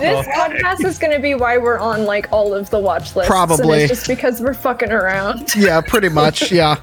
[0.00, 3.28] This podcast is going to be why we're on like all of the watch lists.
[3.30, 3.82] Probably.
[3.82, 5.48] And it's just because we're fucking around.
[5.56, 6.50] Yeah, pretty much.
[6.58, 6.80] Yeah.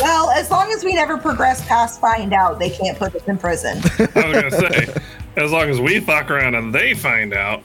[0.00, 3.38] Well, as long as we never progress past find out, they can't put us in
[3.38, 3.78] prison.
[3.78, 4.94] I was gonna say,
[5.36, 7.64] as long as we fuck around and they find out,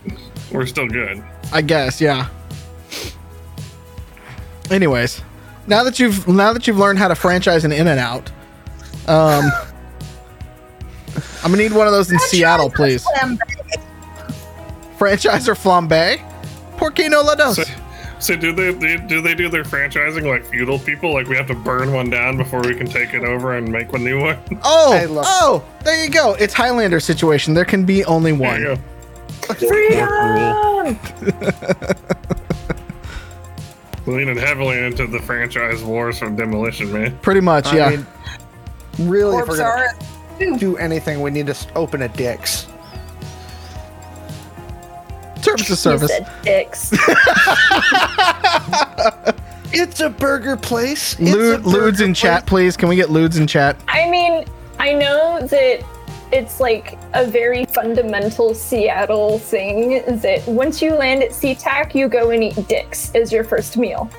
[0.51, 1.23] we're still good.
[1.53, 2.01] I guess.
[2.01, 2.27] Yeah.
[4.71, 5.21] Anyways,
[5.67, 8.31] now that you've now that you've learned how to franchise an In and Out,
[9.07, 9.51] um,
[11.43, 13.05] I'm gonna need one of those in Seattle, please.
[14.97, 16.19] Franchise or flambe?
[16.77, 17.55] Por qué no la dos?
[17.57, 17.63] So,
[18.19, 21.13] So do they, they do they do their franchising like feudal people?
[21.13, 23.93] Like we have to burn one down before we can take it over and make
[23.93, 24.37] a new one.
[24.63, 26.33] Oh, I love- oh, there you go.
[26.35, 27.53] It's Highlander situation.
[27.53, 28.61] There can be only There one.
[28.61, 29.53] you go.
[29.53, 30.99] Freedom!
[34.05, 37.17] Leaning heavily into the franchise wars from Demolition Man.
[37.19, 37.89] Pretty much, I yeah.
[37.91, 38.07] mean,
[38.99, 40.05] really, if Corpse we're are gonna
[40.39, 42.67] do anything, we need to open a Dick's.
[45.41, 46.11] service is You service.
[46.11, 46.91] said dicks.
[49.71, 51.13] It's a burger place.
[51.19, 52.75] It's Lu- a Ludes burger in chat, please.
[52.75, 53.77] Can we get Ludes in chat?
[53.87, 54.43] I mean,
[54.79, 55.83] I know that
[56.31, 62.31] it's like a very fundamental Seattle thing that once you land at SeaTac, you go
[62.31, 64.09] and eat dicks as your first meal.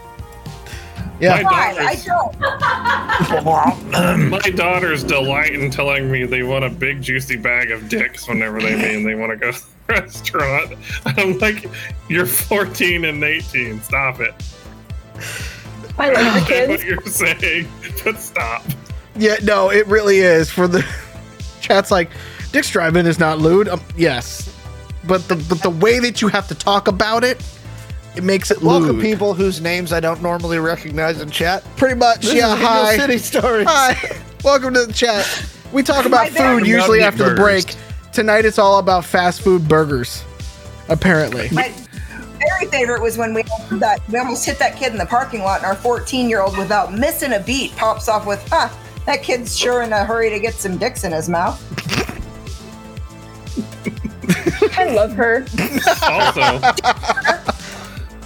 [1.20, 1.42] Yeah.
[1.42, 2.06] My daughters,
[4.30, 8.60] my daughters delight in telling me they want a big juicy bag of dicks whenever
[8.60, 9.66] they mean they want to go to the
[10.01, 10.74] restaurant.
[11.05, 11.66] I'm like,
[12.09, 13.82] you're 14 and 18.
[13.82, 14.34] Stop it.
[15.98, 16.82] I love the kids.
[16.82, 17.68] what you're saying,
[18.02, 18.64] but stop.
[19.16, 20.51] Yeah, no, it really is.
[20.51, 20.84] For the
[21.60, 22.10] chat's like,
[22.52, 23.68] Dick's Drive-In is not lewd.
[23.68, 24.55] Um, yes,
[25.06, 27.42] but the but the way that you have to talk about it,
[28.16, 29.03] it makes it Welcome, lewd.
[29.03, 31.65] people whose names I don't normally recognize in chat.
[31.77, 32.55] Pretty much, This yeah.
[32.55, 33.66] is Hi, City Stories.
[33.69, 33.97] hi.
[34.45, 35.27] Welcome to the chat.
[35.73, 36.59] We talk about My bad.
[36.59, 37.74] food usually Meat after the break.
[38.12, 40.24] Tonight it's all about fast food burgers.
[40.89, 41.73] Apparently, My
[42.39, 43.45] very favorite was when we
[43.78, 46.59] that we almost hit that kid in the parking lot, and our 14 year old,
[46.59, 48.69] without missing a beat, pops off with, "Huh,
[49.07, 51.61] that kid's sure in a hurry to get some dicks in his mouth."
[54.77, 55.45] I love her.
[56.03, 57.49] Also,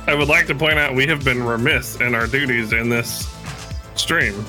[0.07, 3.33] I would like to point out we have been remiss in our duties in this
[3.95, 4.45] stream.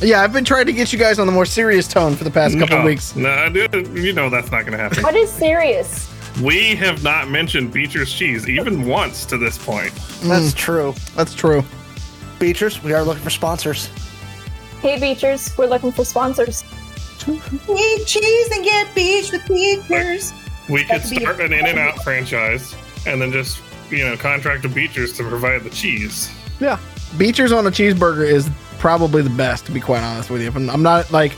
[0.00, 0.22] yeah.
[0.22, 2.58] I've been trying to get you guys on the more serious tone for the past
[2.58, 3.14] couple no, weeks.
[3.14, 5.02] No, dude, you know that's not going to happen.
[5.02, 6.08] What is serious?
[6.40, 9.92] We have not mentioned Beecher's cheese even once to this point.
[10.22, 10.94] That's true.
[11.16, 11.62] That's true.
[12.38, 13.86] Beechers, we are looking for sponsors.
[14.80, 16.64] Hey, Beechers, we're looking for sponsors.
[17.28, 20.32] Eat cheese and get beach with beachers.
[20.70, 22.74] We could That'd start an In-N-Out franchise
[23.06, 23.60] and then just,
[23.90, 26.30] you know, contract to Beecher's to provide the cheese.
[26.60, 26.78] Yeah.
[27.16, 28.48] Beecher's on a cheeseburger is
[28.78, 30.48] probably the best, to be quite honest with you.
[30.48, 31.36] I'm, I'm not like,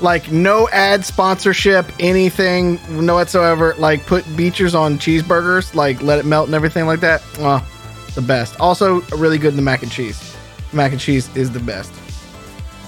[0.00, 3.74] like no ad sponsorship, anything, no whatsoever.
[3.78, 7.22] Like put Beecher's on cheeseburgers, like let it melt and everything like that.
[7.38, 7.66] Oh,
[8.14, 8.58] the best.
[8.60, 10.36] Also, really good in the mac and cheese.
[10.72, 11.92] Mac and cheese is the best.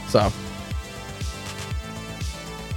[0.08, 0.30] So, all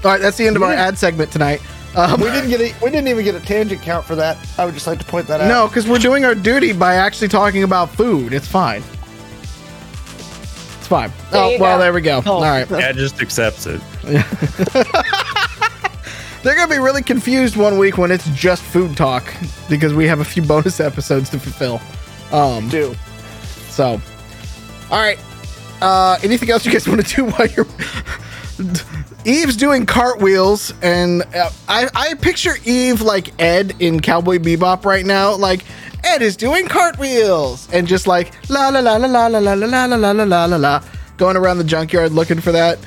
[0.03, 1.61] right, that's the end of our ad segment tonight.
[1.97, 4.37] Um, We didn't get a, we didn't even get a tangent count for that.
[4.57, 5.47] I would just like to point that out.
[5.47, 8.33] no, because we're doing our duty by actually talking about food.
[8.33, 8.83] It's fine.
[10.77, 11.11] It's fine.
[11.31, 11.81] There oh well, go.
[11.81, 12.21] there we go.
[12.25, 12.69] All right.
[12.69, 13.81] Yeah, just accepts it.
[16.43, 19.33] They're gonna be really confused one week when it's just food talk
[19.67, 21.81] because we have a few bonus episodes to fulfill.
[22.31, 22.95] Um, do.
[23.69, 23.99] so,
[24.91, 25.19] all right.
[25.81, 27.65] Uh, anything else you guys want to do while you're?
[29.27, 35.05] Eve's doing cartwheels, and uh, I I picture Eve like Ed in Cowboy Bebop right
[35.05, 35.63] now, like.
[36.03, 39.65] Ed is doing cartwheels and just like la la la la la la la la
[39.65, 40.83] la la la la la la
[41.17, 42.77] going around the junkyard looking for that.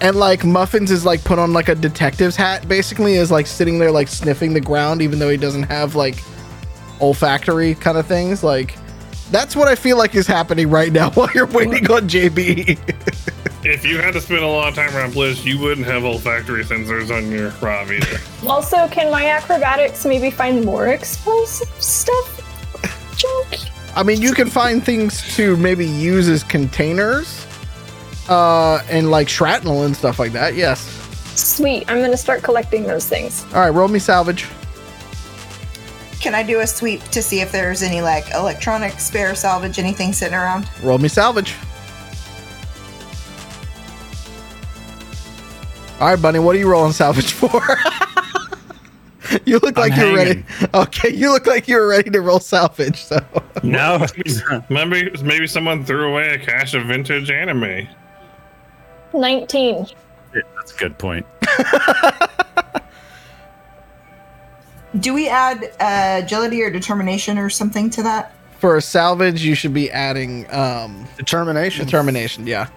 [0.00, 3.78] And like Muffins is like put on like a detective's hat basically is like sitting
[3.78, 6.22] there like sniffing the ground even though he doesn't have like
[7.00, 8.42] olfactory kind of things.
[8.42, 8.76] Like
[9.30, 12.78] that's what I feel like is happening right now while you're waiting on JB.
[13.68, 16.62] If you had to spend a lot of time around Blizz, you wouldn't have olfactory
[16.62, 18.18] sensors on your Rob either.
[18.46, 23.16] Also, can my acrobatics maybe find more explosive stuff?
[23.16, 23.60] Joke.
[23.96, 27.44] I mean, you can find things to maybe use as containers,
[28.28, 30.54] uh, and like shrapnel and stuff like that.
[30.54, 30.80] Yes.
[31.34, 31.90] Sweet.
[31.90, 33.44] I'm gonna start collecting those things.
[33.52, 34.46] All right, roll me salvage.
[36.20, 40.12] Can I do a sweep to see if there's any like electronic spare salvage, anything
[40.12, 40.68] sitting around?
[40.82, 41.56] Roll me salvage.
[46.00, 47.50] All right, Bunny, what are you rolling salvage for?
[49.46, 50.44] you look like you're ready.
[50.74, 53.02] Okay, you look like you're ready to roll salvage.
[53.02, 53.18] So,
[53.62, 54.04] No,
[54.68, 57.88] Maybe maybe someone threw away a cache of vintage anime.
[59.14, 59.86] 19.
[60.54, 61.24] that's a good point.
[65.00, 68.32] Do we add uh, agility or determination or something to that?
[68.58, 71.84] for a salvage, you should be adding um, Determination.
[71.84, 72.46] determination.
[72.46, 72.68] Yeah.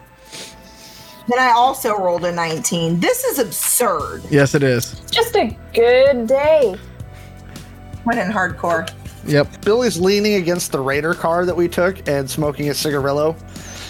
[1.29, 2.99] Then I also rolled a 19.
[2.99, 4.23] This is absurd.
[4.31, 4.99] Yes, it is.
[5.11, 6.75] Just a good day.
[8.05, 8.89] Went in hardcore.
[9.27, 9.61] Yep.
[9.63, 13.35] Billy's leaning against the Raider car that we took and smoking a cigarillo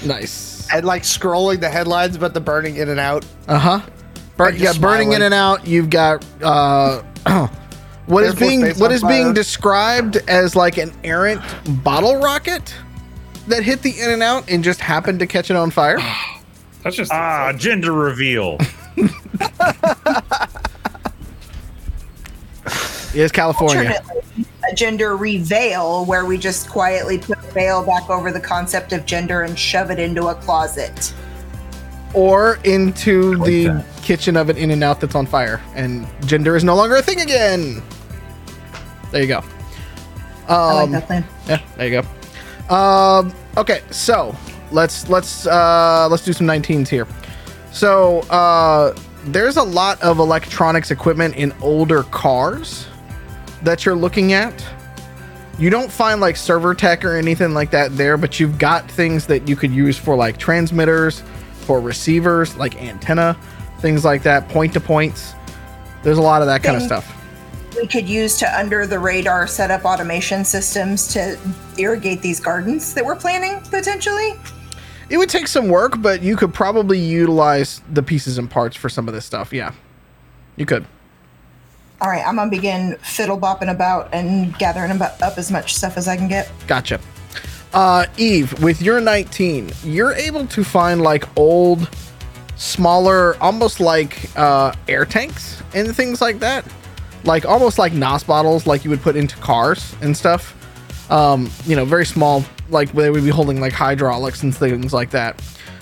[0.03, 0.67] Nice.
[0.73, 3.25] and like scrolling the headlines, about the burning in and out.
[3.47, 3.81] Uh huh.
[4.35, 5.65] Bur- And you got burning in and out.
[5.65, 7.01] You've got uh,
[8.07, 11.41] what Air is Force being Base what on is being described as like an errant
[11.85, 12.75] bottle rocket.
[13.47, 15.99] that hit the in and out and just happened to catch it on fire?
[16.83, 18.57] That's just Ah, gender reveal.
[23.15, 23.89] Is California.
[24.05, 28.93] Alternately, a gender reveal where we just quietly put a veil back over the concept
[28.93, 31.13] of gender and shove it into a closet.
[32.13, 33.85] Or into the that.
[34.03, 35.59] kitchen of an in and out that's on fire.
[35.75, 37.81] And gender is no longer a thing again.
[39.11, 39.43] There you go.
[40.47, 41.25] I like Um, that plan.
[41.47, 42.01] Yeah, there you
[42.69, 42.75] go.
[42.75, 44.35] Um, okay, so
[44.71, 47.07] let's let's uh, let's do some 19s here.
[47.71, 52.87] So uh, there's a lot of electronics equipment in older cars
[53.63, 54.65] that you're looking at.
[55.57, 59.25] You don't find like server tech or anything like that there, but you've got things
[59.27, 61.21] that you could use for like transmitters,
[61.61, 63.37] for receivers, like antenna,
[63.79, 65.33] things like that, point to points.
[66.01, 67.15] There's a lot of that kind of stuff.
[67.75, 71.37] We could use to under the radar set up automation systems to
[71.77, 74.39] irrigate these gardens that we're planning potentially.
[75.09, 78.89] It would take some work, but you could probably utilize the pieces and parts for
[78.89, 79.51] some of this stuff.
[79.51, 79.73] Yeah,
[80.55, 80.85] you could.
[82.01, 85.97] All right, I'm gonna begin fiddle bopping about and gathering about, up as much stuff
[85.97, 86.49] as I can get.
[86.67, 86.99] Gotcha.
[87.73, 91.89] Uh, Eve, with your 19, you're able to find like old,
[92.55, 96.65] smaller, almost like uh, air tanks and things like that.
[97.25, 100.55] Like almost like NOS bottles, like you would put into cars and stuff.
[101.11, 105.11] Um, you know, very small, like they would be holding like hydraulics and things like
[105.11, 105.41] that.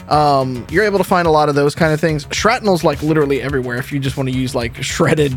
[0.10, 2.28] Um, you're able to find a lot of those kind of things.
[2.32, 5.36] Shrapnel's like literally everywhere if you just want to use like shredded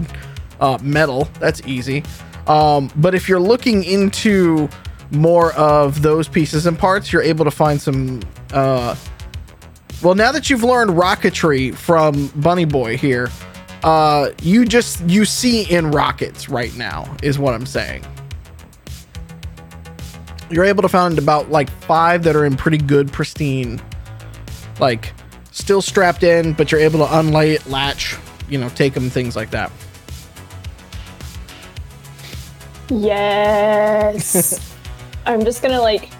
[0.60, 1.28] uh, metal.
[1.40, 2.04] That's easy.
[2.46, 4.68] Um, but if you're looking into
[5.10, 8.20] more of those pieces and parts, you're able to find some.
[8.52, 8.94] Uh,
[10.02, 13.28] well, now that you've learned rocketry from Bunny Boy here,
[13.82, 18.04] uh, you just you see in rockets right now is what I'm saying.
[20.50, 23.80] You're able to find about like five that are in pretty good pristine,
[24.80, 25.12] like
[25.52, 28.16] still strapped in, but you're able to unlay it, latch,
[28.48, 29.70] you know, take them, things like that.
[32.88, 34.74] Yes.
[35.26, 36.10] I'm just gonna like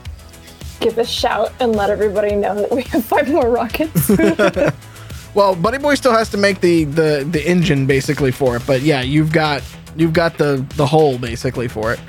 [0.79, 4.11] give a shout and let everybody know that we have five more rockets.
[5.35, 8.83] Well, Buddy Boy still has to make the the the engine basically for it, but
[8.83, 9.63] yeah, you've got
[9.97, 12.01] you've got the the hole basically for it.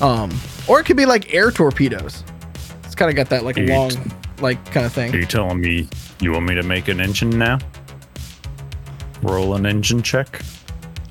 [0.00, 0.30] Um,
[0.68, 2.24] or it could be like air torpedoes.
[2.84, 3.68] It's kind of got that like Dude.
[3.68, 3.90] long
[4.40, 5.14] like kind of thing.
[5.14, 5.88] Are you telling me
[6.20, 7.58] you want me to make an engine now?
[9.22, 10.40] Roll an engine check?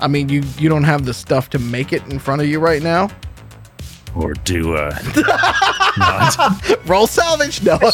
[0.00, 2.58] I mean, you you don't have the stuff to make it in front of you
[2.60, 3.08] right now.
[4.14, 4.96] Or do uh
[5.96, 6.86] not?
[6.86, 7.78] Roll salvage, no.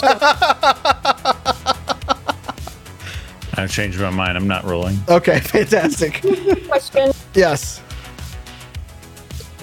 [3.54, 4.36] I've changed my mind.
[4.36, 4.98] I'm not rolling.
[5.08, 6.22] okay, fantastic.
[6.66, 7.80] Question: Yes.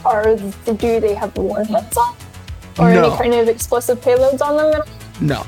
[0.06, 2.16] Are do they have warheads on,
[2.78, 3.10] or No.
[3.10, 4.82] any kind of explosive payloads on them?
[5.22, 5.46] No.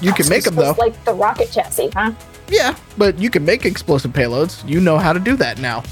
[0.00, 0.74] You can make them though.
[0.78, 2.12] Like the rocket chassis, huh?
[2.48, 4.66] Yeah, but you can make explosive payloads.
[4.68, 5.82] You know how to do that now.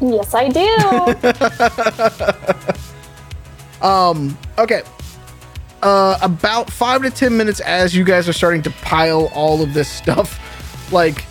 [0.00, 0.66] Yes, I do.
[3.82, 4.82] Um, okay.
[5.82, 9.74] Uh, about five to ten minutes as you guys are starting to pile all of
[9.74, 10.38] this stuff,
[10.92, 11.24] like,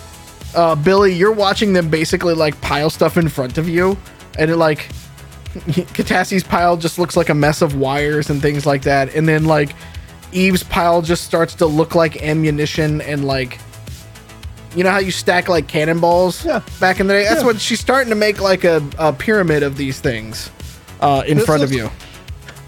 [0.56, 3.98] uh, Billy, you're watching them basically like pile stuff in front of you,
[4.38, 4.90] and it like,
[5.53, 9.45] Katassi's pile just looks like a mess of wires and things like that, and then
[9.45, 9.73] like,
[10.32, 13.60] Eve's pile just starts to look like ammunition and like,
[14.76, 16.61] you know how you stack like cannonballs Yeah.
[16.80, 17.23] back in the day?
[17.26, 17.48] That's Yeah.
[17.48, 20.49] what she's starting to make like a, a pyramid of these things,
[21.02, 21.91] uh, in This front of you.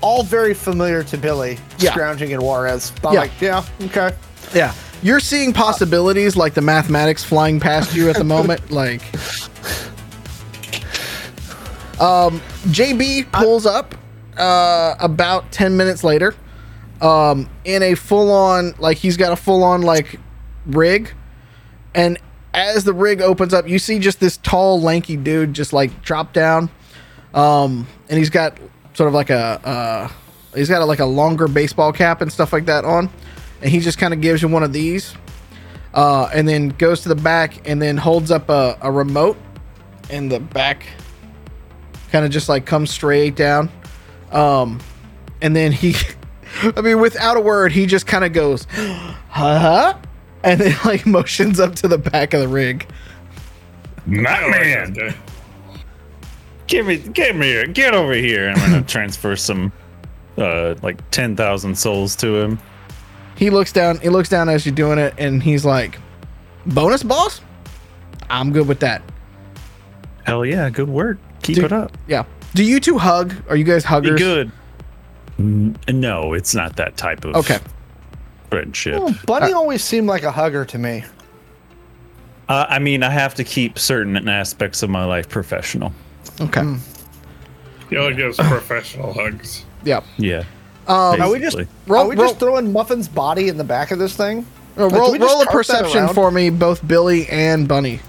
[0.01, 1.91] All very familiar to Billy, Yeah.
[1.91, 2.91] scrounging in Juarez.
[3.05, 3.19] I'm Yeah.
[3.21, 4.11] like, yeah, okay.
[4.53, 4.73] Yeah.
[5.03, 8.61] You're seeing possibilities like the mathematics flying past you at the moment.
[8.73, 9.03] Like,
[12.01, 13.93] um, JB pulls up
[14.37, 16.33] uh, about 10 minutes later
[17.01, 20.19] um, in a full on, like, he's got a full on, like,
[20.65, 21.13] rig.
[21.93, 22.17] And
[22.53, 26.33] as the rig opens up, you see just this tall, lanky dude just, like, drop
[26.33, 26.69] down.
[27.33, 28.57] Um, and he's got
[28.93, 30.07] sort of like a, uh,
[30.55, 33.09] he's got a, like a longer baseball cap and stuff like that on.
[33.63, 35.15] And he just kind of gives you one of these.
[35.93, 39.37] Uh, and then goes to the back and then holds up a, a remote.
[40.09, 40.85] And the back
[42.11, 43.71] kind of just like comes straight down.
[44.33, 44.81] Um,
[45.41, 45.95] and then he,
[46.75, 48.67] I mean, without a word, he just kind of goes,
[49.29, 49.97] huh?
[50.43, 52.85] And then like motions up to the back of the rig.
[54.05, 54.91] Not man.
[54.91, 55.15] Okay.
[56.67, 57.67] Give me, give me, here.
[57.67, 58.49] get over here.
[58.49, 59.71] I'm gonna transfer some,
[60.37, 62.59] uh, like ten thousand souls to him.
[63.35, 63.99] He looks down.
[63.99, 65.97] He looks down as you're doing it, and he's like,
[66.65, 67.41] "Bonus, boss.
[68.29, 69.01] I'm good with that."
[70.23, 71.17] Hell yeah, good work.
[71.41, 71.65] Keep Dude.
[71.65, 71.97] it up.
[72.07, 72.23] Yeah.
[72.53, 73.33] Do you two hug?
[73.49, 74.19] Are you guys Be huggers?
[74.19, 74.51] good.
[75.37, 77.57] No, it's not that type of Okay.
[78.49, 78.99] friendship.
[79.01, 81.03] Oh, Bunny always seemed like a hugger to me.
[82.47, 85.91] Uh, I mean, I have to keep certain aspects of my life professional.
[86.39, 86.61] Okay.
[87.89, 89.65] He only gives professional hugs.
[89.83, 90.01] Yeah.
[90.17, 90.43] Yeah.
[90.87, 91.57] Um, Are we just.
[91.87, 94.45] Roll- are we roll- just throwing Muffin's body in the back of this thing?
[94.77, 97.99] uh, Like, roll roll a perception for me, both Billy and Bunny.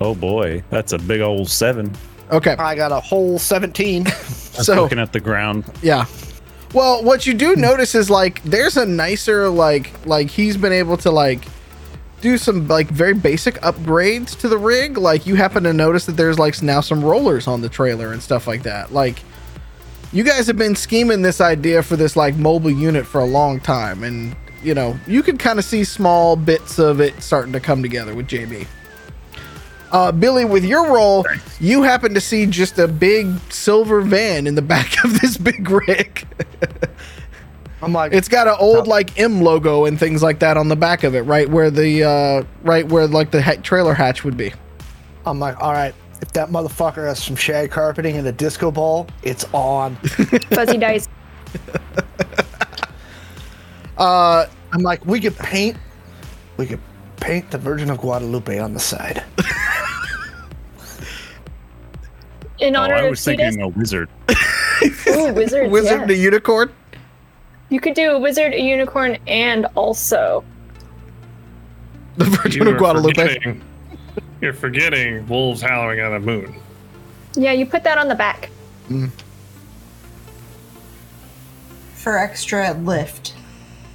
[0.00, 1.92] Oh boy, that's a big old seven.
[2.30, 2.56] Okay.
[2.58, 4.06] I got a whole 17.
[4.52, 5.64] So Looking at the ground.
[5.82, 6.04] Yeah.
[6.74, 10.98] Well, what you do notice is like there's a nicer like like he's been able
[10.98, 11.46] to like
[12.22, 14.96] do some like very basic upgrades to the rig.
[14.96, 18.22] Like you happen to notice that there's like now some rollers on the trailer and
[18.22, 18.92] stuff like that.
[18.92, 19.22] Like
[20.12, 23.60] you guys have been scheming this idea for this like mobile unit for a long
[23.60, 27.60] time and you know, you can kind of see small bits of it starting to
[27.60, 28.66] come together with JB.
[29.90, 31.26] Uh, Billy, with your role,
[31.60, 35.68] you happen to see just a big silver van in the back of this big
[35.68, 36.26] rig.
[37.82, 40.76] I'm like, it's got an old like M logo and things like that on the
[40.76, 44.36] back of it, right where the uh, right where like the ha- trailer hatch would
[44.36, 44.52] be.
[45.26, 45.94] I'm like, all right.
[46.20, 49.96] If that motherfucker has some shag carpeting and a disco ball, it's on.
[50.50, 51.08] Fuzzy dice.
[53.98, 55.76] Uh, I'm like, we could paint,
[56.56, 56.80] we could
[57.16, 59.22] paint the Virgin of Guadalupe on the side.
[62.60, 63.56] In honor Oh, honor I of was Cetus.
[63.56, 64.08] thinking a wizard.
[65.08, 65.70] Ooh, wizards.
[65.72, 66.06] Wizard yeah.
[66.06, 66.72] the unicorn.
[67.72, 70.44] You could do a wizard, a unicorn, and also
[72.18, 73.14] The Virgin You of are Guadalupe.
[73.14, 73.62] forgetting-
[74.42, 76.54] You're forgetting wolves howling on a moon.
[77.34, 78.50] yeah, you put that on the back.
[81.94, 83.34] for extra lift.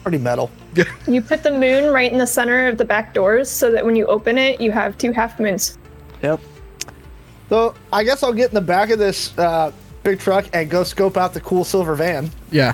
[0.01, 0.49] Pretty metal.
[1.07, 3.95] You put the moon right in the center of the back doors so that when
[3.95, 5.77] you open it, you have two half moons.
[6.23, 6.39] Yep.
[7.49, 9.71] So I guess I'll get in the back of this uh,
[10.03, 12.29] big truck and go scope out the cool silver van.
[12.51, 12.73] Yeah.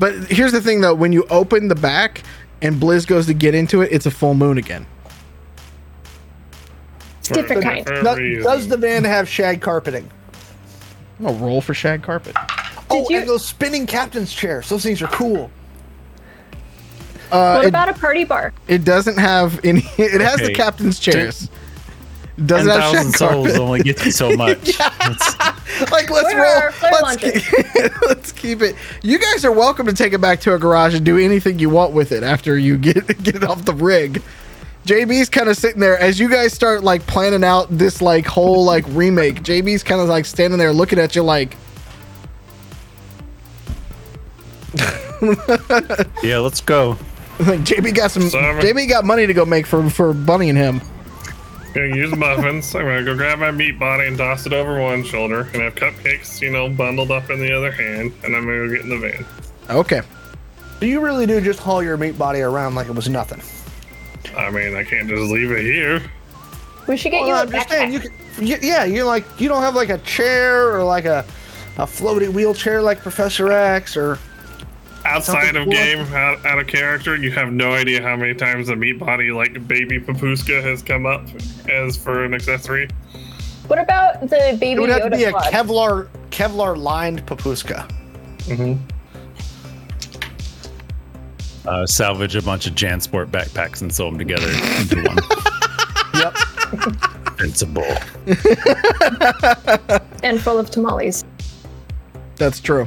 [0.00, 2.22] But here's the thing though, when you open the back
[2.62, 4.86] and Blizz goes to get into it, it's a full moon again.
[7.20, 7.86] It's different kind.
[7.86, 10.10] For Does, does the van have shag carpeting?
[11.18, 12.34] I'm gonna roll for shag carpet.
[12.90, 14.68] oh, you- and those spinning captain's chairs.
[14.68, 15.50] Those things are cool.
[17.30, 18.52] Uh, What it, about a party bar?
[18.66, 19.82] it doesn't have any.
[19.98, 21.48] It has the captain's chairs.
[22.38, 23.60] Ten Doesn't have thousand shag souls carpet.
[23.60, 24.78] only get you so much.
[24.78, 25.36] That's-
[25.92, 26.62] like let's Where roll.
[26.62, 27.48] are flare Let's launchers?
[27.48, 28.76] keep, let's keep it.
[29.02, 31.70] You guys are welcome to take it back to a garage and do anything you
[31.70, 34.22] want with it after you get get it off the rig.
[34.86, 38.64] JB's kind of sitting there as you guys start like planning out this like whole
[38.64, 39.42] like remake.
[39.42, 41.56] JB's kind of like standing there looking at you like,
[46.22, 46.90] yeah, let's go.
[47.40, 48.28] like JB got some.
[48.30, 48.62] Sorry.
[48.62, 50.80] JB got money to go make for for Bunny and him.
[51.74, 52.74] Gonna use muffins.
[52.74, 55.74] I'm gonna go grab my meat body and toss it over one shoulder, and have
[55.74, 58.88] cupcakes, you know, bundled up in the other hand, and I'm gonna go get in
[58.90, 59.26] the van.
[59.70, 60.02] Okay.
[60.78, 63.42] So you really do just haul your meat body around like it was nothing.
[64.36, 66.02] I mean, I can't just leave it here.
[66.86, 67.92] We should get Well, you a I'm just saying, backpack.
[68.38, 71.24] you can, yeah, you're like you don't have like a chair or like a
[71.78, 74.18] a floaty wheelchair like Professor X or
[75.10, 75.72] Outside Something of cool.
[75.72, 79.32] game, out, out of character, you have no idea how many times the meat body,
[79.32, 81.24] like baby Papuska, has come up
[81.68, 82.88] as for an accessory.
[83.66, 85.32] What about the baby it would have to Yoda be a?
[85.32, 87.90] Kevlar Kevlar lined papuska.
[91.66, 95.18] Uh, salvage a bunch of JanSport backpacks and sew them together into one.
[96.14, 96.34] Yep.
[97.38, 97.82] Principle.
[100.22, 101.24] and full of tamales.
[102.36, 102.86] That's true.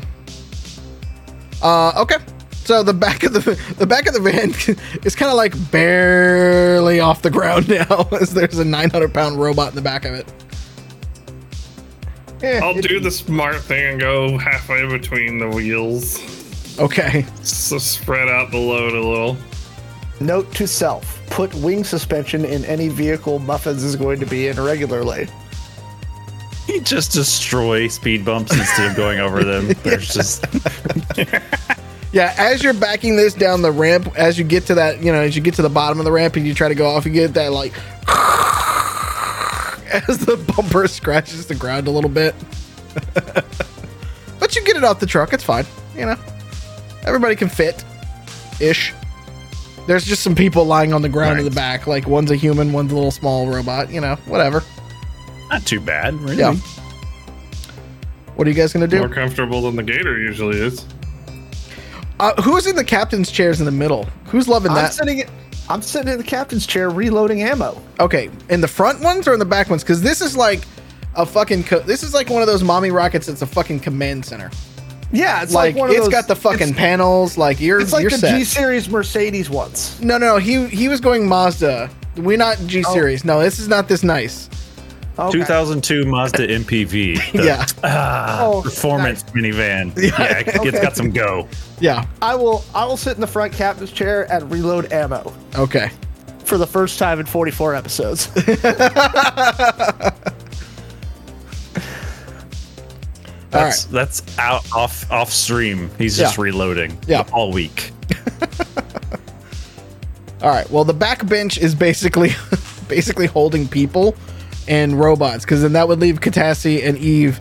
[1.64, 2.18] Uh, okay.
[2.66, 4.52] So the back of the the back of the van
[5.04, 9.70] is kind of like barely off the ground now, as there's a 900 pound robot
[9.70, 10.26] in the back of it.
[12.42, 16.20] Eh, I'll it- do the smart thing and go halfway between the wheels,
[16.80, 17.26] Okay.
[17.44, 19.38] so spread out the load a little.
[20.20, 24.62] Note to self: Put wing suspension in any vehicle Muffins is going to be in
[24.62, 25.28] regularly.
[26.68, 29.68] You just destroy speed bumps instead of going over them.
[29.84, 30.46] There's just
[32.14, 35.20] Yeah, as you're backing this down the ramp, as you get to that, you know,
[35.20, 37.08] as you get to the bottom of the ramp and you try to go off,
[37.08, 37.74] you get that like
[40.08, 42.36] as the bumper scratches the ground a little bit.
[44.40, 45.66] but you get it off the truck, it's fine.
[45.96, 46.16] You know,
[47.04, 47.84] everybody can fit
[48.60, 48.94] ish.
[49.88, 51.88] There's just some people lying on the ground in the back.
[51.88, 53.90] Like one's a human, one's a little small robot.
[53.90, 54.62] You know, whatever.
[55.54, 56.38] Not too bad, really.
[56.38, 56.56] Yeah.
[58.36, 59.00] What are you guys gonna do?
[59.00, 60.86] More comfortable than the Gator usually is.
[62.20, 64.06] Uh, who's in the captain's chairs in the middle?
[64.26, 64.94] Who's loving I'm that?
[64.94, 65.24] sitting.
[65.70, 67.82] I'm sitting in the captain's chair reloading ammo.
[68.00, 69.84] Okay, in the front ones or in the back ones?
[69.84, 70.64] Because this is like
[71.16, 71.64] a fucking.
[71.66, 73.28] Co- this is like one of those mommy rockets.
[73.28, 74.50] It's a fucking command center.
[75.12, 77.38] Yeah, it's like, like, one of it's those, got the fucking It's, panels.
[77.38, 78.38] Like you're it's like you're the set.
[78.40, 80.02] G series Mercedes ones.
[80.02, 81.90] no, no, he he was going Mazda.
[82.18, 82.94] We're not G Oh.
[82.94, 83.24] series.
[83.24, 84.50] No, this is not this nice.
[85.20, 85.32] Okay.
[85.40, 87.32] 2002 Mazda MPV.
[87.34, 87.66] the, Yeah.
[87.84, 89.96] ah, Oh, performance minivan.
[90.02, 90.72] Yeah, it, Okay.
[90.72, 91.48] has got some go.
[91.80, 92.06] Yeah.
[92.22, 92.64] I will.
[92.74, 95.92] I will sit in the front captain's chair and reload ammo Okay.
[96.46, 98.30] for the first time in 44 episodes.
[103.50, 105.92] That's that's out off off stream.
[106.00, 106.98] He's just reloading.
[107.08, 107.24] Yeah.
[107.32, 107.92] all week.
[110.42, 110.70] All right.
[110.72, 112.32] Well, the back bench is basically
[112.88, 114.16] basically holding people
[114.68, 117.40] and robots because then that would leave Katassi and Eve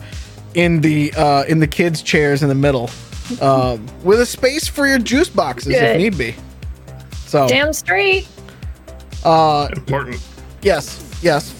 [0.55, 2.89] in the uh, in the kids' chairs in the middle
[3.41, 6.35] um, with a space for your juice boxes if need be.
[7.25, 8.27] So Damn straight.
[9.23, 10.21] uh, Important.
[10.61, 11.53] yes, yes,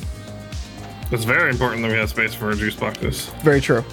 [1.11, 3.27] It's very important that we have space for our juice boxes.
[3.43, 3.83] very true.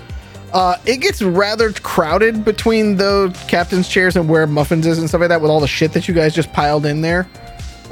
[0.52, 5.20] Uh, it gets rather crowded between the captain's chairs and where muffins is and stuff
[5.20, 7.28] like that with all the shit that you guys just piled in there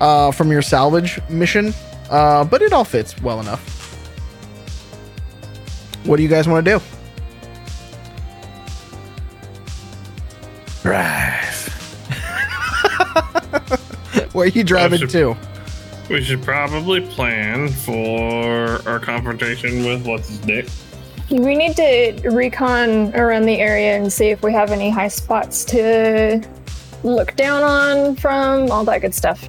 [0.01, 1.73] uh, from your salvage mission.
[2.11, 3.75] Uh, but it all fits well enough.
[6.05, 6.85] What do you guys want to do?
[10.83, 11.69] Drive.
[14.33, 15.37] Where are you driving should- to?
[16.09, 20.69] We should probably plan for our confrontation with what's his dick.
[21.31, 25.67] We need to recon around the area and see if we have any high spots
[25.67, 26.43] to
[27.03, 29.47] look down on from, all that good stuff.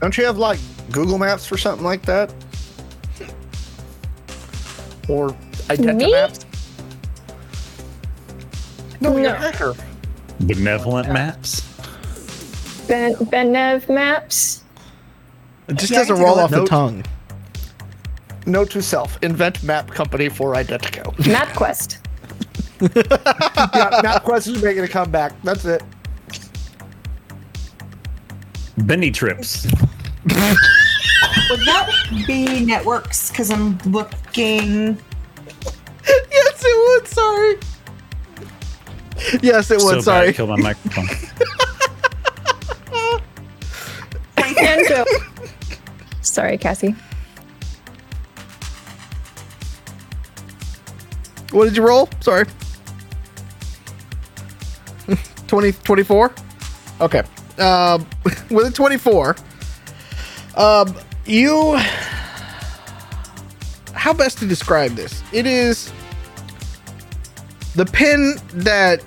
[0.00, 0.60] Don't you have like
[0.90, 2.32] Google Maps or something like that?
[5.08, 5.30] Or
[5.68, 6.12] Identa Me?
[6.12, 6.46] Maps?
[9.00, 9.34] No, you're a No.
[9.34, 9.74] hacker.
[10.40, 11.62] Benevolent maps.
[12.88, 14.62] Ben Benev maps.
[15.68, 16.68] It just Yeah, I doesn't can take roll a off the note.
[16.68, 17.04] tongue.
[18.46, 21.14] Note to self: invent map company for Identico.
[21.16, 21.98] MapQuest.
[22.80, 25.32] yeah, MapQuest is making a comeback.
[25.42, 25.82] That's it.
[28.78, 29.66] Benny trips.
[30.26, 31.90] Would that
[32.26, 33.30] be networks?
[33.30, 34.98] Because I'm looking.
[36.06, 37.08] yes, it would.
[37.08, 37.56] Sorry.
[39.42, 39.94] Yes, it so would.
[39.96, 40.28] bad, Sorry.
[40.28, 41.08] I killed my microphone.
[44.58, 45.04] And Joe.
[46.20, 46.94] Sorry, Cassie.
[51.52, 52.08] What did you roll?
[52.20, 52.46] Sorry.
[55.46, 56.34] 20, 24?
[57.00, 57.22] Okay.
[57.58, 58.06] Um,
[58.50, 59.36] with a 24,
[60.56, 60.94] um,
[61.26, 61.76] you.
[63.92, 65.22] How best to describe this?
[65.32, 65.92] It is
[67.74, 69.02] the pin that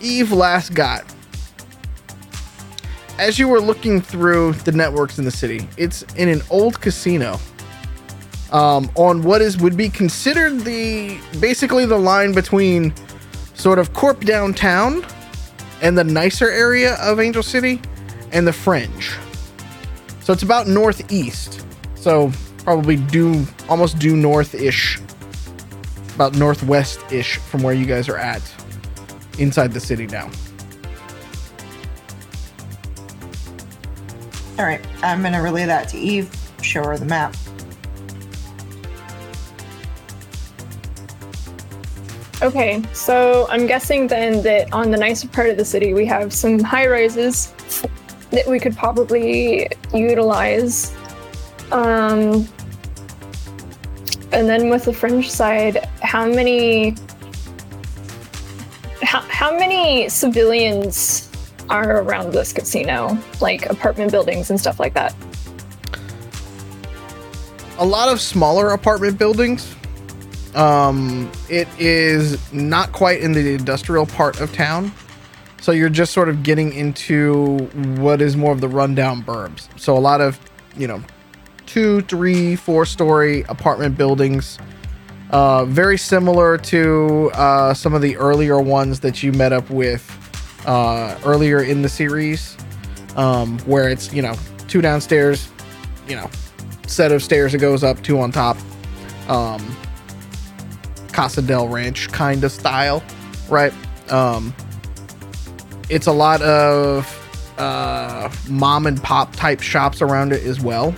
[0.00, 1.04] Eve last got.
[3.18, 7.38] As you were looking through the networks in the city, it's in an old casino
[8.52, 12.94] um, on what is would be considered the basically the line between
[13.54, 15.04] sort of Corp downtown
[15.82, 17.80] and the nicer area of Angel City
[18.32, 19.12] and the Fringe.
[20.26, 21.64] So it's about northeast.
[21.94, 22.32] So
[22.64, 25.00] probably due almost due north-ish.
[26.16, 28.42] About northwest-ish from where you guys are at
[29.38, 30.28] inside the city now.
[34.58, 36.28] All right, I'm gonna relay that to Eve.
[36.60, 37.36] Show her the map.
[42.42, 46.32] Okay, so I'm guessing then that on the nicer part of the city, we have
[46.32, 47.52] some high rises
[48.36, 50.94] that we could probably utilize.
[51.72, 52.48] Um,
[54.32, 56.94] and then with the fringe side, how many
[59.02, 61.30] how, how many civilians
[61.68, 65.14] are around this casino, like apartment buildings and stuff like that?
[67.78, 69.74] a lot of smaller apartment buildings.
[70.54, 74.92] Um, it is not quite in the industrial part of town.
[75.66, 77.56] So you're just sort of getting into
[77.98, 79.66] what is more of the rundown burbs.
[79.76, 80.38] So a lot of,
[80.76, 81.02] you know,
[81.66, 84.60] two, three, four story apartment buildings.
[85.30, 90.08] Uh, very similar to uh, some of the earlier ones that you met up with
[90.66, 92.56] uh, earlier in the series,
[93.16, 94.36] um, where it's, you know,
[94.68, 95.48] two downstairs,
[96.06, 96.30] you know,
[96.86, 98.56] set of stairs that goes up, two on top.
[99.26, 99.76] Um,
[101.10, 103.02] Casa del Ranch kind of style,
[103.48, 103.72] right?
[104.12, 104.54] Um,
[105.88, 107.06] it's a lot of
[107.58, 110.94] uh, mom and pop type shops around it as well.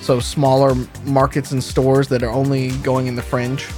[0.00, 0.74] So smaller
[1.04, 3.68] markets and stores that are only going in the fringe.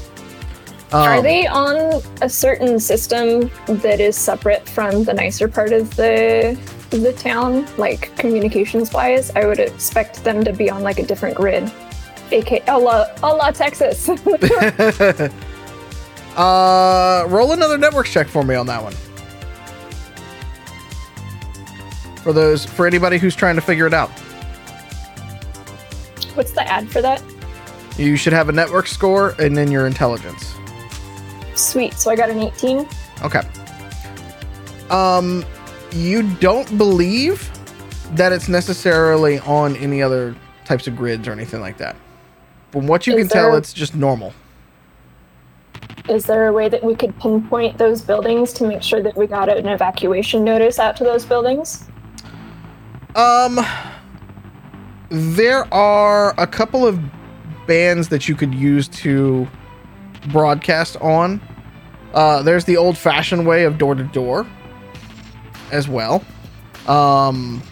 [0.92, 5.94] Are Um, they on a certain system that is separate from the nicer part of
[5.96, 6.58] the
[6.90, 9.34] the town, like communications wise?
[9.34, 11.70] I would expect them to be on like a different grid
[12.30, 14.08] aka a la, a la Texas.
[16.36, 18.92] Uh, roll another networks check for me on that one.
[22.24, 24.08] For those, for anybody who's trying to figure it out,
[26.34, 27.22] What's the ad for that?
[27.98, 30.54] you should have a network score and then your intelligence.
[31.54, 31.92] Sweet.
[31.94, 32.88] So I got an 18.
[33.22, 33.42] Okay.
[34.90, 35.44] Um,
[35.92, 37.48] you don't believe
[38.14, 40.34] that it's necessarily on any other
[40.64, 41.94] types of grids or anything like that.
[42.72, 44.32] From what you Is can tell, it's just normal.
[46.08, 49.26] Is there a way that we could pinpoint those buildings to make sure that we
[49.26, 51.84] got an evacuation notice out to those buildings?
[53.14, 53.64] Um,
[55.10, 57.00] there are a couple of
[57.66, 59.46] bands that you could use to
[60.28, 61.40] broadcast on.
[62.12, 64.46] Uh, there's the old-fashioned way of door to door,
[65.70, 66.24] as well.
[66.86, 67.62] Um,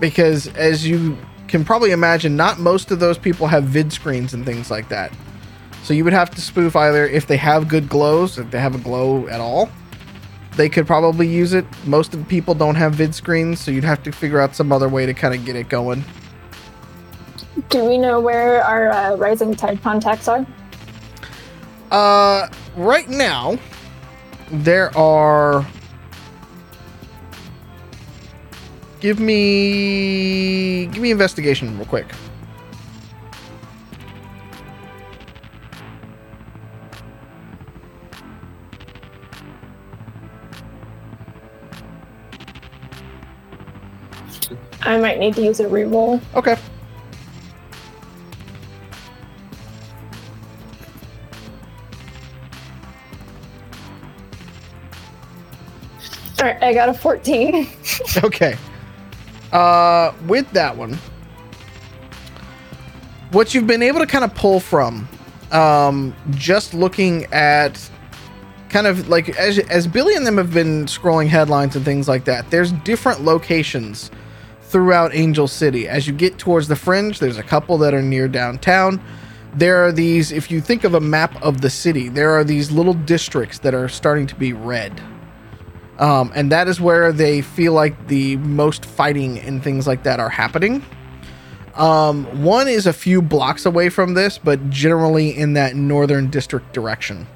[0.00, 1.16] because as you
[1.48, 5.12] can probably imagine, not most of those people have vid screens and things like that.
[5.82, 8.74] So you would have to spoof either if they have good glows, if they have
[8.74, 9.68] a glow at all,
[10.56, 11.64] they could probably use it.
[11.86, 14.72] Most of the people don't have vid screens, so you'd have to figure out some
[14.72, 16.04] other way to kind of get it going.
[17.68, 20.46] Do we know where our uh, rising tide contacts are?
[21.90, 23.58] Uh, right now,
[24.50, 25.66] there are.
[29.00, 32.06] Give me, give me investigation real quick.
[44.84, 46.20] I might need to use a reroll.
[46.34, 46.56] Okay.
[56.40, 57.68] All right, I got a 14.
[58.24, 58.56] Okay.
[59.52, 60.98] Uh, with that one,
[63.30, 65.08] what you've been able to kind of pull from,
[65.50, 67.90] um, just looking at
[68.68, 72.24] kind of like as as Billy and them have been scrolling headlines and things like
[72.24, 72.50] that.
[72.50, 74.10] There's different locations
[74.72, 75.86] throughout Angel City.
[75.86, 79.00] As you get towards the fringe, there's a couple that are near downtown.
[79.54, 82.70] There are these, if you think of a map of the city, there are these
[82.70, 84.98] little districts that are starting to be red.
[85.98, 90.18] Um, and that is where they feel like the most fighting and things like that
[90.18, 90.82] are happening.
[91.74, 96.72] Um, one is a few blocks away from this, but generally in that northern district
[96.72, 97.26] direction.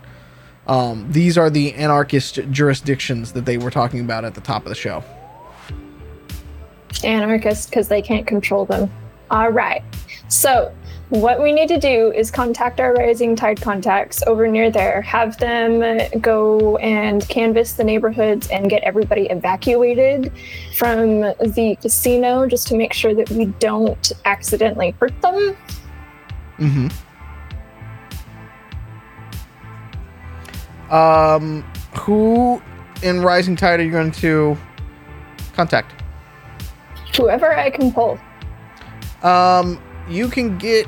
[0.67, 4.71] Um, these are the anarchist jurisdictions that they were talking about at the top of
[4.71, 5.05] the show.
[7.05, 8.91] Anarchists, because they can't control them.
[9.31, 9.83] All right.
[10.29, 10.73] So,
[11.09, 15.39] what we need to do is contact our rising tide contacts over near there, have
[15.39, 20.33] them go and canvass the neighborhoods and get everybody evacuated
[20.75, 25.57] from the casino just to make sure that we don't accidentally hurt them.
[26.59, 26.89] Mm-hmm.
[30.93, 31.63] Um,
[31.97, 32.61] who
[33.03, 34.57] in Rising Tide are you going to
[35.55, 35.96] contact?
[37.17, 38.19] Whoever I can pull.
[39.23, 40.87] Um, you can get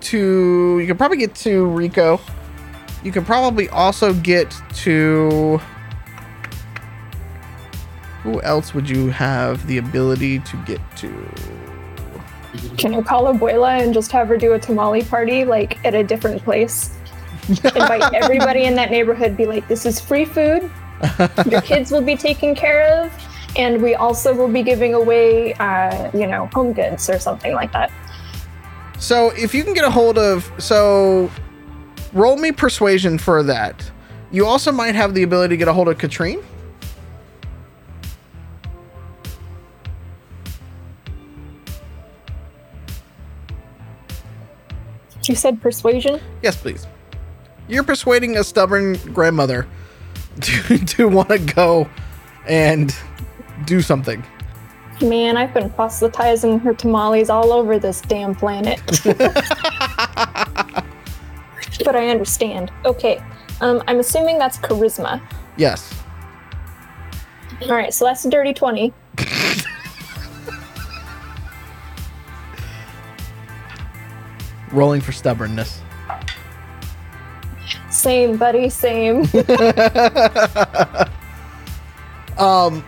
[0.00, 0.78] to.
[0.80, 2.20] You can probably get to Rico.
[3.02, 5.60] You can probably also get to.
[8.22, 11.08] Who else would you have the ability to get to?
[12.76, 16.02] Can I call Abuela and just have her do a tamale party, like at a
[16.02, 16.96] different place?
[17.48, 20.70] Invite everybody in that neighborhood, be like, this is free food.
[21.48, 23.12] Your kids will be taken care of.
[23.56, 27.72] And we also will be giving away, uh, you know, home goods or something like
[27.72, 27.90] that.
[28.98, 31.30] So if you can get a hold of so
[32.12, 33.90] roll me persuasion for that.
[34.32, 36.42] You also might have the ability to get a hold of Katrine.
[45.28, 46.20] You said persuasion?
[46.42, 46.86] Yes, please.
[47.68, 49.66] You're persuading a stubborn grandmother
[50.40, 51.88] to, to want to go
[52.46, 52.94] and
[53.64, 54.24] do something.
[55.02, 58.80] Man, I've been proselytizing her tamales all over this damn planet.
[61.84, 62.72] but I understand.
[62.84, 63.22] Okay.
[63.60, 65.20] Um, I'm assuming that's charisma.
[65.56, 65.94] Yes.
[67.62, 68.92] All right, so that's a dirty 20.
[74.72, 75.80] Rolling for stubbornness.
[77.90, 79.22] Same, buddy, same.
[82.38, 82.84] um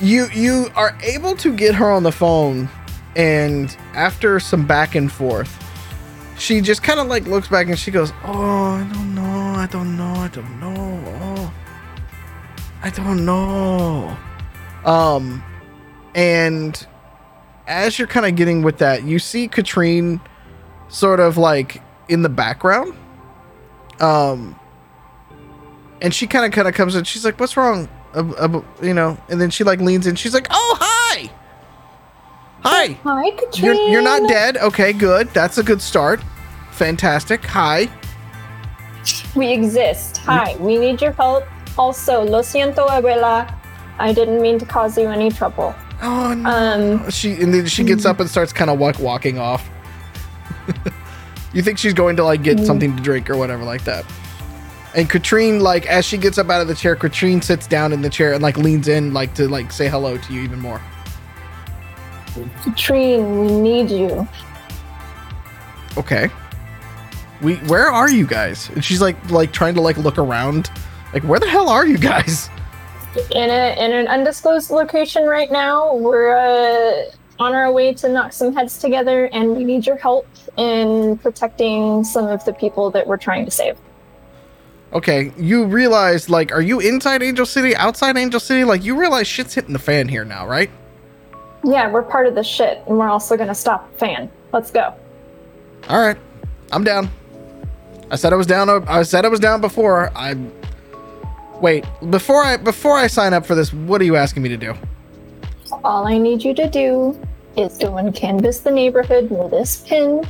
[0.00, 2.68] you you are able to get her on the phone
[3.16, 5.58] and after some back and forth
[6.38, 9.66] she just kind of like looks back and she goes oh i don't know i
[9.70, 11.52] don't know i don't know oh,
[12.82, 14.16] i don't know
[14.84, 15.42] um
[16.14, 16.86] and
[17.66, 20.20] as you're kind of getting with that you see katrine
[20.92, 22.94] sort of like in the background.
[24.00, 24.58] Um,
[26.00, 27.04] and she kind of kind of comes in.
[27.04, 30.16] She's like, "What's wrong?" Uh, you know, and then she like leans in.
[30.16, 31.30] She's like, "Oh, hi,
[32.62, 32.98] hi.
[33.04, 34.56] Hi, You're you're not dead.
[34.56, 35.28] Okay, good.
[35.28, 36.20] That's a good start.
[36.72, 37.44] Fantastic.
[37.46, 37.88] Hi.
[39.34, 40.18] We exist.
[40.18, 41.44] Hi, we need your help.
[41.78, 43.52] Also, lo siento, abuela.
[43.98, 45.74] I didn't mean to cause you any trouble.
[46.02, 46.50] Oh no.
[46.50, 49.68] Um, she and then she gets up and starts kind of walk, walking off.
[51.52, 54.04] you think she's going to like get something to drink or whatever like that.
[54.94, 58.02] And Katrine, like as she gets up out of the chair, Katrine sits down in
[58.02, 60.80] the chair and like leans in, like to like say hello to you even more.
[62.62, 64.28] Katrine, we need you.
[65.96, 66.30] Okay.
[67.40, 68.68] We where are you guys?
[68.70, 70.70] And she's like like trying to like look around.
[71.12, 72.50] Like where the hell are you guys?
[73.30, 75.94] In a in an undisclosed location right now.
[75.94, 80.26] We're uh, on our way to knock some heads together, and we need your help
[80.56, 83.76] in protecting some of the people that we're trying to save.
[84.92, 88.64] Okay, you realize like are you inside Angel City, outside Angel City?
[88.64, 90.70] Like you realize shit's hitting the fan here now, right?
[91.64, 94.30] Yeah, we're part of the shit, and we're also gonna stop Fan.
[94.52, 94.94] Let's go.
[95.88, 96.18] All right,
[96.72, 97.10] I'm down.
[98.10, 98.68] I said I was down.
[98.86, 100.12] I said I was down before.
[100.14, 100.36] I
[101.60, 103.72] wait before I before I sign up for this.
[103.72, 104.74] What are you asking me to do?
[105.84, 107.18] All I need you to do
[107.56, 110.22] is go and canvass the neighborhood with this pin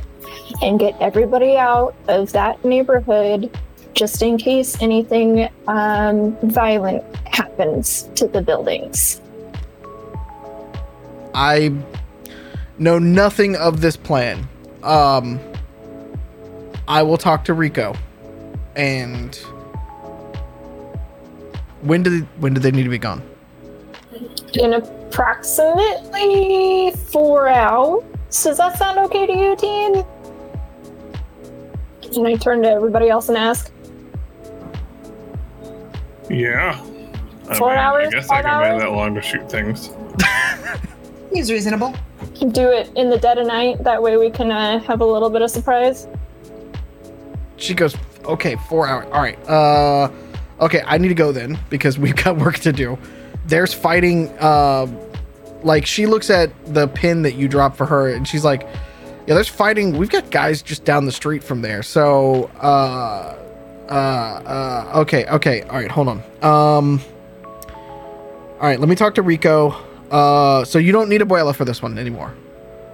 [0.61, 3.49] and get everybody out of that neighborhood
[3.93, 9.21] just in case anything um, violent happens to the buildings.
[11.33, 11.73] I
[12.77, 14.47] know nothing of this plan.
[14.83, 15.39] Um,
[16.87, 17.95] I will talk to Rico,
[18.75, 19.35] and
[21.81, 23.21] when do they, when do they need to be gone?
[24.55, 28.03] In approximately four hours.
[28.43, 30.03] Does that sound okay to you, team?
[32.15, 33.71] And I turn to everybody else and ask,
[36.29, 36.81] Yeah.
[37.49, 38.81] I Four hours, I guess five I can hours?
[38.83, 39.91] wait that long to shoot things.
[41.33, 41.93] He's reasonable.
[42.51, 43.83] do it in the dead of night.
[43.83, 46.07] That way we can uh, have a little bit of surprise.
[47.57, 47.95] She goes,
[48.25, 49.05] okay, four hours.
[49.11, 49.37] All right.
[49.49, 50.09] Uh,
[50.61, 52.97] okay, I need to go then because we've got work to do.
[53.45, 54.29] There's fighting.
[54.39, 54.87] Uh,
[55.63, 58.63] like she looks at the pin that you dropped for her, and she's like,
[59.27, 59.97] "Yeah, there's fighting.
[59.97, 61.83] We've got guys just down the street from there.
[61.83, 63.35] So, uh,
[63.89, 66.17] uh, uh, okay, okay, all right, hold on.
[66.41, 67.01] Um,
[67.73, 69.75] all right, let me talk to Rico.
[70.11, 72.33] Uh, so you don't need a Abuela for this one anymore,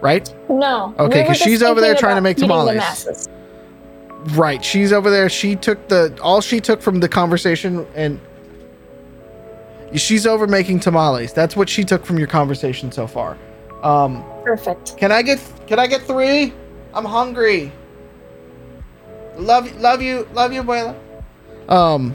[0.02, 0.34] right?
[0.50, 0.94] No.
[0.98, 3.28] Okay, we were 'cause just she's over there trying to make tamales.
[4.36, 4.64] Right.
[4.64, 5.30] She's over there.
[5.30, 8.20] She took the all she took from the conversation and
[9.96, 11.32] she's over making tamales.
[11.32, 13.38] That's what she took from your conversation so far.
[13.82, 14.98] Um Perfect.
[14.98, 16.52] can I get can I get 3?
[16.94, 17.72] I'm hungry.
[19.40, 20.28] Love love you.
[20.34, 20.96] Love you, abuela.
[21.70, 22.14] Um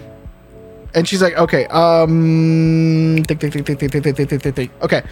[0.95, 4.71] and she's like, "Okay, um think think think think think think think think think think.
[4.83, 5.03] Okay.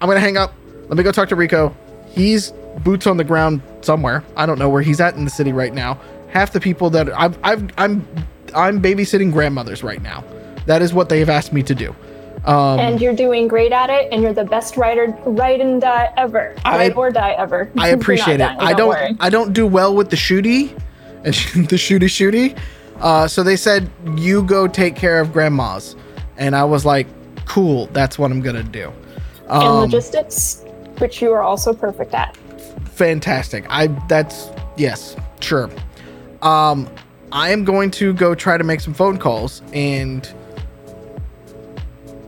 [0.00, 0.52] I'm to hang up.
[0.88, 1.74] Let me go talk to Rico.
[2.08, 2.52] He's
[2.84, 4.22] boots on the ground somewhere.
[4.36, 5.98] I don't know where he's at in the city right now.
[6.28, 8.06] Half the people that I've, I've I'm
[8.54, 10.24] I'm babysitting grandmothers right now.
[10.66, 11.94] That is what they have asked me to do.
[12.44, 16.12] Um, and you're doing great at it, and you're the best writer, write and die
[16.16, 17.70] ever, I- write or die ever.
[17.76, 18.38] I appreciate it.
[18.38, 19.16] dying, I don't worry.
[19.18, 20.78] I don't do well with the shooty
[21.26, 21.34] and
[21.68, 22.58] the shooty shooty.
[23.00, 25.94] Uh, so they said you go take care of grandma's,
[26.38, 27.06] and I was like,
[27.44, 27.86] cool.
[27.88, 28.90] That's what I'm gonna do.
[29.50, 30.64] and Um, logistics,
[30.98, 32.34] which you are also perfect at.
[32.94, 33.66] fantastic.
[33.68, 34.48] I that's
[34.78, 35.68] yes, sure.
[36.40, 36.88] Um
[37.32, 40.26] I am going to go try to make some phone calls and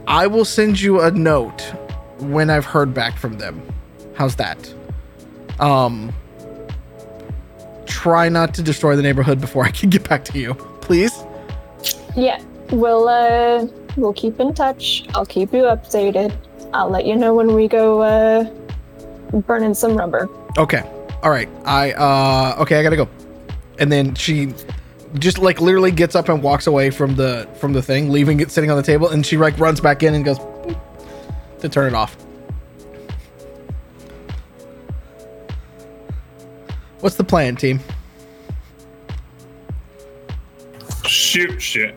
[0.06, 1.60] I will send you a note
[2.18, 3.62] when I've heard back from them.
[4.14, 4.58] How's that?
[5.60, 6.12] Um
[7.89, 10.55] try not to destroy the neighborhood before I can get back to you.
[10.81, 11.24] Please?
[12.16, 12.40] Yeah,
[12.70, 13.66] we'll uh,
[13.97, 15.06] we'll keep in touch.
[15.15, 16.36] I'll keep you updated.
[16.73, 18.44] I'll let you know when we go uh,
[19.47, 20.28] burning some rubber.
[20.56, 20.82] Okay.
[21.23, 21.48] All right.
[21.65, 23.09] I uh okay, I got to go.
[23.78, 24.55] And then she
[25.19, 28.51] just like literally gets up and walks away from the from the thing, leaving it
[28.51, 30.39] sitting on the table and she like runs back in and goes
[31.60, 32.16] to turn it off.
[37.00, 37.80] What's the plan, team?
[41.04, 41.96] Shoot shit.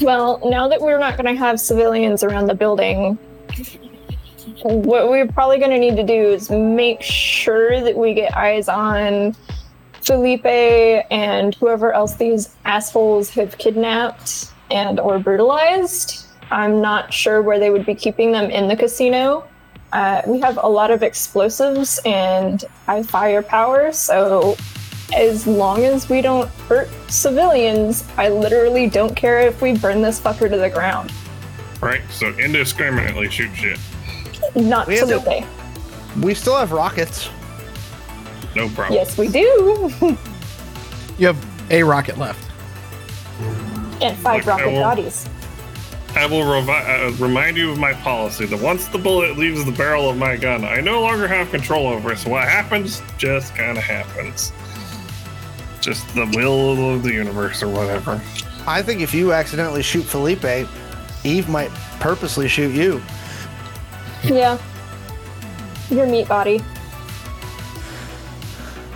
[0.00, 3.18] Well, now that we're not going to have civilians around the building,
[4.62, 8.68] what we're probably going to need to do is make sure that we get eyes
[8.68, 9.36] on
[10.02, 16.26] Felipe and whoever else these assholes have kidnapped and or brutalized.
[16.50, 19.46] I'm not sure where they would be keeping them in the casino.
[19.92, 24.56] Uh, we have a lot of explosives and high firepower, so
[25.16, 30.20] as long as we don't hurt civilians, I literally don't care if we burn this
[30.20, 31.10] fucker to the ground.
[31.80, 32.02] Right?
[32.10, 33.78] So indiscriminately shoot shit.
[34.54, 35.44] Not We have to- Salute.
[36.20, 37.30] We still have rockets.
[38.54, 38.94] No problem.
[38.98, 39.92] Yes, we do.
[41.18, 42.44] You have a rocket left.
[44.00, 45.28] and five Look, I rocket will- bodies.
[46.18, 49.70] I will revi- uh, remind you of my policy that once the bullet leaves the
[49.70, 52.18] barrel of my gun, I no longer have control over it.
[52.18, 54.52] So what happens just kind of happens.
[55.80, 58.20] Just the will of the universe or whatever.
[58.66, 60.68] I think if you accidentally shoot Felipe,
[61.22, 61.70] Eve might
[62.00, 63.00] purposely shoot you.
[64.24, 64.58] Yeah.
[65.88, 66.60] Your meat body.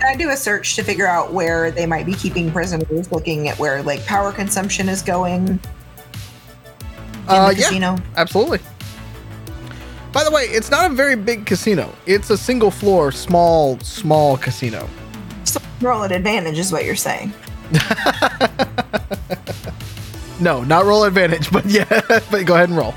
[0.05, 3.57] I do a search to figure out where they might be keeping prisoners, looking at
[3.57, 5.59] where like power consumption is going in
[7.27, 7.97] Uh, yeah, casino.
[8.15, 8.59] absolutely.
[10.11, 11.93] By the way, it's not a very big casino.
[12.05, 14.87] It's a single floor, small, small casino.
[15.43, 17.33] So roll at advantage is what you're saying.
[20.39, 21.85] No, not roll advantage, but yeah,
[22.31, 22.93] but go ahead and roll.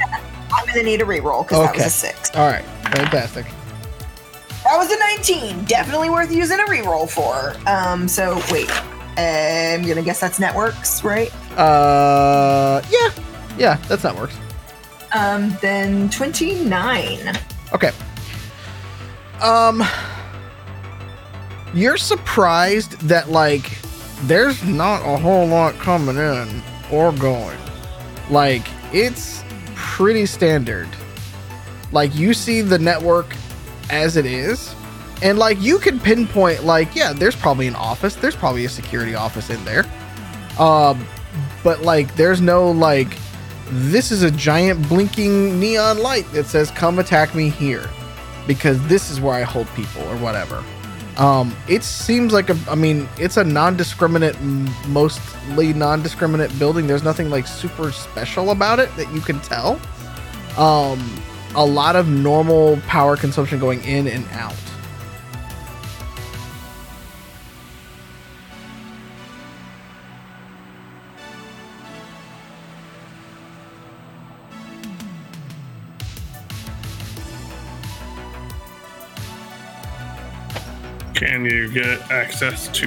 [0.52, 2.34] I'm gonna need a reroll because that was a six.
[2.34, 3.46] All right, fantastic.
[4.64, 5.64] That was a 19.
[5.64, 7.54] Definitely worth using a reroll for.
[7.70, 8.70] Um, so wait.
[9.18, 11.32] I'm gonna guess that's networks, right?
[11.56, 13.10] Uh, yeah,
[13.58, 14.36] yeah, that's not works.
[15.12, 17.38] Um, then 29.
[17.72, 17.92] Okay.
[19.42, 19.82] Um,
[21.74, 23.78] you're surprised that like
[24.22, 27.58] there's not a whole lot coming in or going.
[28.30, 30.88] Like it's pretty standard.
[31.92, 33.34] Like you see the network
[33.90, 34.74] as it is,
[35.22, 39.14] and like you can pinpoint like yeah, there's probably an office, there's probably a security
[39.14, 39.84] office in there.
[40.58, 41.06] Um,
[41.62, 43.16] but like there's no like
[43.70, 47.88] this is a giant blinking neon light that says come attack me here
[48.46, 50.62] because this is where I hold people or whatever.
[51.16, 54.38] Um, it seems like a, I mean, it's a non-discriminate,
[54.88, 56.86] mostly non-discriminate building.
[56.86, 59.80] There's nothing like super special about it that you can tell.
[60.58, 61.22] Um,
[61.54, 64.54] a lot of normal power consumption going in and out.
[81.16, 82.86] Can you get access to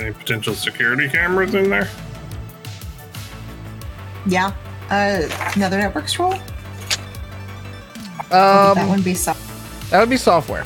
[0.00, 1.88] any potential security cameras in there?
[4.26, 4.52] Yeah.
[4.90, 5.22] Uh,
[5.54, 6.34] another networks roll?
[8.30, 9.36] that Um, be so-
[9.90, 10.64] that would be software.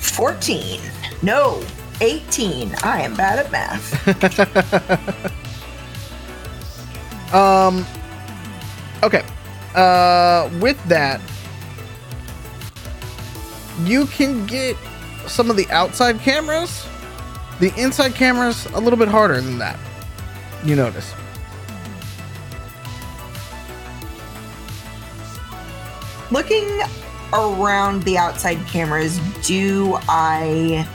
[0.00, 0.80] Fourteen.
[1.22, 1.62] No.
[2.00, 2.74] 18.
[2.82, 5.30] I am bad at math.
[7.34, 7.84] Um.
[9.02, 9.24] Okay.
[9.74, 11.20] Uh, with that,
[13.82, 14.76] you can get
[15.26, 16.86] some of the outside cameras.
[17.60, 19.78] The inside cameras a little bit harder than that.
[20.64, 21.12] You notice.
[26.30, 26.80] Looking
[27.32, 30.86] around the outside cameras, do I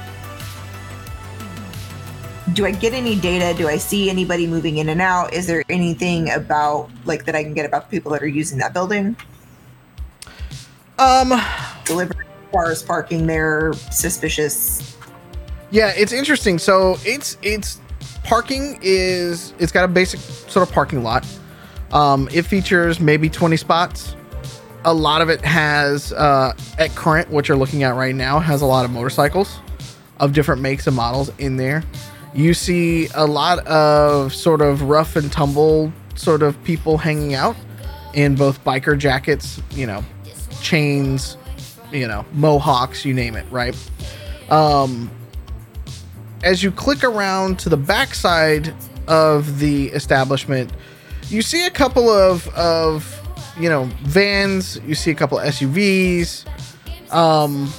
[2.54, 3.58] do I get any data?
[3.58, 5.34] Do I see anybody moving in and out?
[5.34, 8.74] Is there anything about like that I can get about people that are using that
[8.74, 9.16] building?
[10.98, 11.34] Um.
[11.86, 14.98] Delivery cars parking there, suspicious.
[15.72, 16.58] Yeah, it's interesting.
[16.60, 17.80] So it's it's
[18.24, 21.26] parking is it's got a basic sort of parking lot.
[21.92, 24.16] Um, it features maybe 20 spots.
[24.86, 28.62] A lot of it has uh, at current, what you're looking at right now, has
[28.62, 29.60] a lot of motorcycles
[30.20, 31.84] of different makes and models in there.
[32.34, 37.56] You see a lot of sort of rough and tumble sort of people hanging out
[38.14, 40.04] in both biker jackets, you know,
[40.62, 41.38] chains,
[41.92, 43.76] you know, mohawks, you name it, right?
[44.50, 45.10] Um,
[46.44, 48.74] as you click around to the backside
[49.08, 50.72] of the establishment,
[51.30, 53.16] you see a couple of of
[53.60, 54.80] you know vans.
[54.86, 56.46] You see a couple of SUVs.
[57.14, 57.72] Um,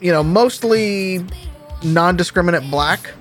[0.00, 1.24] you know, mostly
[1.84, 3.12] non-discriminate black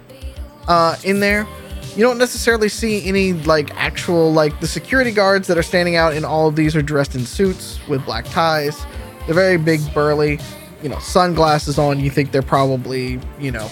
[0.68, 1.48] uh, in there.
[1.96, 6.16] You don't necessarily see any like actual like the security guards that are standing out
[6.16, 8.84] in all of these are dressed in suits with black ties.
[9.26, 10.40] They're very big, burly.
[10.82, 12.00] You know, sunglasses on.
[12.00, 13.70] You think they're probably you know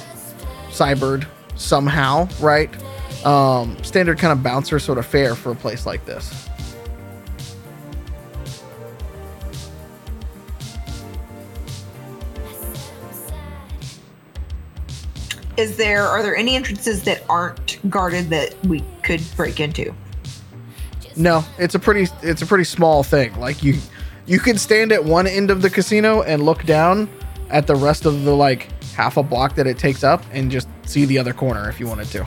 [0.70, 2.70] cybered somehow, right?
[3.26, 6.50] Um, standard kind of bouncer sort of fare for a place like this.
[15.62, 19.94] Is there are there any entrances that aren't guarded that we could break into?
[21.16, 23.40] No, it's a pretty it's a pretty small thing.
[23.40, 23.78] Like you
[24.26, 27.08] you could stand at one end of the casino and look down
[27.52, 30.68] at the rest of the like half a block that it takes up and just
[30.84, 32.24] see the other corner if you wanted to.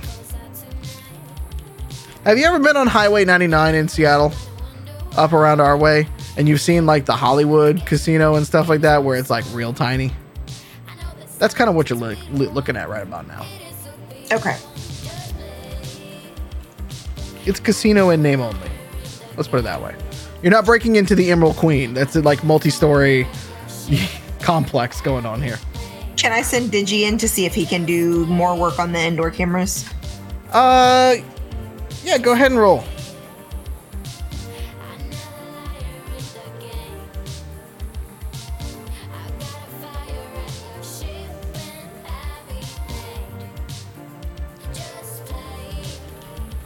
[2.22, 4.32] Have you ever been on Highway 99 in Seattle?
[5.16, 6.06] Up around our way
[6.36, 9.72] and you've seen like the Hollywood casino and stuff like that where it's like real
[9.72, 10.12] tiny.
[11.44, 13.44] That's kind of what you're look, looking at right about now.
[14.32, 14.56] Okay.
[17.44, 18.70] It's casino in name only.
[19.36, 19.94] Let's put it that way.
[20.42, 21.92] You're not breaking into the Emerald Queen.
[21.92, 23.26] That's a, like multi-story
[24.40, 25.58] complex going on here.
[26.16, 29.00] Can I send Digi in to see if he can do more work on the
[29.00, 29.86] indoor cameras?
[30.50, 31.16] Uh,
[32.04, 32.16] yeah.
[32.16, 32.82] Go ahead and roll.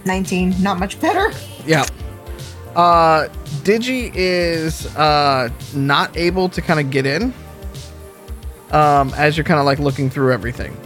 [0.04, 1.32] Nineteen, not much better.
[1.66, 1.84] Yeah.
[2.74, 3.28] Uh,
[3.64, 7.34] Digi is uh not able to kind of get in.
[8.70, 10.76] Um, as you're kind of like looking through everything.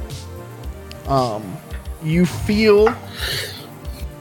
[1.09, 1.57] Um,
[2.03, 2.95] you feel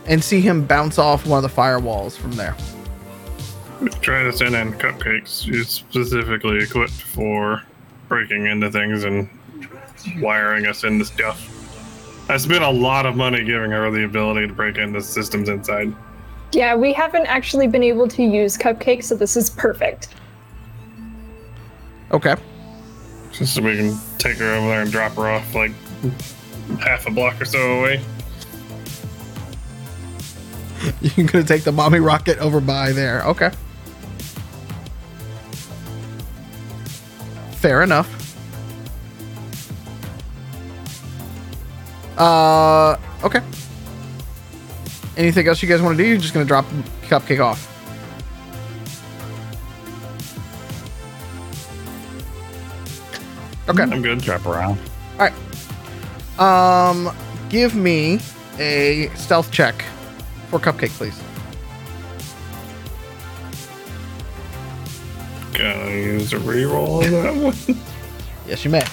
[0.08, 2.56] and see him bounce off one of the firewalls from there.
[4.02, 5.46] Try to send in cupcakes.
[5.46, 7.64] She's specifically equipped for
[8.08, 9.30] breaking into things and
[10.18, 11.61] wiring us into stuff.
[12.32, 15.94] I spent a lot of money giving her the ability to break into systems inside.
[16.54, 20.08] Yeah, we haven't actually been able to use cupcakes, so this is perfect.
[22.12, 22.38] Okay.
[23.34, 25.74] Just so we can take her over there and drop her off like
[26.80, 28.02] half a block or so away.
[31.02, 33.24] You're gonna take the mommy rocket over by there.
[33.26, 33.52] Okay.
[37.58, 38.21] Fair enough.
[42.22, 43.42] Uh, okay.
[45.18, 46.08] Anything else you guys want to do?
[46.08, 46.66] You're just gonna drop
[47.08, 47.68] cupcake off.
[53.68, 53.82] Okay.
[53.82, 54.22] I'm good.
[54.22, 54.78] Drop around.
[55.18, 56.40] All right.
[56.40, 57.12] Um,
[57.50, 58.20] give me
[58.60, 59.84] a stealth check
[60.50, 61.20] for cupcake, please.
[65.54, 67.82] Can I use a reroll on that one?
[68.46, 68.84] Yes, you may.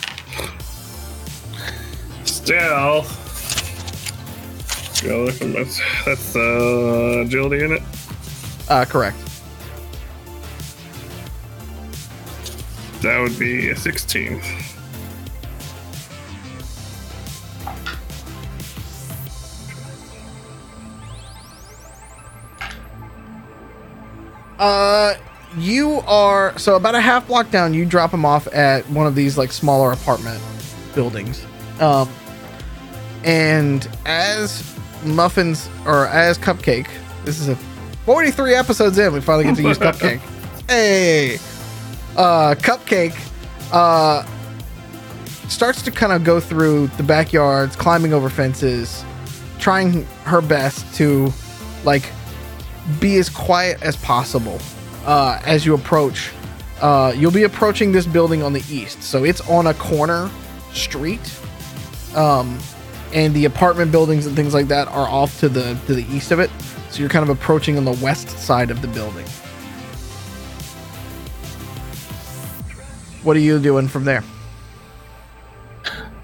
[2.25, 3.05] Still.
[5.03, 5.81] Go look at this.
[6.05, 7.83] That's uh, agility in it.
[8.69, 9.17] Uh, correct.
[13.03, 14.43] That would be a 16.
[24.59, 25.15] Uh,
[25.57, 27.73] you are so about a half block down.
[27.73, 30.43] You drop him off at one of these like smaller apartment
[30.95, 31.47] buildings.
[31.79, 32.09] Um,
[33.23, 36.89] and as muffins or as cupcake,
[37.25, 37.57] this is a
[38.05, 39.13] 43 episodes in.
[39.13, 40.21] We finally get to use cupcake.
[40.69, 41.37] Hey,
[42.15, 43.19] uh, cupcake,
[43.73, 44.23] uh,
[45.49, 49.03] starts to kind of go through the backyards, climbing over fences,
[49.59, 51.33] trying her best to
[51.85, 52.11] like
[53.01, 54.59] be as quiet as possible
[55.07, 56.31] uh, as you approach.
[56.81, 60.31] Uh, you'll be approaching this building on the east, so it's on a corner
[60.73, 61.21] street,
[62.15, 62.59] um,
[63.13, 66.31] and the apartment buildings and things like that are off to the to the east
[66.31, 66.51] of it.
[66.91, 69.27] So you're kind of approaching on the west side of the building.
[73.23, 74.25] What are you doing from there?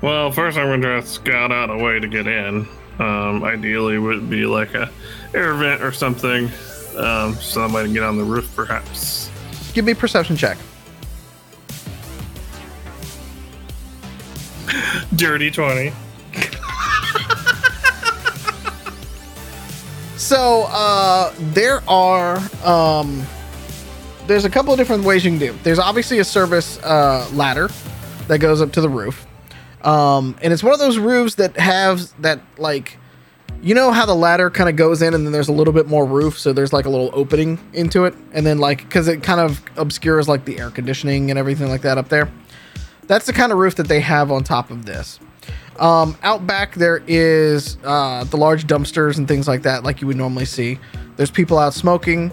[0.00, 2.68] Well, first I'm going to try to scout out a way to get in.
[2.98, 4.90] Um, ideally, would be like a
[5.34, 6.50] air vent or something.
[6.96, 9.30] Um, so I might get on the roof, perhaps.
[9.72, 10.56] Give me a perception check.
[15.16, 15.92] Dirty 20.
[20.16, 23.24] So uh, there are um,
[24.26, 25.58] there's a couple of different ways you can do.
[25.64, 27.68] There's obviously a service uh, ladder
[28.28, 29.26] that goes up to the roof,
[29.82, 32.96] um, and it's one of those roofs that have that like
[33.60, 35.88] you know how the ladder kind of goes in and then there's a little bit
[35.88, 39.22] more roof, so there's like a little opening into it, and then like because it
[39.22, 42.30] kind of obscures like the air conditioning and everything like that up there.
[43.08, 45.18] That's the kind of roof that they have on top of this.
[45.78, 50.06] Um, out back there is uh, the large dumpsters and things like that, like you
[50.06, 50.78] would normally see.
[51.16, 52.30] There's people out smoking,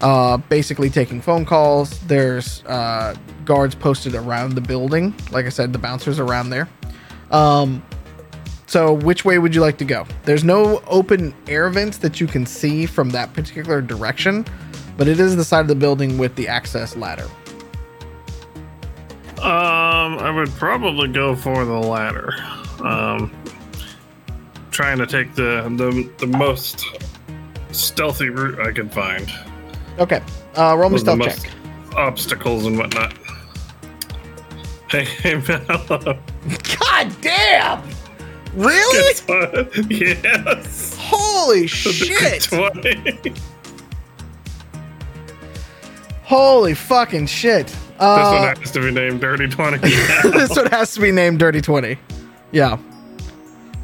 [0.00, 2.00] uh, basically taking phone calls.
[2.00, 3.14] There's uh,
[3.44, 5.14] guards posted around the building.
[5.30, 6.68] Like I said, the bouncers around there.
[7.30, 7.82] Um,
[8.66, 10.06] so, which way would you like to go?
[10.24, 14.44] There's no open air vents that you can see from that particular direction,
[14.96, 17.28] but it is the side of the building with the access ladder.
[19.42, 22.34] Um, I would probably go for the latter.
[22.84, 23.32] Um,
[24.70, 26.84] trying to take the the, the most
[27.72, 29.30] stealthy route I can find.
[29.98, 30.22] Okay.
[30.56, 31.50] Uh, roll me With stealth check.
[31.96, 33.14] obstacles and whatnot.
[34.90, 36.18] Hey, hey Mallow.
[36.80, 37.82] God damn!
[38.54, 39.14] Really?
[39.88, 40.96] Yes.
[40.98, 42.48] Holy shit!
[46.24, 47.74] Holy fucking shit!
[48.00, 49.78] This Uh, one has to be named Dirty 20.
[50.30, 51.98] this one has to be named Dirty 20.
[52.52, 52.78] Yeah.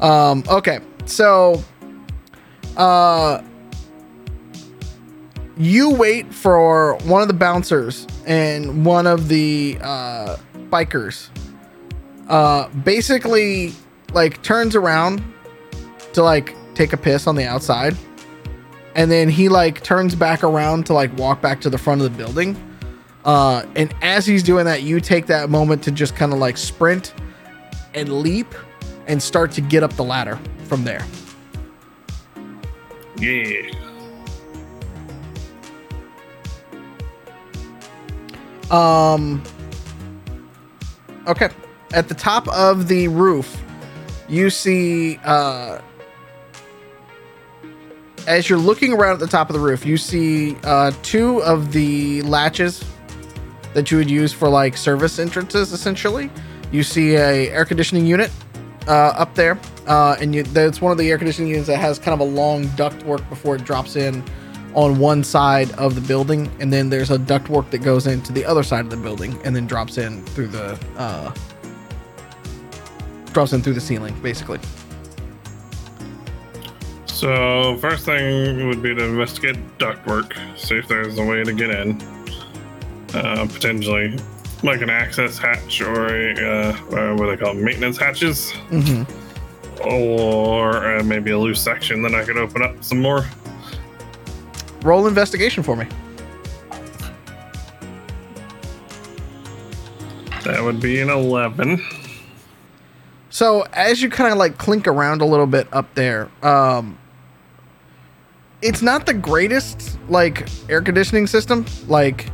[0.01, 0.79] Um, okay.
[1.05, 1.63] So
[2.75, 3.41] uh
[5.59, 10.37] you wait for one of the bouncers and one of the uh
[10.69, 11.29] bikers
[12.27, 13.73] uh basically
[14.13, 15.23] like turns around
[16.13, 17.95] to like take a piss on the outside
[18.95, 22.11] and then he like turns back around to like walk back to the front of
[22.11, 22.55] the building
[23.27, 26.55] uh, and as he's doing that, you take that moment to just kind of like
[26.55, 27.13] sprint
[27.93, 28.47] and leap
[29.05, 31.05] and start to get up the ladder from there.
[33.17, 33.69] yeah.
[38.71, 39.43] Um.
[41.27, 41.49] Okay.
[41.93, 43.61] At the top of the roof,
[44.29, 45.19] you see.
[45.25, 45.81] Uh,
[48.25, 51.71] as you're looking around at the top of the roof, you see uh, two of
[51.71, 52.83] the latches
[53.77, 55.71] that you would use for like service entrances.
[55.71, 56.31] Essentially,
[56.71, 58.31] you see a air conditioning unit
[58.87, 61.99] uh, up there, uh, and you, that's one of the air conditioning units that has
[61.99, 64.23] kind of a long ductwork before it drops in
[64.73, 68.43] on one side of the building, and then there's a ductwork that goes into the
[68.43, 71.31] other side of the building, and then drops in through the uh,
[73.31, 74.59] drops in through the ceiling, basically.
[77.05, 81.69] So, first thing would be to investigate ductwork, see if there's a way to get
[81.69, 82.16] in.
[83.13, 84.17] Uh, potentially
[84.63, 88.51] like an access hatch or a, uh, uh, what do they call maintenance hatches.
[88.69, 89.03] Mm-hmm.
[89.87, 93.25] Or uh, maybe a loose section that I could open up some more.
[94.81, 95.87] Roll investigation for me.
[100.43, 101.85] That would be an 11.
[103.29, 106.97] So as you kind of like clink around a little bit up there, um,
[108.61, 111.65] it's not the greatest like air conditioning system.
[111.87, 112.31] Like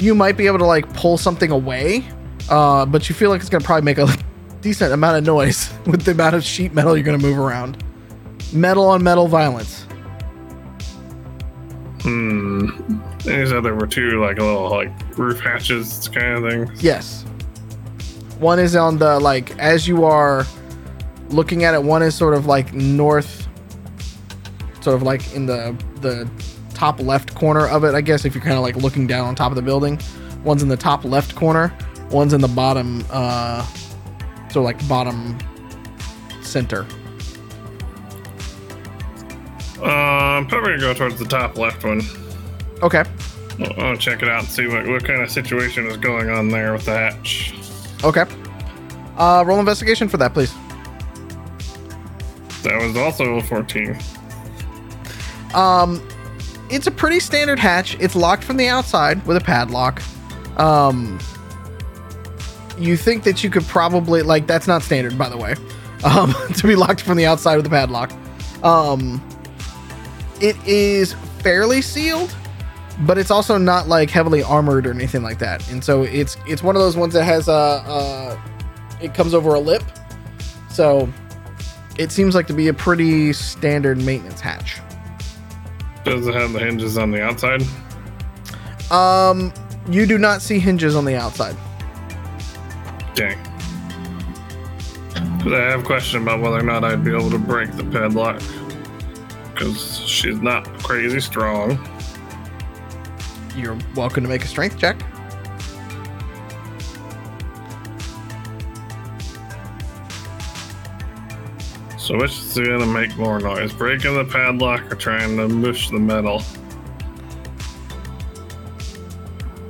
[0.00, 2.04] you might be able to like pull something away,
[2.48, 4.08] uh, but you feel like it's gonna probably make a
[4.60, 7.82] decent amount of noise with the amount of sheet metal you're gonna move around.
[8.52, 9.86] Metal on metal violence.
[12.02, 13.00] Hmm.
[13.24, 16.72] You said there were two, like, little, like, roof hatches kind of thing.
[16.78, 17.24] Yes.
[18.38, 20.46] One is on the like as you are
[21.28, 21.82] looking at it.
[21.82, 23.46] One is sort of like north,
[24.80, 26.28] sort of like in the the
[26.80, 27.94] top left corner of it.
[27.94, 30.00] I guess if you're kind of like looking down on top of the building.
[30.44, 31.76] One's in the top left corner.
[32.10, 33.62] One's in the bottom, uh,
[34.48, 35.36] sort of like bottom
[36.40, 36.86] center.
[39.78, 42.00] Uh, I'm probably gonna go towards the top left one.
[42.82, 43.04] Okay.
[43.58, 46.48] I'll, I'll check it out and see what, what kind of situation is going on
[46.48, 47.52] there with the hatch.
[48.02, 48.24] Okay.
[49.18, 50.54] Uh, roll investigation for that, please.
[52.62, 53.98] That was also a 14.
[55.52, 56.00] Um,
[56.70, 57.96] it's a pretty standard hatch.
[58.00, 60.02] It's locked from the outside with a padlock.
[60.56, 61.18] Um,
[62.78, 65.54] you think that you could probably like that's not standard, by the way,
[66.04, 68.12] um, to be locked from the outside with a padlock.
[68.62, 69.22] Um,
[70.40, 72.34] it is fairly sealed,
[73.00, 75.68] but it's also not like heavily armored or anything like that.
[75.70, 78.40] And so it's it's one of those ones that has a, uh,
[79.02, 79.82] it comes over a lip,
[80.70, 81.08] so
[81.98, 84.80] it seems like to be a pretty standard maintenance hatch.
[86.04, 87.62] Does it have the hinges on the outside?
[88.90, 89.52] Um,
[89.88, 91.56] you do not see hinges on the outside.
[93.14, 93.36] Dang.
[95.42, 97.84] 'Cause I have a question about whether or not I'd be able to break the
[97.84, 98.42] padlock.
[99.54, 101.78] Because she's not crazy strong.
[103.56, 104.96] You're welcome to make a strength check.
[112.10, 113.72] So which is gonna make more noise?
[113.72, 116.42] Breaking the padlock or trying to mush the metal?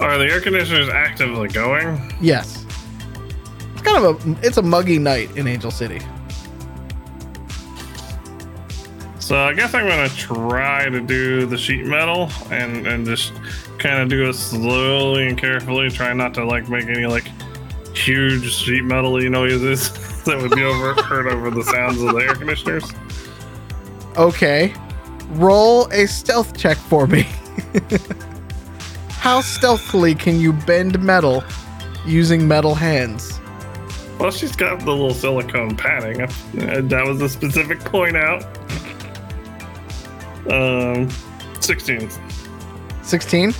[0.01, 2.01] Are the air conditioners actively going?
[2.19, 2.65] Yes.
[3.75, 6.01] It's kind of a it's a muggy night in Angel City.
[9.19, 13.35] So I guess I'm gonna try to do the sheet metal and and just
[13.77, 15.91] kind of do it slowly and carefully.
[15.91, 17.29] Try not to like make any like
[17.95, 19.91] huge sheet metal you noises
[20.31, 22.91] that would be over heard over the sounds of the air conditioners.
[24.17, 24.73] Okay.
[25.31, 27.27] Roll a stealth check for me.
[29.11, 31.45] How stealthily can you bend metal
[32.07, 33.39] using metal hands?
[34.19, 36.23] Well, she's got the little silicone padding.
[36.23, 36.29] Uh,
[36.83, 38.45] That was a specific point out.
[40.51, 41.09] Um,
[41.61, 42.11] 16.
[43.03, 43.55] 16.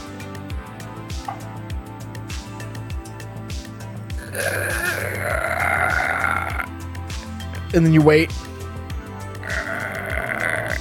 [7.73, 8.33] And then you wait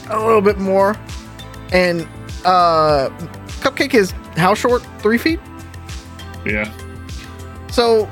[0.09, 0.95] a little bit more.
[1.71, 2.07] And
[2.45, 3.09] uh
[3.61, 4.85] Cupcake is how short?
[4.99, 5.39] Three feet?
[6.45, 6.71] Yeah.
[7.71, 8.09] So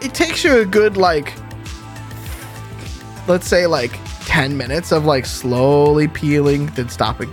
[0.00, 1.32] it takes you a good like
[3.28, 7.32] let's say like 10 minutes of like slowly peeling then stopping.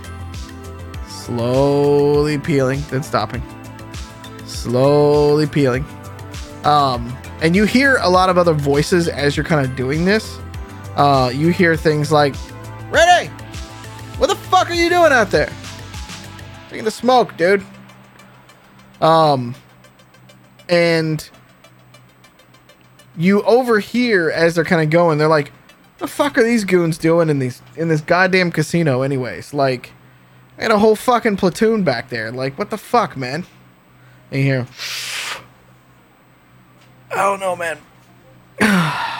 [1.08, 3.42] Slowly peeling then stopping.
[4.46, 5.84] Slowly peeling.
[6.64, 10.33] Um and you hear a lot of other voices as you're kind of doing this.
[10.96, 12.34] Uh you hear things like
[12.90, 13.28] Ready!
[14.18, 15.52] What the fuck are you doing out there?
[16.68, 17.64] Taking the smoke, dude.
[19.00, 19.54] Um
[20.68, 21.28] and
[23.16, 25.18] you overhear as they're kind of going.
[25.18, 25.52] They're like,
[25.98, 29.92] What "The fuck are these goons doing in these in this goddamn casino?" Anyways, like,
[30.58, 32.32] I had a whole fucking platoon back there.
[32.32, 33.46] Like, what the fuck, man?
[34.30, 34.66] And you hear,
[37.10, 37.78] I don't know, man.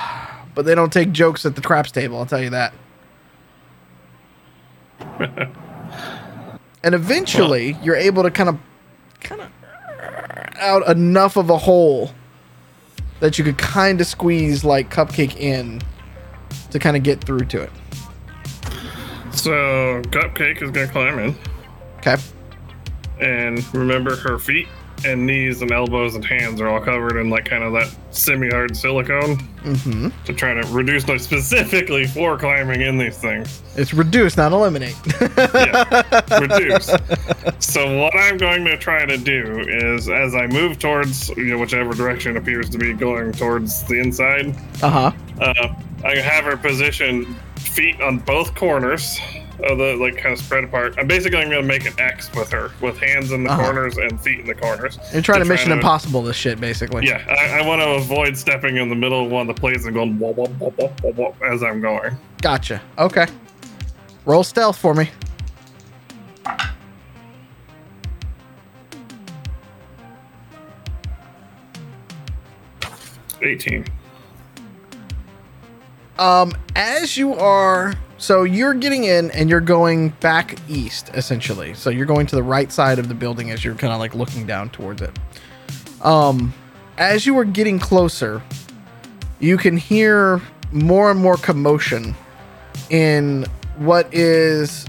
[0.55, 2.18] but they don't take jokes at the craps table.
[2.18, 2.74] I'll tell you that.
[6.82, 8.59] and eventually, you're able to kind of,
[9.20, 9.51] kind of
[10.59, 12.12] out enough of a hole
[13.20, 15.81] that you could kind of squeeze like cupcake in
[16.70, 17.70] to kind of get through to it.
[19.32, 21.36] So, Cupcake is going to climb in.
[21.98, 22.16] Okay.
[23.20, 24.68] And remember, her feet
[25.05, 28.76] and knees and elbows and hands are all covered in like kind of that semi-hard
[28.76, 30.10] silicone Mm-hmm.
[30.26, 33.62] to try to reduce like specifically for climbing in these things.
[33.76, 34.94] It's reduce, not eliminate.
[35.55, 36.93] Yeah, reduce.
[37.60, 41.59] So what I'm going to try to do is, as I move towards you know
[41.59, 45.12] whichever direction appears to be going towards the inside, uh huh.
[45.40, 45.74] uh,
[46.05, 49.18] I have her position feet on both corners
[49.65, 50.95] of the like kind of spread apart.
[50.99, 53.62] I'm basically I'm going to make an X with her, with hands in the Uh-huh.
[53.62, 54.99] corners and feet in the corners.
[55.12, 57.07] You're trying to try Mission Impossible this shit, basically.
[57.07, 59.85] Yeah, I, I want to avoid stepping in the middle of one of the plates
[59.85, 62.16] and going wop, wop, wop, wop, wop, wop, as I'm going.
[62.43, 62.81] Gotcha.
[62.99, 63.27] Okay.
[64.24, 65.11] Roll stealth for me.
[73.43, 73.85] Eighteen.
[76.19, 81.74] Um, as you are, so you're getting in and you're going back east, essentially.
[81.74, 84.14] So you're going to the right side of the building as you're kind of like
[84.14, 85.10] looking down towards it.
[86.01, 86.55] Um,
[86.96, 88.40] as you are getting closer,
[89.40, 90.40] you can hear
[90.72, 92.14] more and more commotion
[92.88, 93.44] in
[93.76, 94.86] what is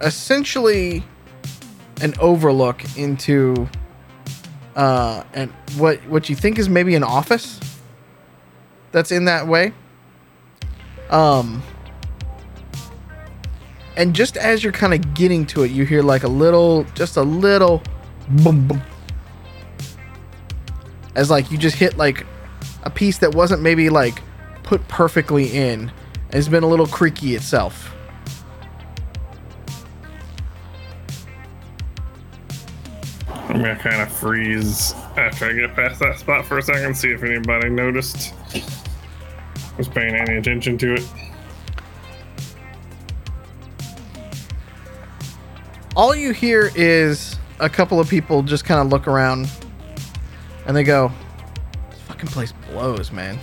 [0.00, 1.02] essentially
[2.02, 3.68] an overlook into
[4.76, 7.58] uh and what what you think is maybe an office
[8.92, 9.72] that's in that way
[11.10, 11.60] um
[14.00, 17.18] and just as you're kind of getting to it you hear like a little just
[17.18, 17.82] a little
[18.30, 18.82] boom boom
[21.16, 22.26] as like you just hit like
[22.84, 24.22] a piece that wasn't maybe like
[24.62, 25.92] put perfectly in
[26.30, 27.94] it's been a little creaky itself
[33.28, 37.10] I'm gonna kind of freeze after I get past that spot for a second, see
[37.10, 38.32] if anybody noticed.
[39.76, 41.29] Was paying any attention to it.
[45.96, 49.48] All you hear is a couple of people just kind of look around
[50.66, 51.10] and they go
[51.90, 53.38] this fucking place blows man.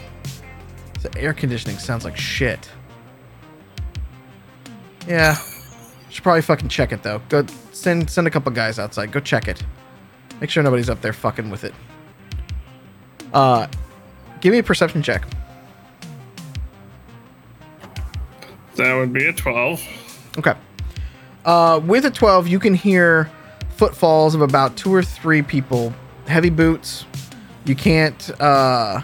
[1.02, 2.70] The air conditioning sounds like shit.
[5.08, 5.36] Yeah
[6.18, 7.22] should probably fucking check it though.
[7.30, 9.12] Go send send a couple guys outside.
[9.12, 9.62] Go check it.
[10.42, 11.76] Make sure nobody's up there fucking with it.
[13.32, 13.68] Uh
[14.42, 15.28] give me a perception check.
[18.78, 19.80] That would be a 12.
[20.40, 20.56] Okay.
[21.48, 23.32] Uh, with a 12, you can hear
[23.78, 25.94] footfalls of about two or three people.
[26.28, 27.06] Heavy boots.
[27.64, 28.30] You can't.
[28.42, 29.02] Uh,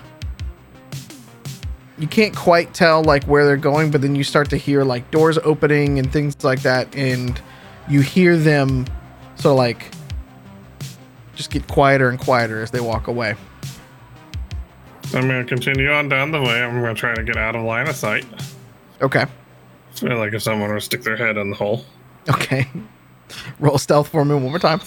[1.97, 5.09] you can't quite tell like where they're going, but then you start to hear like
[5.09, 7.41] doors opening and things like that, and
[7.87, 8.87] you hear them
[9.35, 9.91] sort of like
[11.35, 13.35] just get quieter and quieter as they walk away.
[15.13, 16.61] I'm gonna continue on down the way.
[16.61, 18.25] I'm gonna try to get out of line of sight.
[19.01, 19.21] Okay.
[19.21, 21.85] I Feel like if someone were to stick their head in the hole.
[22.29, 22.67] Okay.
[23.59, 24.81] Roll stealth for me one more time.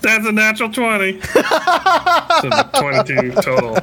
[0.00, 1.20] That's a natural 20.
[1.20, 2.50] so
[2.80, 3.78] 22 total.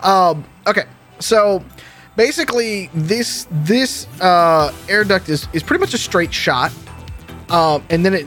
[0.00, 0.84] Um, okay,
[1.18, 1.64] so
[2.16, 6.72] basically this this uh, air duct is is pretty much a straight shot,
[7.48, 8.26] um, and then it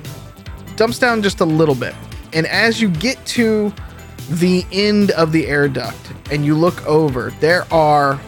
[0.75, 1.95] dumps down just a little bit.
[2.33, 3.73] And as you get to
[4.29, 8.19] the end of the air duct and you look over, there are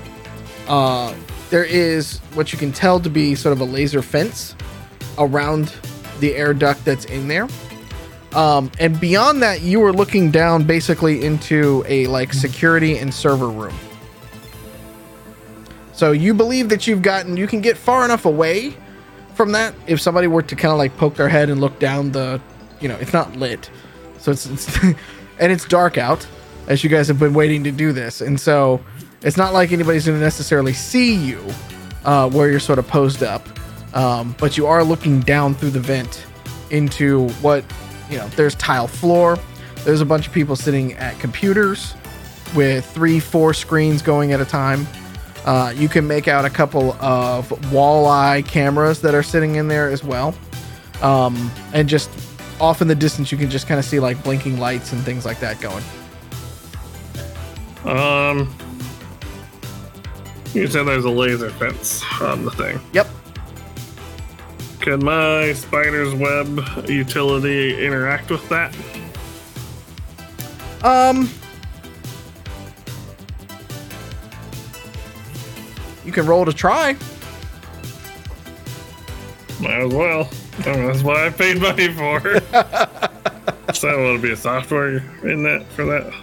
[0.67, 1.13] uh,
[1.53, 4.55] there is what you can tell to be sort of a laser fence
[5.19, 5.71] around
[6.19, 7.47] the air duct that's in there.
[8.33, 13.49] Um, and beyond that, you are looking down basically into a like security and server
[13.49, 13.77] room.
[15.91, 18.75] So you believe that you've gotten, you can get far enough away
[19.35, 22.13] from that if somebody were to kind of like poke their head and look down
[22.13, 22.41] the,
[22.81, 23.69] you know, it's not lit,
[24.17, 24.75] so it's, it's
[25.39, 26.25] and it's dark out,
[26.65, 28.83] as you guys have been waiting to do this, and so
[29.23, 31.43] it's not like anybody's going to necessarily see you
[32.05, 33.47] uh, where you're sort of posed up,
[33.95, 36.25] um, but you are looking down through the vent
[36.69, 37.63] into what
[38.09, 38.27] you know.
[38.29, 39.37] There's tile floor.
[39.83, 41.95] There's a bunch of people sitting at computers
[42.55, 44.87] with three, four screens going at a time.
[45.45, 49.89] Uh, you can make out a couple of walleye cameras that are sitting in there
[49.89, 50.33] as well.
[51.01, 52.09] Um, and just
[52.61, 55.25] off in the distance, you can just kind of see like blinking lights and things
[55.25, 55.83] like that going.
[57.83, 58.55] Um,
[60.53, 62.79] you said there's a laser fence on the thing.
[62.93, 63.07] Yep.
[64.79, 68.75] Can my spider's web utility interact with that?
[70.83, 71.29] Um,
[76.05, 76.97] you can roll to try.
[79.59, 80.29] Might as well.
[80.65, 82.19] I mean, that's what I paid money for.
[83.73, 86.13] so will it be a software in that for that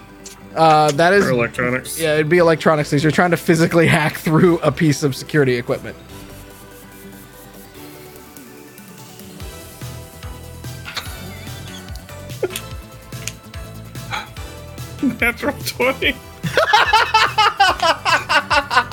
[0.55, 2.01] Uh, that is for electronics?
[2.01, 3.03] yeah, it'd be electronics things.
[3.03, 5.97] You're trying to physically hack through a piece of security equipment.
[15.21, 16.15] Natural twenty.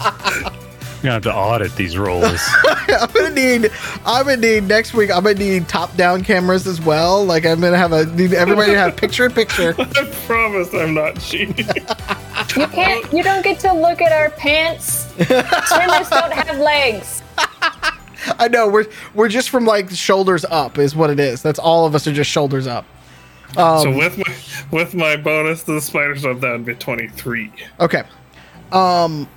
[0.98, 2.42] You're gonna have to audit these rolls.
[2.66, 3.72] I'm gonna need.
[4.04, 5.12] I'm gonna need next week.
[5.12, 7.24] I'm gonna need top-down cameras as well.
[7.24, 9.76] Like I'm gonna have a need everybody to have picture-in-picture.
[9.80, 11.68] I promise I'm not cheating.
[12.56, 13.12] You can't.
[13.12, 15.08] You don't get to look at our pants.
[15.16, 17.22] Swimmers don't have legs.
[18.40, 21.42] I know we're we're just from like shoulders up is what it is.
[21.42, 22.86] That's all of us are just shoulders up.
[23.56, 24.36] so with my
[24.72, 27.52] with my bonus to the spider's web, that would be twenty three.
[27.80, 28.04] Okay.
[28.72, 29.28] Um,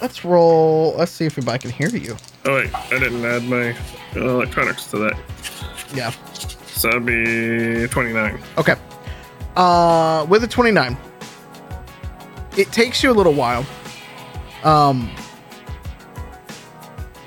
[0.00, 0.94] let's roll.
[0.96, 2.16] Let's see if I can hear you.
[2.44, 3.76] Oh wait, I didn't add my
[4.14, 5.18] electronics to that.
[5.94, 6.10] Yeah.
[6.66, 8.40] So that'd be twenty nine.
[8.58, 8.76] Okay.
[9.56, 10.96] Uh, with a 29,
[12.58, 13.64] it takes you a little while.
[14.64, 15.10] Um,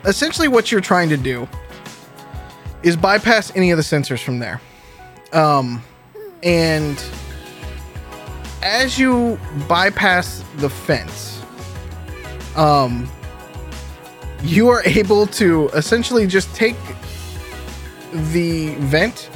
[0.05, 1.47] essentially, what you're trying to do
[2.83, 4.61] is bypass any of the sensors from there.
[5.33, 5.81] Um,
[6.43, 7.03] and
[8.61, 11.38] as you bypass the fence,
[12.59, 13.09] um,
[14.43, 16.75] you are able to essentially just take
[18.11, 19.29] the vent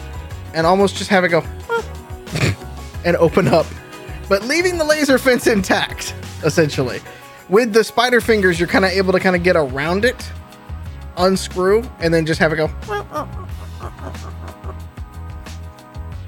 [0.53, 1.41] and almost just have it go
[3.05, 3.65] and open up,
[4.27, 6.13] but leaving the laser fence intact,
[6.43, 6.99] essentially.
[7.47, 10.29] With the spider fingers, you're kind of able to kind of get around it,
[11.17, 12.69] unscrew, and then just have it go.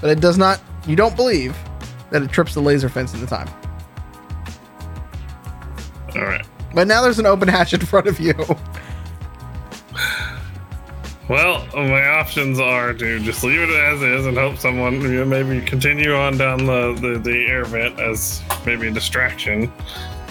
[0.02, 1.58] But it does not, you don't believe
[2.12, 3.50] that it trips the laser fence in the time.
[6.16, 6.46] All right.
[6.76, 8.36] But now there's an open hatch in front of you.
[11.28, 15.26] Well, my options are to just leave it as is and hope someone you know,
[15.26, 19.72] maybe continue on down the, the, the air vent as maybe a distraction,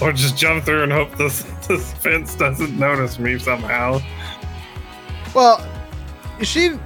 [0.01, 3.99] or just jump through and hope this this fence doesn't notice me somehow.
[5.35, 5.67] Well,
[6.43, 6.79] she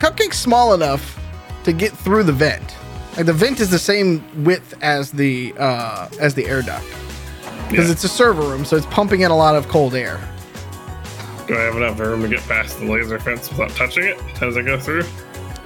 [0.00, 1.18] cupcake's small enough
[1.64, 2.76] to get through the vent.
[3.16, 6.84] Like the vent is the same width as the uh, as the air duct
[7.68, 7.92] because Yeah.
[7.92, 10.20] it's a server room, so it's pumping in a lot of cold air.
[11.46, 14.56] Do I have enough room to get past the laser fence without touching it as
[14.56, 15.04] I go through?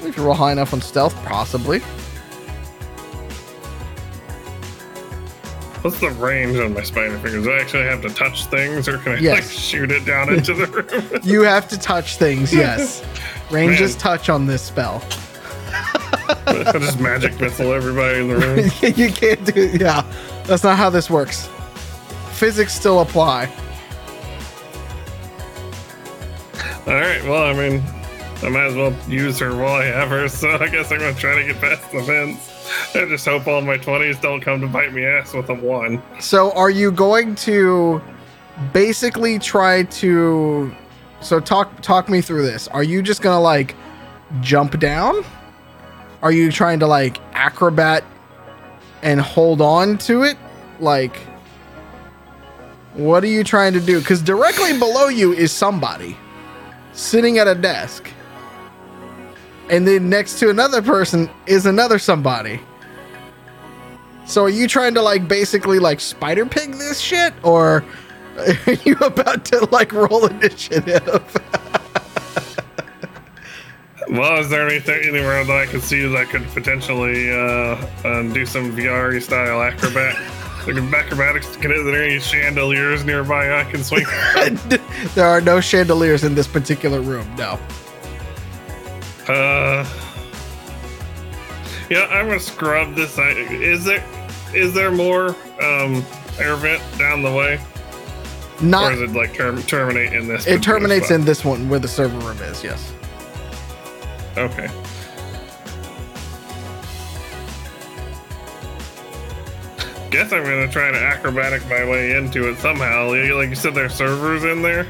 [0.02, 1.80] If you roll high enough on stealth, possibly.
[5.82, 7.44] What's the range on my spider fingers?
[7.44, 10.52] Do I actually have to touch things, or can I like shoot it down into
[10.52, 11.20] the room?
[11.22, 13.02] You have to touch things, yes.
[13.50, 15.02] Range is touch on this spell.
[15.72, 18.94] I just magic missile everybody in the room.
[18.96, 20.02] you can't do yeah.
[20.44, 21.48] That's not how this works.
[22.40, 23.52] Physics still apply.
[26.86, 27.22] All right.
[27.24, 27.82] Well, I mean,
[28.42, 30.26] I might as well use her while I have her.
[30.26, 32.94] So I guess I'm gonna try to get past the fence.
[32.94, 36.02] I just hope all my twenties don't come to bite me ass with a one.
[36.18, 38.00] So are you going to
[38.72, 40.74] basically try to
[41.20, 42.68] so talk talk me through this.
[42.68, 43.76] Are you just going to like
[44.40, 45.26] jump down?
[46.22, 48.02] Are you trying to like acrobat
[49.02, 50.38] and hold on to it?
[50.78, 51.18] Like
[52.94, 54.00] what are you trying to do?
[54.00, 56.16] Cuz directly below you is somebody
[56.92, 58.10] sitting at a desk.
[59.70, 62.60] And then next to another person is another somebody
[64.26, 67.84] So are you trying to like basically like spider pig this shit, or
[68.38, 71.36] are you about to like roll initiative?
[74.10, 78.44] Well, is there anything anywhere that I could see that could potentially uh, uh, do
[78.44, 80.16] some VR style acrobat?
[80.66, 84.04] Like acrobatics, can is there any chandeliers nearby I can swing?
[85.14, 87.26] there are no chandeliers in this particular room.
[87.36, 87.58] No.
[89.26, 89.88] Uh,
[91.88, 93.16] yeah, I'm gonna scrub this.
[93.18, 94.04] Is there
[94.54, 95.30] is there more
[95.62, 96.04] um,
[96.38, 97.60] air vent down the way,
[98.60, 98.92] or Not.
[98.92, 100.46] is it like term, terminate in this?
[100.46, 101.20] It terminates spot?
[101.20, 102.62] in this one where the server room is.
[102.62, 102.92] Yes.
[104.36, 104.68] Okay.
[110.10, 113.08] Guess I'm gonna try to acrobatic my way into it somehow.
[113.10, 114.80] Like you said, there's servers in there.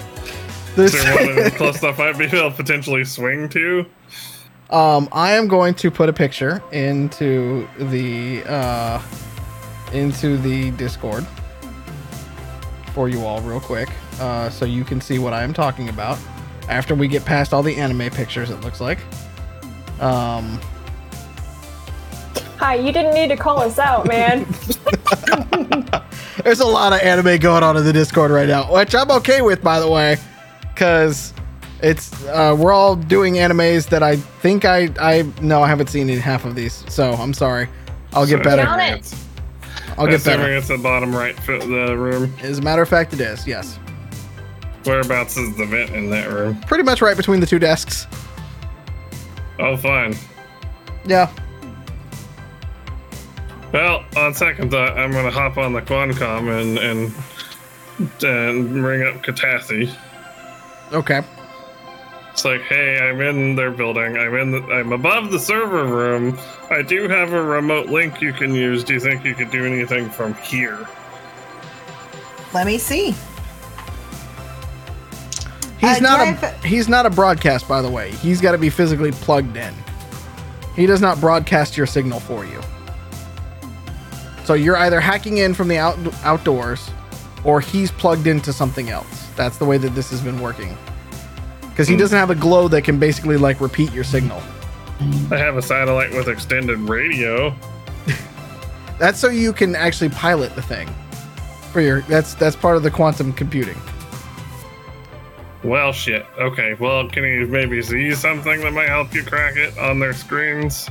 [0.76, 3.84] Is This, there one of the close stuff I'd be able to potentially swing to?
[4.70, 9.02] um, I am going to put a picture into the uh,
[9.92, 11.26] into the Discord
[12.94, 13.90] for you all real quick,
[14.20, 16.18] uh, so you can see what I am talking about.
[16.68, 18.98] After we get past all the anime pictures, it looks like.
[20.00, 20.60] Um,
[22.60, 24.44] Hi, you didn't need to call us out, man.
[26.44, 29.40] There's a lot of anime going on in the Discord right now, which I'm okay
[29.40, 30.16] with, by the way,
[30.74, 31.32] because
[31.82, 36.10] it's uh, we're all doing animes that I think I I no I haven't seen
[36.10, 37.68] any half of these, so I'm sorry.
[38.12, 38.62] I'll get So- better.
[38.64, 39.14] Count it.
[39.98, 40.56] I'll get Assuming better.
[40.56, 42.32] it's the bottom right foot of the room.
[42.42, 43.78] As a matter of fact, it is yes,
[44.84, 46.60] Whereabouts is the vent in that room?
[46.62, 48.06] pretty much right between the two desks.
[49.58, 50.14] Oh, fine.
[51.04, 51.30] Yeah,
[53.72, 57.12] Well, on second thought, I'm gonna hop on the Quancom and and
[58.24, 59.94] and ring up Katassi.
[60.92, 61.22] okay.
[62.32, 64.16] It's like, hey, I'm in their building.
[64.16, 64.50] I'm in.
[64.52, 66.38] The, I'm above the server room.
[66.70, 68.84] I do have a remote link you can use.
[68.84, 70.86] Do you think you could do anything from here?
[72.54, 73.14] Let me see.
[75.78, 78.10] He's Uh, not do I a have- he's not a broadcast, by the way.
[78.12, 79.74] He's got to be physically plugged in.
[80.76, 82.60] He does not broadcast your signal for you.
[84.50, 86.90] So you're either hacking in from the out, outdoors,
[87.44, 89.28] or he's plugged into something else.
[89.36, 90.76] That's the way that this has been working.
[91.60, 92.00] Because he hmm.
[92.00, 94.42] doesn't have a glow that can basically like repeat your signal.
[95.30, 97.54] I have a satellite with extended radio.
[98.98, 100.92] That's so you can actually pilot the thing.
[101.70, 103.80] For your that's that's part of the quantum computing.
[105.62, 106.26] Well, shit.
[106.40, 106.74] Okay.
[106.74, 110.88] Well, can you maybe see something that might help you crack it on their screens?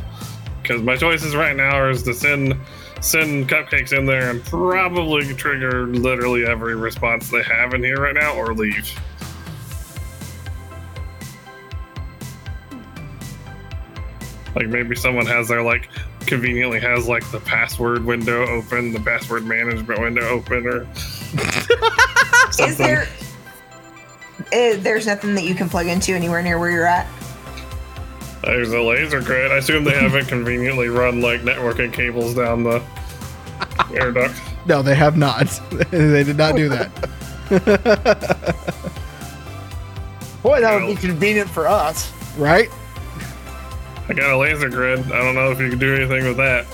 [0.61, 2.57] Because my choices right now are is to send
[3.01, 8.15] send cupcakes in there and probably trigger literally every response they have in here right
[8.15, 8.91] now, or leave.
[14.55, 15.89] Like maybe someone has their like
[16.25, 20.87] conveniently has like the password window open, the password management window open, or
[22.59, 23.07] Is there?
[24.51, 27.07] Uh, there's nothing that you can plug into anywhere near where you're at.
[28.43, 29.51] There's a laser grid.
[29.51, 32.81] I assume they haven't conveniently run like networking cables down the
[33.93, 34.33] air duct.
[34.65, 35.47] No, they have not.
[35.91, 36.91] they did not do that.
[40.43, 42.13] Boy, that would be convenient for us.
[42.37, 42.69] Right?
[44.07, 44.99] I got a laser grid.
[45.11, 46.65] I don't know if you can do anything with that.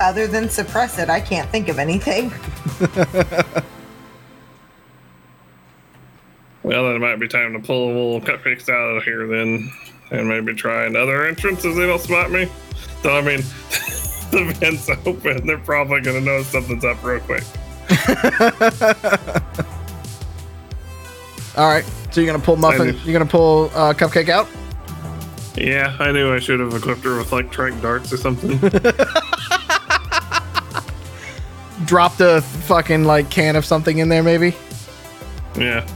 [0.00, 2.32] Other than suppress it, I can't think of anything.
[7.06, 9.70] Might be time to pull a little cupcakes out of here then,
[10.10, 12.48] and maybe try another entrance if they don't spot me.
[13.02, 13.38] So I mean,
[14.32, 15.46] the vent's open.
[15.46, 17.44] They're probably gonna know something's up real quick.
[21.56, 21.84] All right.
[22.10, 22.98] So you're gonna pull muffin.
[23.04, 24.48] You're gonna pull uh, cupcake out.
[25.56, 28.58] Yeah, I knew I should have equipped her with like trank darts or something.
[31.86, 34.56] Dropped a fucking like can of something in there, maybe.
[35.56, 35.86] yeah.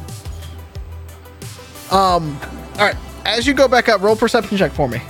[1.90, 2.38] Um.
[2.78, 2.96] All right.
[3.26, 5.00] As you go back up, roll perception check for me.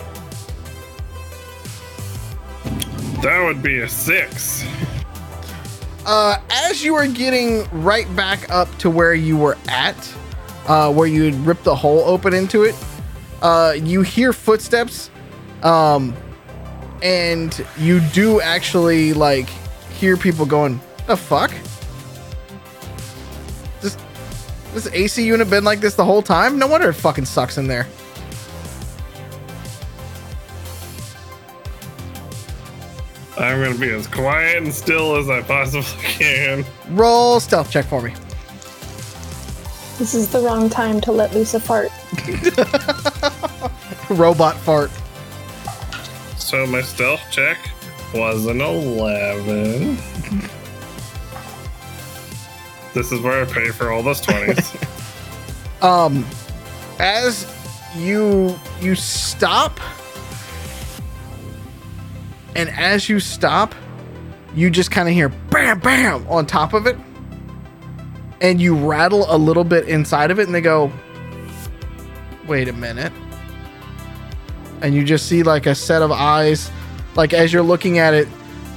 [3.22, 4.64] That would be a six.
[6.06, 10.14] Uh, as you are getting right back up to where you were at,
[10.66, 12.74] uh, where you ripped the hole open into it,
[13.42, 15.10] uh, you hear footsteps,
[15.62, 16.16] um,
[17.02, 19.48] and you do actually like
[19.98, 21.52] hear people going, "The fuck."
[24.72, 26.58] This AC unit been like this the whole time?
[26.58, 27.86] No wonder it fucking sucks in there.
[33.38, 36.64] I'm gonna be as quiet and still as I possibly can.
[36.90, 38.12] Roll stealth check for me.
[39.98, 41.90] This is the wrong time to let loose a fart.
[44.10, 44.90] Robot fart.
[46.38, 47.58] So my stealth check
[48.14, 49.96] was an 11.
[52.94, 54.86] This is where I pay for all those 20s.
[55.82, 56.26] Um,
[56.98, 57.50] as
[57.96, 59.80] you you stop,
[62.54, 63.74] and as you stop,
[64.54, 66.98] you just kind of hear bam, bam on top of it,
[68.42, 70.92] and you rattle a little bit inside of it, and they go,
[72.46, 73.14] "Wait a minute,"
[74.82, 76.70] and you just see like a set of eyes,
[77.14, 78.28] like as you're looking at it,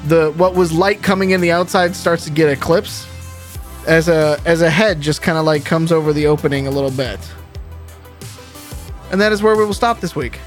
[0.08, 3.09] the what was light coming in the outside starts to get eclipsed
[3.88, 6.92] as a as a head just kind of like comes over the opening a little
[6.92, 7.20] bit.
[9.12, 10.40] And that is where we will stop this week.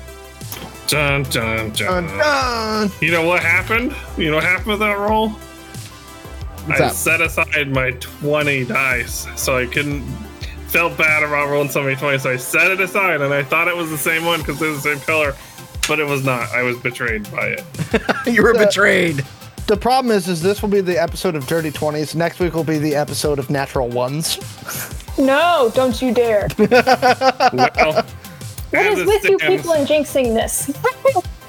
[0.88, 2.06] dun, dun, dun.
[2.06, 2.90] Dun.
[3.00, 3.94] You know what happened?
[4.16, 5.28] You know what happened with that roll?
[5.30, 6.94] What's I that?
[6.94, 10.02] set aside my 20 dice, so I couldn't.
[10.68, 13.68] Felt bad about rolling so many 20, so I set it aside, and I thought
[13.68, 15.34] it was the same one because it was the same color,
[15.86, 16.50] but it was not.
[16.50, 17.64] I was betrayed by it.
[18.26, 19.24] you were The- betrayed.
[19.66, 22.14] The problem is, is this will be the episode of Dirty Twenties.
[22.14, 24.38] Next week will be the episode of Natural Ones.
[25.18, 26.48] No, don't you dare.
[26.58, 28.04] Well,
[28.82, 30.70] What as is with you people and jinxing this?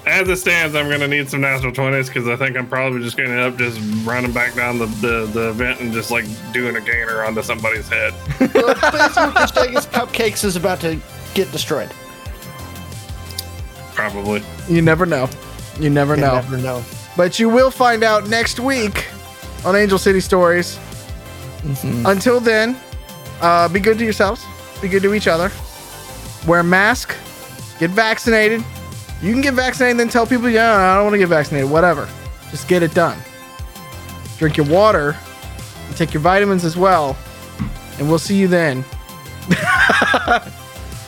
[0.06, 3.02] As it stands, I'm going to need some natural 20s because I think I'm probably
[3.02, 6.12] just going to end up just running back down the, the, the event and just
[6.12, 8.14] like doing a gainer onto somebody's head.
[8.40, 11.00] Basically, what you're Cupcakes is about to
[11.34, 11.92] get destroyed.
[13.94, 14.42] Probably.
[14.70, 15.28] You never know.
[15.80, 16.36] You never You know.
[16.36, 16.84] never know.
[17.18, 19.08] But you will find out next week
[19.66, 20.80] on Angel City Stories.
[22.06, 22.78] Until then,
[23.42, 24.46] uh, be good to yourselves.
[24.82, 25.52] Be good to each other.
[26.48, 27.16] Wear a mask.
[27.80, 28.64] Get vaccinated.
[29.22, 31.70] You can get vaccinated and then tell people, yeah, I don't want to get vaccinated.
[31.70, 32.08] Whatever.
[32.52, 33.18] Just get it done.
[34.38, 35.18] Drink your water.
[35.88, 37.18] And take your vitamins as well.
[37.98, 38.86] And we'll see you then.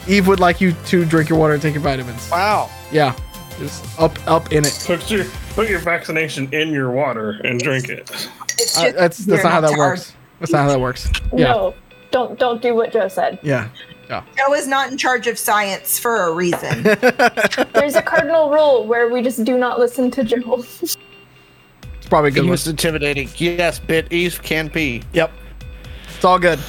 [0.08, 2.30] Eve would like you to drink your water and take your vitamins.
[2.32, 2.72] Wow.
[2.92, 3.16] Yeah.
[3.60, 4.84] Just up, up in it.
[4.88, 5.26] Put your,
[5.60, 8.10] put your vaccination in your water and drink it.
[8.58, 10.14] It's Uh, that's that's you're not how that to works.
[10.40, 11.10] That's not how that works.
[11.34, 11.46] Yeah.
[11.46, 11.74] No,
[12.12, 13.40] don't don't do what Joe said.
[13.42, 13.70] Yeah.
[14.10, 14.34] argue.
[14.38, 16.84] Joe is not in charge of science for a reason.
[17.74, 20.64] There's a cardinal rule where we just do not listen to Joe.
[20.82, 20.98] It's
[22.08, 23.30] probably a good He was intimidating.
[23.38, 25.04] Yes, bit Eve can be.
[25.14, 25.32] Yep.
[26.16, 26.60] It's all good.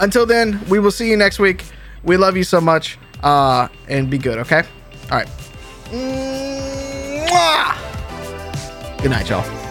[0.00, 1.64] Until then, we will see you next week.
[2.04, 2.98] We love you so much.
[3.24, 4.62] Uh, and be good, okay?
[5.10, 5.28] All right.
[5.90, 7.88] Mwah!
[9.00, 9.67] Good night, y'all.